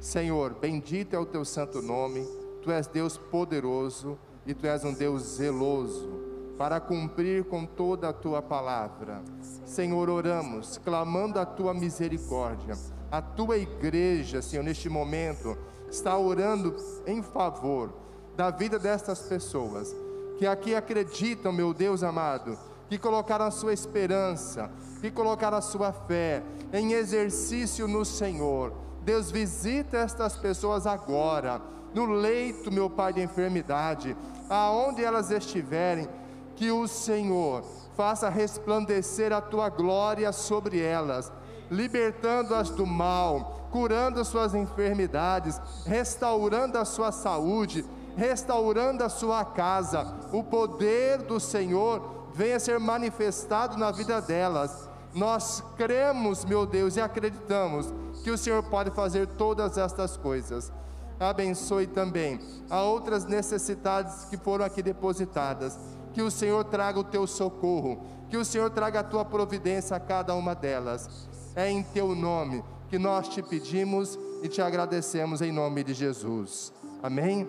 Senhor, 0.00 0.54
bendito 0.54 1.14
é 1.14 1.18
o 1.18 1.26
teu 1.26 1.44
santo 1.44 1.82
nome. 1.82 2.26
Tu 2.62 2.70
és 2.70 2.86
Deus 2.86 3.18
poderoso 3.18 4.18
e 4.46 4.54
tu 4.54 4.66
és 4.66 4.82
um 4.82 4.94
Deus 4.94 5.22
zeloso 5.22 6.33
para 6.58 6.80
cumprir 6.80 7.44
com 7.44 7.66
toda 7.66 8.08
a 8.08 8.12
tua 8.12 8.40
palavra. 8.40 9.22
Senhor, 9.64 10.08
oramos, 10.08 10.78
clamando 10.78 11.38
a 11.38 11.46
tua 11.46 11.74
misericórdia. 11.74 12.76
A 13.10 13.20
tua 13.20 13.56
igreja, 13.56 14.40
Senhor, 14.40 14.62
neste 14.62 14.88
momento, 14.88 15.56
está 15.90 16.16
orando 16.16 16.76
em 17.06 17.22
favor 17.22 17.92
da 18.36 18.50
vida 18.50 18.78
destas 18.78 19.20
pessoas 19.20 19.94
que 20.36 20.46
aqui 20.46 20.74
acreditam, 20.74 21.52
meu 21.52 21.72
Deus 21.72 22.02
amado, 22.02 22.58
que 22.88 22.98
colocaram 22.98 23.46
a 23.46 23.50
sua 23.50 23.72
esperança, 23.72 24.70
que 25.00 25.10
colocaram 25.10 25.56
a 25.56 25.62
sua 25.62 25.92
fé 25.92 26.42
em 26.72 26.92
exercício 26.92 27.86
no 27.86 28.04
Senhor. 28.04 28.72
Deus 29.02 29.30
visita 29.30 29.98
estas 29.98 30.36
pessoas 30.36 30.86
agora, 30.86 31.60
no 31.94 32.06
leito, 32.06 32.72
meu 32.72 32.90
Pai, 32.90 33.12
de 33.12 33.22
enfermidade, 33.22 34.16
aonde 34.48 35.04
elas 35.04 35.30
estiverem 35.30 36.08
que 36.56 36.70
o 36.70 36.86
Senhor 36.86 37.64
faça 37.96 38.28
resplandecer 38.28 39.32
a 39.32 39.40
tua 39.40 39.68
glória 39.68 40.32
sobre 40.32 40.80
elas, 40.80 41.32
libertando-as 41.70 42.70
do 42.70 42.86
mal, 42.86 43.68
curando 43.70 44.24
suas 44.24 44.54
enfermidades, 44.54 45.60
restaurando 45.84 46.78
a 46.78 46.84
sua 46.84 47.10
saúde, 47.10 47.84
restaurando 48.16 49.02
a 49.02 49.08
sua 49.08 49.44
casa. 49.44 50.16
O 50.32 50.42
poder 50.42 51.18
do 51.22 51.40
Senhor 51.40 52.28
venha 52.34 52.58
ser 52.58 52.78
manifestado 52.78 53.76
na 53.76 53.90
vida 53.90 54.20
delas. 54.20 54.88
Nós 55.14 55.62
cremos, 55.76 56.44
meu 56.44 56.66
Deus, 56.66 56.96
e 56.96 57.00
acreditamos 57.00 57.92
que 58.22 58.30
o 58.30 58.38
Senhor 58.38 58.62
pode 58.64 58.90
fazer 58.90 59.26
todas 59.28 59.78
estas 59.78 60.16
coisas. 60.16 60.72
Abençoe 61.18 61.86
também 61.86 62.40
a 62.68 62.82
outras 62.82 63.24
necessidades 63.24 64.24
que 64.24 64.36
foram 64.36 64.64
aqui 64.64 64.82
depositadas. 64.82 65.78
Que 66.14 66.22
o 66.22 66.30
Senhor 66.30 66.64
traga 66.64 66.98
o 66.98 67.04
teu 67.04 67.26
socorro, 67.26 68.00
que 68.30 68.36
o 68.36 68.44
Senhor 68.44 68.70
traga 68.70 69.00
a 69.00 69.04
tua 69.04 69.24
providência 69.24 69.96
a 69.96 70.00
cada 70.00 70.34
uma 70.34 70.54
delas. 70.54 71.28
É 71.54 71.70
em 71.70 71.82
teu 71.82 72.14
nome 72.14 72.64
que 72.88 72.98
nós 72.98 73.28
te 73.28 73.42
pedimos 73.42 74.18
e 74.42 74.48
te 74.48 74.62
agradecemos 74.62 75.42
em 75.42 75.52
nome 75.52 75.82
de 75.84 75.92
Jesus. 75.92 76.72
Amém? 77.02 77.48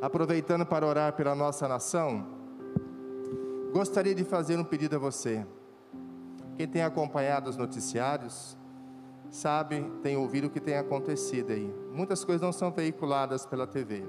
Aproveitando 0.00 0.66
para 0.66 0.86
orar 0.86 1.12
pela 1.12 1.34
nossa 1.34 1.68
nação, 1.68 2.26
gostaria 3.72 4.14
de 4.14 4.24
fazer 4.24 4.58
um 4.58 4.64
pedido 4.64 4.96
a 4.96 4.98
você. 4.98 5.46
Quem 6.56 6.66
tem 6.66 6.82
acompanhado 6.82 7.48
os 7.48 7.56
noticiários, 7.56 8.56
sabe, 9.30 9.90
tem 10.02 10.16
ouvido 10.16 10.48
o 10.48 10.50
que 10.50 10.60
tem 10.60 10.76
acontecido 10.76 11.52
aí. 11.52 11.72
Muitas 11.92 12.24
coisas 12.24 12.42
não 12.42 12.52
são 12.52 12.70
veiculadas 12.70 13.46
pela 13.46 13.66
TV. 13.66 14.04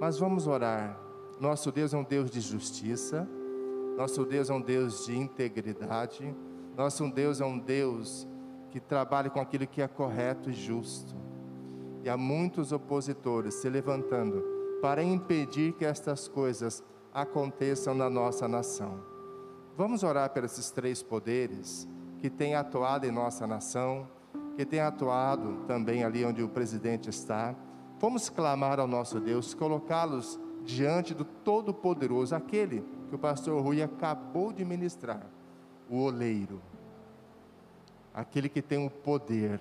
Mas 0.00 0.18
vamos 0.18 0.46
orar. 0.46 1.09
Nosso 1.40 1.72
Deus 1.72 1.94
é 1.94 1.96
um 1.96 2.04
Deus 2.04 2.30
de 2.30 2.40
justiça. 2.40 3.26
Nosso 3.96 4.24
Deus 4.26 4.50
é 4.50 4.52
um 4.52 4.60
Deus 4.60 5.06
de 5.06 5.16
integridade. 5.16 6.36
Nosso 6.76 7.10
Deus 7.10 7.40
é 7.40 7.46
um 7.46 7.58
Deus 7.58 8.28
que 8.70 8.78
trabalha 8.78 9.30
com 9.30 9.40
aquilo 9.40 9.66
que 9.66 9.80
é 9.80 9.88
correto 9.88 10.50
e 10.50 10.52
justo. 10.52 11.16
E 12.04 12.10
há 12.10 12.16
muitos 12.16 12.72
opositores 12.72 13.54
se 13.54 13.68
levantando 13.70 14.44
para 14.82 15.02
impedir 15.02 15.72
que 15.72 15.84
estas 15.84 16.28
coisas 16.28 16.84
aconteçam 17.12 17.94
na 17.94 18.10
nossa 18.10 18.46
nação. 18.46 19.02
Vamos 19.76 20.02
orar 20.02 20.30
por 20.30 20.44
esses 20.44 20.70
três 20.70 21.02
poderes 21.02 21.88
que 22.18 22.28
têm 22.28 22.54
atuado 22.54 23.06
em 23.06 23.10
nossa 23.10 23.46
nação 23.46 24.06
que 24.56 24.66
tem 24.66 24.80
atuado 24.80 25.64
também 25.66 26.04
ali 26.04 26.22
onde 26.22 26.42
o 26.42 26.48
presidente 26.48 27.08
está. 27.08 27.54
Vamos 27.98 28.28
clamar 28.28 28.78
ao 28.78 28.86
nosso 28.86 29.18
Deus, 29.18 29.54
colocá-los 29.54 30.38
diante 30.64 31.14
do 31.14 31.24
Todo-Poderoso, 31.24 32.34
aquele 32.34 32.84
que 33.08 33.14
o 33.14 33.18
pastor 33.18 33.62
Rui 33.62 33.82
acabou 33.82 34.52
de 34.52 34.64
ministrar, 34.64 35.26
o 35.88 35.98
oleiro, 36.02 36.60
aquele 38.14 38.48
que 38.48 38.62
tem 38.62 38.86
o 38.86 38.90
poder 38.90 39.60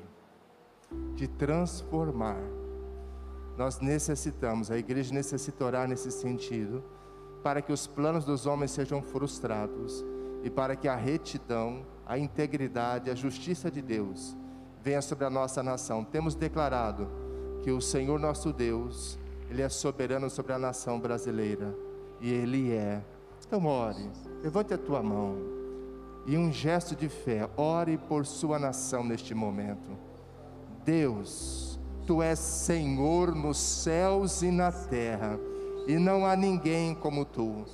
de 1.15 1.27
transformar. 1.27 2.41
Nós 3.57 3.79
necessitamos, 3.79 4.71
a 4.71 4.77
igreja 4.77 5.13
necessita 5.13 5.65
orar 5.65 5.87
nesse 5.87 6.11
sentido, 6.11 6.83
para 7.43 7.61
que 7.61 7.71
os 7.71 7.87
planos 7.87 8.25
dos 8.25 8.45
homens 8.45 8.71
sejam 8.71 9.01
frustrados 9.01 10.03
e 10.43 10.49
para 10.49 10.75
que 10.75 10.87
a 10.87 10.95
retidão, 10.95 11.85
a 12.05 12.17
integridade, 12.17 13.09
a 13.09 13.15
justiça 13.15 13.69
de 13.69 13.81
Deus 13.81 14.35
venha 14.81 15.01
sobre 15.01 15.25
a 15.25 15.29
nossa 15.29 15.61
nação. 15.61 16.03
Temos 16.03 16.35
declarado 16.35 17.07
que 17.61 17.71
o 17.71 17.81
Senhor 17.81 18.19
nosso 18.19 18.53
Deus, 18.53 19.18
Ele 19.49 19.61
é 19.61 19.69
soberano 19.69 20.29
sobre 20.29 20.53
a 20.53 20.59
nação 20.59 20.99
brasileira. 20.99 21.75
E 22.21 22.31
Ele 22.31 22.71
é. 22.71 23.01
Então, 23.45 23.65
ore, 23.65 24.09
levante 24.43 24.73
a 24.73 24.77
tua 24.77 25.01
mão. 25.01 25.37
E 26.25 26.37
um 26.37 26.51
gesto 26.51 26.95
de 26.95 27.09
fé, 27.09 27.49
ore 27.57 27.97
por 27.97 28.25
sua 28.25 28.59
nação 28.59 29.03
neste 29.03 29.33
momento. 29.33 29.89
Deus, 30.85 31.79
Tu 32.05 32.21
és 32.21 32.37
Senhor 32.37 33.33
nos 33.33 33.57
céus 33.57 34.41
e 34.41 34.51
na 34.51 34.71
terra, 34.71 35.39
e 35.87 35.97
não 35.97 36.25
há 36.25 36.35
ninguém 36.35 36.93
como 36.93 37.25
Tu. 37.25 37.65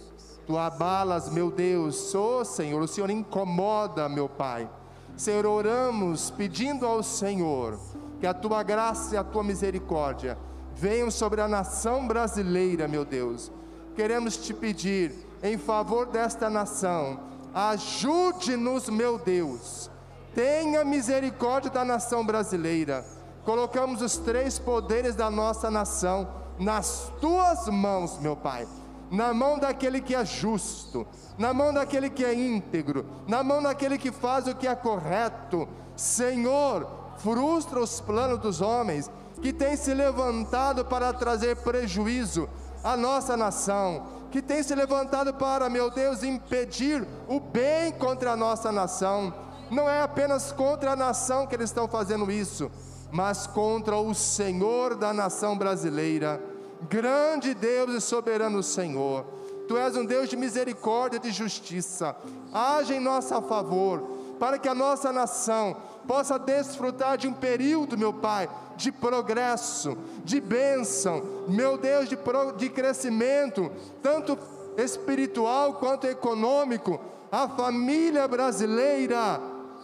Tu 0.45 0.57
abalas, 0.57 1.29
meu 1.29 1.49
Deus, 1.51 1.95
sou 1.95 2.41
oh, 2.41 2.45
Senhor, 2.45 2.81
o 2.81 2.87
Senhor 2.87 3.09
incomoda, 3.09 4.07
meu 4.07 4.29
Pai 4.29 4.69
Senhor, 5.17 5.45
oramos 5.45 6.29
pedindo 6.29 6.85
ao 6.85 7.01
Senhor 7.01 7.79
que 8.19 8.27
a 8.27 8.33
tua 8.33 8.61
graça 8.63 9.15
e 9.15 9.17
a 9.17 9.23
tua 9.23 9.43
misericórdia 9.43 10.37
venham 10.75 11.09
sobre 11.09 11.41
a 11.41 11.47
nação 11.47 12.05
brasileira, 12.07 12.87
meu 12.87 13.05
Deus. 13.05 13.51
Queremos 13.95 14.37
te 14.37 14.53
pedir 14.53 15.13
em 15.41 15.57
favor 15.57 16.05
desta 16.05 16.49
nação, 16.49 17.19
ajude-nos, 17.53 18.89
meu 18.89 19.17
Deus. 19.17 19.89
Tenha 20.33 20.83
misericórdia 20.83 21.71
da 21.71 21.85
nação 21.85 22.25
brasileira. 22.25 23.05
Colocamos 23.45 24.01
os 24.01 24.17
três 24.17 24.59
poderes 24.59 25.15
da 25.15 25.29
nossa 25.29 25.71
nação 25.71 26.27
nas 26.59 27.11
tuas 27.21 27.67
mãos, 27.69 28.19
meu 28.19 28.35
Pai 28.35 28.67
na 29.11 29.33
mão 29.33 29.57
daquele 29.59 30.01
que 30.01 30.15
é 30.15 30.25
justo, 30.25 31.05
na 31.37 31.53
mão 31.53 31.73
daquele 31.73 32.09
que 32.09 32.25
é 32.25 32.33
íntegro, 32.33 33.05
na 33.27 33.43
mão 33.43 33.61
daquele 33.61 33.97
que 33.97 34.11
faz 34.11 34.47
o 34.47 34.55
que 34.55 34.67
é 34.67 34.75
correto. 34.75 35.67
Senhor, 35.95 36.87
frustra 37.17 37.79
os 37.79 38.01
planos 38.01 38.39
dos 38.39 38.61
homens 38.61 39.09
que 39.41 39.53
têm 39.53 39.75
se 39.75 39.93
levantado 39.93 40.85
para 40.85 41.13
trazer 41.13 41.57
prejuízo 41.57 42.49
à 42.83 42.95
nossa 42.95 43.35
nação, 43.35 44.07
que 44.31 44.41
têm 44.41 44.63
se 44.63 44.73
levantado 44.75 45.33
para, 45.33 45.69
meu 45.69 45.89
Deus, 45.89 46.23
impedir 46.23 47.05
o 47.27 47.39
bem 47.39 47.91
contra 47.91 48.31
a 48.31 48.37
nossa 48.37 48.71
nação. 48.71 49.33
Não 49.69 49.89
é 49.89 50.01
apenas 50.01 50.51
contra 50.51 50.91
a 50.91 50.95
nação 50.95 51.47
que 51.47 51.55
eles 51.55 51.69
estão 51.69 51.87
fazendo 51.87 52.31
isso, 52.31 52.71
mas 53.11 53.47
contra 53.47 53.97
o 53.97 54.13
Senhor 54.13 54.95
da 54.95 55.13
nação 55.13 55.57
brasileira 55.57 56.41
Grande 56.89 57.53
Deus 57.53 57.93
e 57.93 58.01
soberano 58.01 58.61
Senhor, 58.61 59.25
Tu 59.67 59.75
és 59.77 59.95
um 59.95 60.05
Deus 60.05 60.29
de 60.29 60.37
misericórdia 60.37 61.17
e 61.17 61.19
de 61.19 61.31
justiça. 61.31 62.15
Age 62.53 62.93
em 62.93 62.99
nosso 62.99 63.41
favor, 63.41 64.03
para 64.39 64.57
que 64.57 64.67
a 64.67 64.75
nossa 64.75 65.11
nação 65.11 65.75
possa 66.07 66.37
desfrutar 66.37 67.17
de 67.17 67.27
um 67.27 67.33
período, 67.33 67.97
meu 67.97 68.13
Pai, 68.13 68.49
de 68.75 68.91
progresso, 68.91 69.97
de 70.23 70.39
bênção, 70.39 71.45
meu 71.47 71.77
Deus, 71.77 72.09
de, 72.09 72.17
pro, 72.17 72.51
de 72.51 72.69
crescimento, 72.69 73.71
tanto 74.01 74.37
espiritual 74.77 75.75
quanto 75.75 76.07
econômico. 76.07 76.99
A 77.31 77.47
família 77.47 78.27
brasileira 78.27 79.41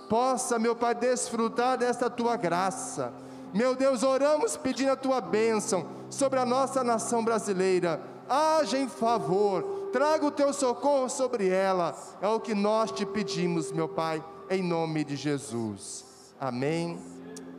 possa, 0.10 0.60
meu 0.60 0.76
Pai, 0.76 0.94
desfrutar 0.94 1.78
desta 1.78 2.10
tua 2.10 2.36
graça. 2.36 3.14
Meu 3.54 3.76
Deus, 3.76 4.04
oramos 4.04 4.56
pedindo 4.56 4.92
a 4.92 4.96
tua 4.96 5.20
bênção 5.20 5.86
sobre 6.10 6.40
a 6.40 6.46
nossa 6.46 6.84
nação 6.84 7.24
brasileira. 7.24 8.02
Haja 8.30 8.78
em 8.78 8.88
favor, 8.88 9.90
traga 9.92 10.26
o 10.26 10.32
teu 10.32 10.54
socorro 10.54 11.10
sobre 11.10 11.50
ela. 11.50 11.96
É 12.22 12.28
o 12.28 12.40
que 12.40 12.54
nós 12.54 12.92
te 12.92 13.06
pedimos, 13.06 13.72
meu 13.72 13.90
Pai, 13.90 14.24
em 14.52 14.62
nome 14.62 15.06
de 15.06 15.16
Jesus. 15.16 16.36
Amém 16.38 17.00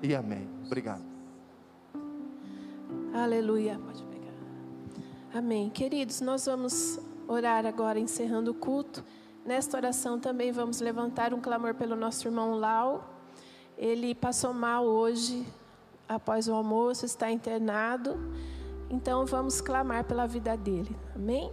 e 0.02 0.14
amém. 0.14 0.46
Obrigado. 0.66 1.02
Aleluia. 3.14 3.80
Pode 3.82 4.04
pegar. 4.04 4.34
Amém. 5.32 5.70
Queridos, 5.70 6.20
nós 6.20 6.44
vamos 6.44 7.00
orar 7.26 7.64
agora, 7.64 7.98
encerrando 7.98 8.50
o 8.50 8.54
culto. 8.54 9.02
Nesta 9.42 9.78
oração 9.78 10.20
também 10.20 10.52
vamos 10.52 10.80
levantar 10.80 11.32
um 11.32 11.40
clamor 11.40 11.74
pelo 11.74 11.96
nosso 11.96 12.28
irmão 12.28 12.56
Lau. 12.56 13.08
Ele 13.78 14.14
passou 14.14 14.52
mal 14.52 14.84
hoje, 14.84 15.46
após 16.06 16.46
o 16.46 16.52
almoço, 16.52 17.06
está 17.06 17.30
internado. 17.30 18.18
Então 18.90 19.24
vamos 19.24 19.62
clamar 19.62 20.04
pela 20.04 20.26
vida 20.26 20.58
dele. 20.58 20.94
Amém? 21.16 21.50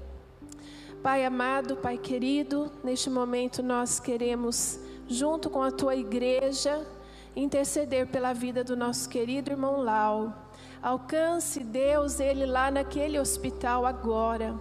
Pai 1.01 1.23
amado, 1.23 1.77
Pai 1.77 1.97
querido, 1.97 2.69
neste 2.83 3.09
momento 3.09 3.63
nós 3.63 4.01
queremos, 4.01 4.77
junto 5.09 5.49
com 5.49 5.63
a 5.63 5.71
tua 5.71 5.95
igreja, 5.95 6.85
interceder 7.35 8.05
pela 8.07 8.31
vida 8.31 8.63
do 8.63 8.77
nosso 8.77 9.09
querido 9.09 9.49
irmão 9.49 9.81
Lau. 9.81 10.31
Alcance, 10.81 11.61
Deus, 11.61 12.19
ele 12.19 12.45
lá 12.45 12.69
naquele 12.69 13.19
hospital 13.19 13.85
agora. 13.85 14.55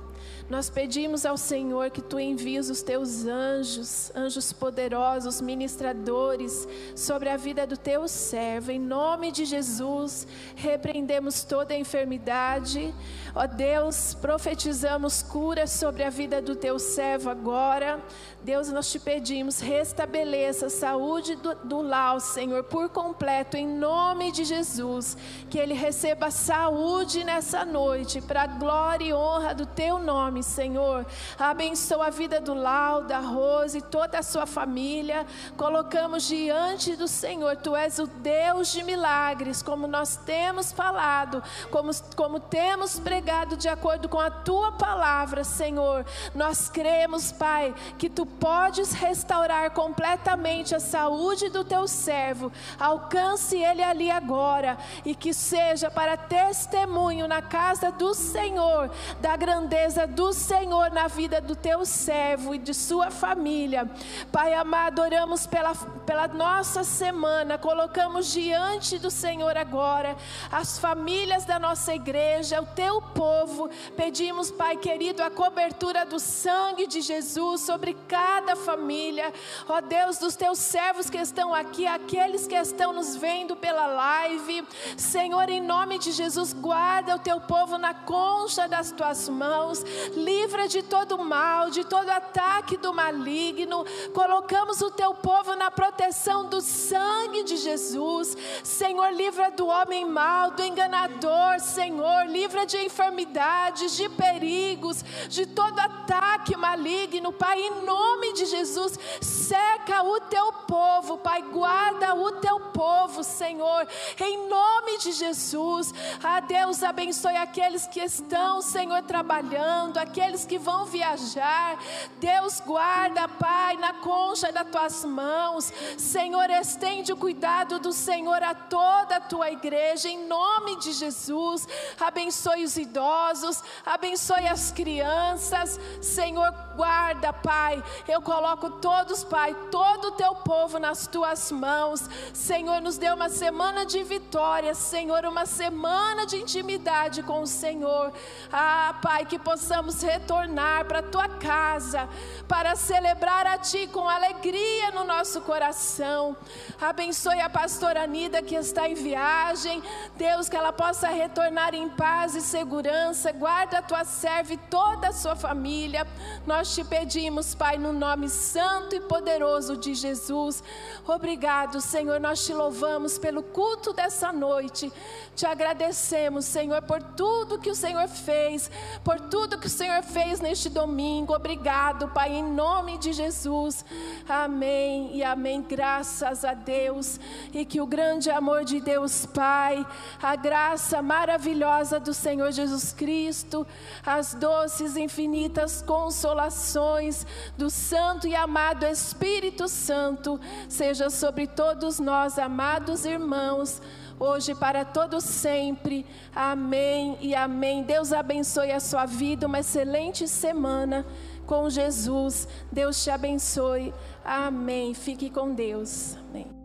Nós 0.49 0.71
pedimos 0.71 1.27
ao 1.27 1.37
Senhor 1.37 1.91
que 1.91 2.01
tu 2.01 2.19
envies 2.19 2.71
os 2.71 2.81
teus 2.81 3.27
anjos, 3.27 4.11
anjos 4.17 4.51
poderosos, 4.51 5.43
ministradores, 5.43 6.67
sobre 6.97 7.29
a 7.29 7.37
vida 7.37 7.67
do 7.67 7.77
teu 7.77 8.09
servo. 8.09 8.71
Em 8.71 8.79
nome 8.79 9.31
de 9.31 9.45
Jesus, 9.45 10.27
repreendemos 10.57 11.45
toda 11.45 11.77
enfermidade. 11.77 12.95
Ó 13.35 13.47
Deus, 13.47 14.15
profetizamos 14.15 15.23
cura 15.23 15.67
sobre 15.67 16.03
a 16.03 16.09
vida 16.09 16.41
do 16.41 16.57
teu 16.57 16.79
servo 16.79 17.29
agora. 17.29 18.03
Deus, 18.43 18.71
nós 18.73 18.91
te 18.91 18.99
pedimos, 18.99 19.61
restabeleça 19.61 20.67
a 20.67 20.71
saúde 20.71 21.37
do, 21.37 21.55
do 21.57 21.83
Lau, 21.83 22.21
Senhor, 22.21 22.65
por 22.65 22.89
completo, 22.89 23.59
em 23.59 23.67
nome 23.69 24.33
de 24.33 24.47
Jesus. 24.47 25.15
Que 25.51 25.59
ele 25.59 25.75
receba 25.75 26.31
saúde 26.31 27.23
nessa 27.23 27.67
noite, 27.67 28.23
para 28.23 28.45
a 28.45 28.47
glória 28.47 29.05
e 29.05 29.13
honra 29.13 29.55
do 29.55 29.67
teu 29.67 29.99
nome 29.99 30.38
nome, 30.39 30.43
Senhor. 30.43 31.07
Abençoa 31.39 32.07
a 32.07 32.11
vida 32.11 32.41
do 32.41 32.55
Lau, 32.55 33.03
da 33.03 33.19
Rose 33.19 33.79
e 33.79 33.83
toda 33.83 34.19
a 34.19 34.23
sua 34.23 34.47
família. 34.47 35.27
Colocamos 35.57 36.27
diante 36.27 36.97
do 36.97 37.09
Senhor. 37.09 37.57
Tu 37.57 37.75
és 37.75 37.99
o 37.99 38.07
Deus 38.07 38.73
de 38.73 38.83
milagres, 38.83 39.63
como 39.63 39.87
nós 39.87 40.17
temos 40.17 40.73
falado, 40.73 41.43
como, 41.71 41.91
como 42.17 42.41
temos 42.41 42.99
pregado 42.99 43.57
de 43.57 43.69
acordo 43.69 44.09
com 44.09 44.21
a 44.21 44.31
tua 44.31 44.73
palavra, 44.73 45.45
Senhor. 45.45 46.05
Nós 46.35 46.69
cremos, 46.69 47.33
Pai, 47.33 47.75
que 47.99 48.09
tu 48.09 48.25
podes 48.25 48.93
restaurar 48.93 49.71
completamente 49.73 50.75
a 50.75 50.81
saúde 50.81 51.49
do 51.49 51.65
teu 51.65 51.89
servo. 51.89 52.53
Alcance 52.79 53.57
ele 53.57 53.83
ali 53.83 54.11
agora 54.11 54.79
e 55.05 55.15
que 55.15 55.33
seja 55.33 55.91
para 55.91 56.17
testemunho 56.17 57.27
na 57.27 57.43
casa 57.43 57.91
do 57.91 58.15
Senhor, 58.15 58.91
da 59.21 59.37
grandeza 59.37 60.07
do 60.07 60.28
Senhor 60.33 60.91
na 60.91 61.09
vida 61.09 61.41
do 61.41 61.55
teu 61.55 61.85
servo 61.85 62.55
e 62.55 62.59
de 62.59 62.75
sua 62.75 63.11
família. 63.11 63.91
Pai 64.31 64.55
amado, 64.55 65.01
oramos 65.01 65.47
pela, 65.47 65.75
pela 66.07 66.29
nossa 66.29 66.85
semana, 66.85 67.59
colocamos 67.59 68.33
diante 68.33 68.99
do 68.99 69.11
Senhor 69.11 69.57
agora 69.57 70.17
as 70.51 70.79
famílias 70.79 71.45
da 71.45 71.59
nossa 71.59 71.95
igreja, 71.95 72.61
o 72.61 72.67
teu 72.67 73.01
povo. 73.01 73.69
Pedimos, 73.97 74.51
Pai 74.51 74.77
querido, 74.77 75.23
a 75.23 75.31
cobertura 75.31 76.05
do 76.05 76.19
sangue 76.19 76.87
de 76.87 77.01
Jesus 77.01 77.63
sobre 77.63 77.95
cada 78.07 78.57
família. 78.57 79.33
Ó 79.69 79.81
Deus, 79.81 80.19
dos 80.19 80.37
teus 80.37 80.59
servos 80.59 81.11
que 81.11 81.19
estão 81.19 81.55
aqui, 81.55 81.87
aqueles 81.87 82.47
que 82.47 82.55
estão 82.55 82.93
nos 82.93 83.17
vendo 83.17 83.57
pela 83.57 83.87
live. 83.87 84.67
Senhor, 84.97 85.49
em 85.49 85.61
nome 85.61 85.99
de 85.99 86.13
Jesus, 86.13 86.53
guarda 86.53 87.17
o 87.17 87.19
teu 87.19 87.41
povo 87.41 87.79
na 87.79 87.95
concha 87.95 88.67
das 88.67 88.93
tuas 88.93 89.29
mãos. 89.29 89.85
Livra 90.19 90.69
de 90.69 90.83
todo 90.83 91.19
mal, 91.19 91.71
de 91.71 91.85
todo 91.85 92.09
ataque 92.09 92.77
do 92.77 92.93
maligno. 92.93 93.85
Colocamos 94.13 94.81
o 94.81 94.91
teu 94.91 95.15
povo 95.15 95.55
na 95.55 95.71
proteção 95.71 96.49
do 96.49 96.61
sangue 96.61 97.45
de 97.45 97.57
Jesus. 97.57 98.37
Senhor, 98.63 99.13
livra 99.13 99.51
do 99.51 99.67
homem 99.67 100.05
mau, 100.05 100.51
do 100.51 100.63
enganador, 100.63 101.61
Senhor, 101.61 102.27
livra 102.27 102.67
de 102.67 102.79
enfermidades, 102.79 103.97
de 103.97 104.09
perigos, 104.09 105.05
de 105.29 105.47
todo 105.47 105.79
ataque 105.79 106.57
maligno, 106.57 107.33
Pai, 107.33 107.61
em 107.61 107.85
nome 107.85 108.33
de 108.33 108.47
Jesus, 108.47 108.99
cerca 109.21 110.03
o 110.03 110.21
teu 110.23 110.53
povo, 110.53 111.19
Pai, 111.19 111.43
guarda 111.43 112.15
o 112.15 112.33
teu 112.33 112.59
povo, 112.61 113.23
Senhor, 113.23 113.87
em 114.21 114.49
nome 114.49 114.99
de 114.99 115.13
Jesus. 115.13 115.93
Ah, 116.23 116.41
Deus, 116.41 116.83
abençoe 116.83 117.37
aqueles 117.37 117.87
que 117.87 118.01
estão, 118.01 118.61
Senhor, 118.61 119.03
trabalhando, 119.03 119.98
aqueles 119.99 120.47
que 120.47 120.59
vão 120.59 120.85
viajar. 120.85 121.79
Deus, 122.21 122.61
guarda, 122.61 123.29
Pai, 123.29 123.77
na 123.77 123.95
concha 123.95 124.53
das 124.53 124.69
tuas 124.69 125.05
mãos. 125.05 125.73
Senhor, 125.97 126.49
estende 126.51 127.13
o 127.13 127.17
cuidado 127.17 127.79
do 127.79 127.93
Senhor 127.93 128.43
a 128.43 128.55
toda 128.55 129.17
a 129.17 129.21
tua 129.21 129.51
igreja, 129.51 130.09
em 130.09 130.27
nome 130.27 130.77
de 130.77 130.93
Jesus. 130.93 131.67
Abençoe 131.99 132.65
os 132.65 132.77
idosos, 132.77 133.63
abençoe 133.85 134.47
as 134.47 134.71
crianças. 134.71 135.79
Senhor, 136.01 136.53
guarda, 136.77 137.33
Pai. 137.33 137.83
Eu 138.07 138.23
coloco 138.23 138.71
todos, 138.71 139.25
Pai, 139.25 139.55
todo 139.71 140.09
o 140.09 140.13
teu 140.13 140.35
povo 140.35 140.79
nas 140.79 141.07
tuas 141.07 141.51
mãos. 141.51 142.09
Senhor, 142.33 142.81
nos 142.81 142.99
dê 142.99 143.11
uma 143.11 143.29
semana 143.29 143.85
de 143.85 144.03
vitória, 144.03 144.75
Senhor, 144.75 145.25
uma 145.25 145.47
semana 145.47 146.27
de 146.27 146.37
intimidade 146.37 147.23
com 147.23 147.43
o 147.43 147.47
Senhor. 147.47 148.13
Ah, 148.53 148.99
Pai, 149.03 149.25
que 149.25 149.39
possamos 149.39 149.88
retornar 150.03 150.85
para 150.85 151.01
a 151.01 151.03
tua 151.03 151.29
casa 151.29 152.09
para 152.49 152.75
celebrar 152.75 153.47
a 153.47 153.59
Ti 153.59 153.87
com 153.89 154.09
alegria 154.09 154.91
no 154.93 155.05
nosso 155.05 155.43
coração. 155.43 156.35
Abençoe 156.81 157.41
a 157.41 157.51
pastora 157.51 158.03
Anida 158.03 158.43
que 158.43 158.55
está 158.55 158.89
em 158.89 158.95
viagem. 158.95 159.83
Deus, 160.17 160.49
que 160.49 160.57
ela 160.57 160.73
possa 160.73 161.09
retornar 161.09 161.75
em 161.75 161.89
paz 161.91 162.35
e 162.35 162.41
segurança. 162.41 163.31
Guarda 163.33 163.79
a 163.79 163.83
tua 163.83 164.05
serva 164.05 164.55
e 164.55 164.57
toda 164.57 165.09
a 165.09 165.13
sua 165.13 165.37
família. 165.37 166.07
Nós 166.47 166.75
te 166.75 166.83
pedimos, 166.83 167.55
Pai, 167.55 167.77
no 167.77 167.93
nome 167.93 168.31
santo 168.31 168.97
e 168.97 169.01
poderoso 169.01 169.77
de 169.77 169.95
Jesus. 169.95 170.63
Obrigado, 171.07 171.81
Senhor. 171.81 172.19
Nós 172.19 172.45
te 172.45 172.55
louvamos 172.55 173.19
pelo 173.19 173.43
culto 173.43 173.93
dessa 173.93 174.33
noite. 174.33 174.91
Te 175.37 175.45
agradecemos, 175.45 176.47
Senhor, 176.47 176.83
por 176.83 177.03
tudo 177.03 177.59
que 177.59 177.71
o 177.71 177.75
Senhor 177.75 178.09
fez, 178.09 178.71
por 179.05 179.21
tudo 179.21 179.59
que 179.59 179.67
o 179.67 179.71
Senhor 179.79 180.03
fez 180.03 180.41
neste 180.41 180.69
domingo. 180.69 181.33
Obrigado, 181.33 182.09
Pai, 182.09 182.33
em 182.33 182.43
nome 182.43 182.99
de 182.99 183.13
Jesus. 183.13 183.85
Amém 184.29 185.15
e 185.15 185.23
amém. 185.23 185.63
Graças 185.63 186.45
a 186.45 186.53
Deus. 186.53 187.21
E 187.55 187.65
que 187.65 187.81
o 187.81 187.87
grande 187.87 188.29
amor 188.29 188.65
de 188.65 188.81
Deus, 188.81 189.25
Pai, 189.27 189.87
a 190.21 190.35
graça 190.35 191.01
maravilhosa 191.01 192.01
do 192.01 192.13
Senhor 192.13 192.51
Jesus 192.51 192.93
Cristo, 192.93 193.65
as 194.05 194.35
doces, 194.35 194.97
infinitas 194.97 195.81
consolações 195.81 197.25
do 197.57 197.71
Santo 197.71 198.27
e 198.27 198.35
amado 198.35 198.85
Espírito 198.85 199.69
Santo, 199.69 200.41
seja 200.69 201.09
sobre 201.09 201.47
todos 201.47 202.01
nós, 202.01 202.37
amados 202.37 203.05
irmãos 203.05 203.81
hoje 204.19 204.55
para 204.55 204.85
todos 204.85 205.25
sempre. 205.25 206.05
Amém 206.35 207.17
e 207.21 207.35
amém. 207.35 207.83
Deus 207.83 208.13
abençoe 208.13 208.73
a 208.73 208.81
sua 208.81 209.07
vida, 209.07 209.47
uma 209.47 209.61
excelente 209.61 210.27
semana 210.27 211.07
com 211.47 211.69
Jesus. 211.71 212.47
Deus 212.71 213.03
te 213.03 213.11
abençoe. 213.11 213.95
Amém. 214.25 214.95
Fique 214.95 215.31
com 215.31 215.55
Deus. 215.55 216.17
Amém. 216.29 216.58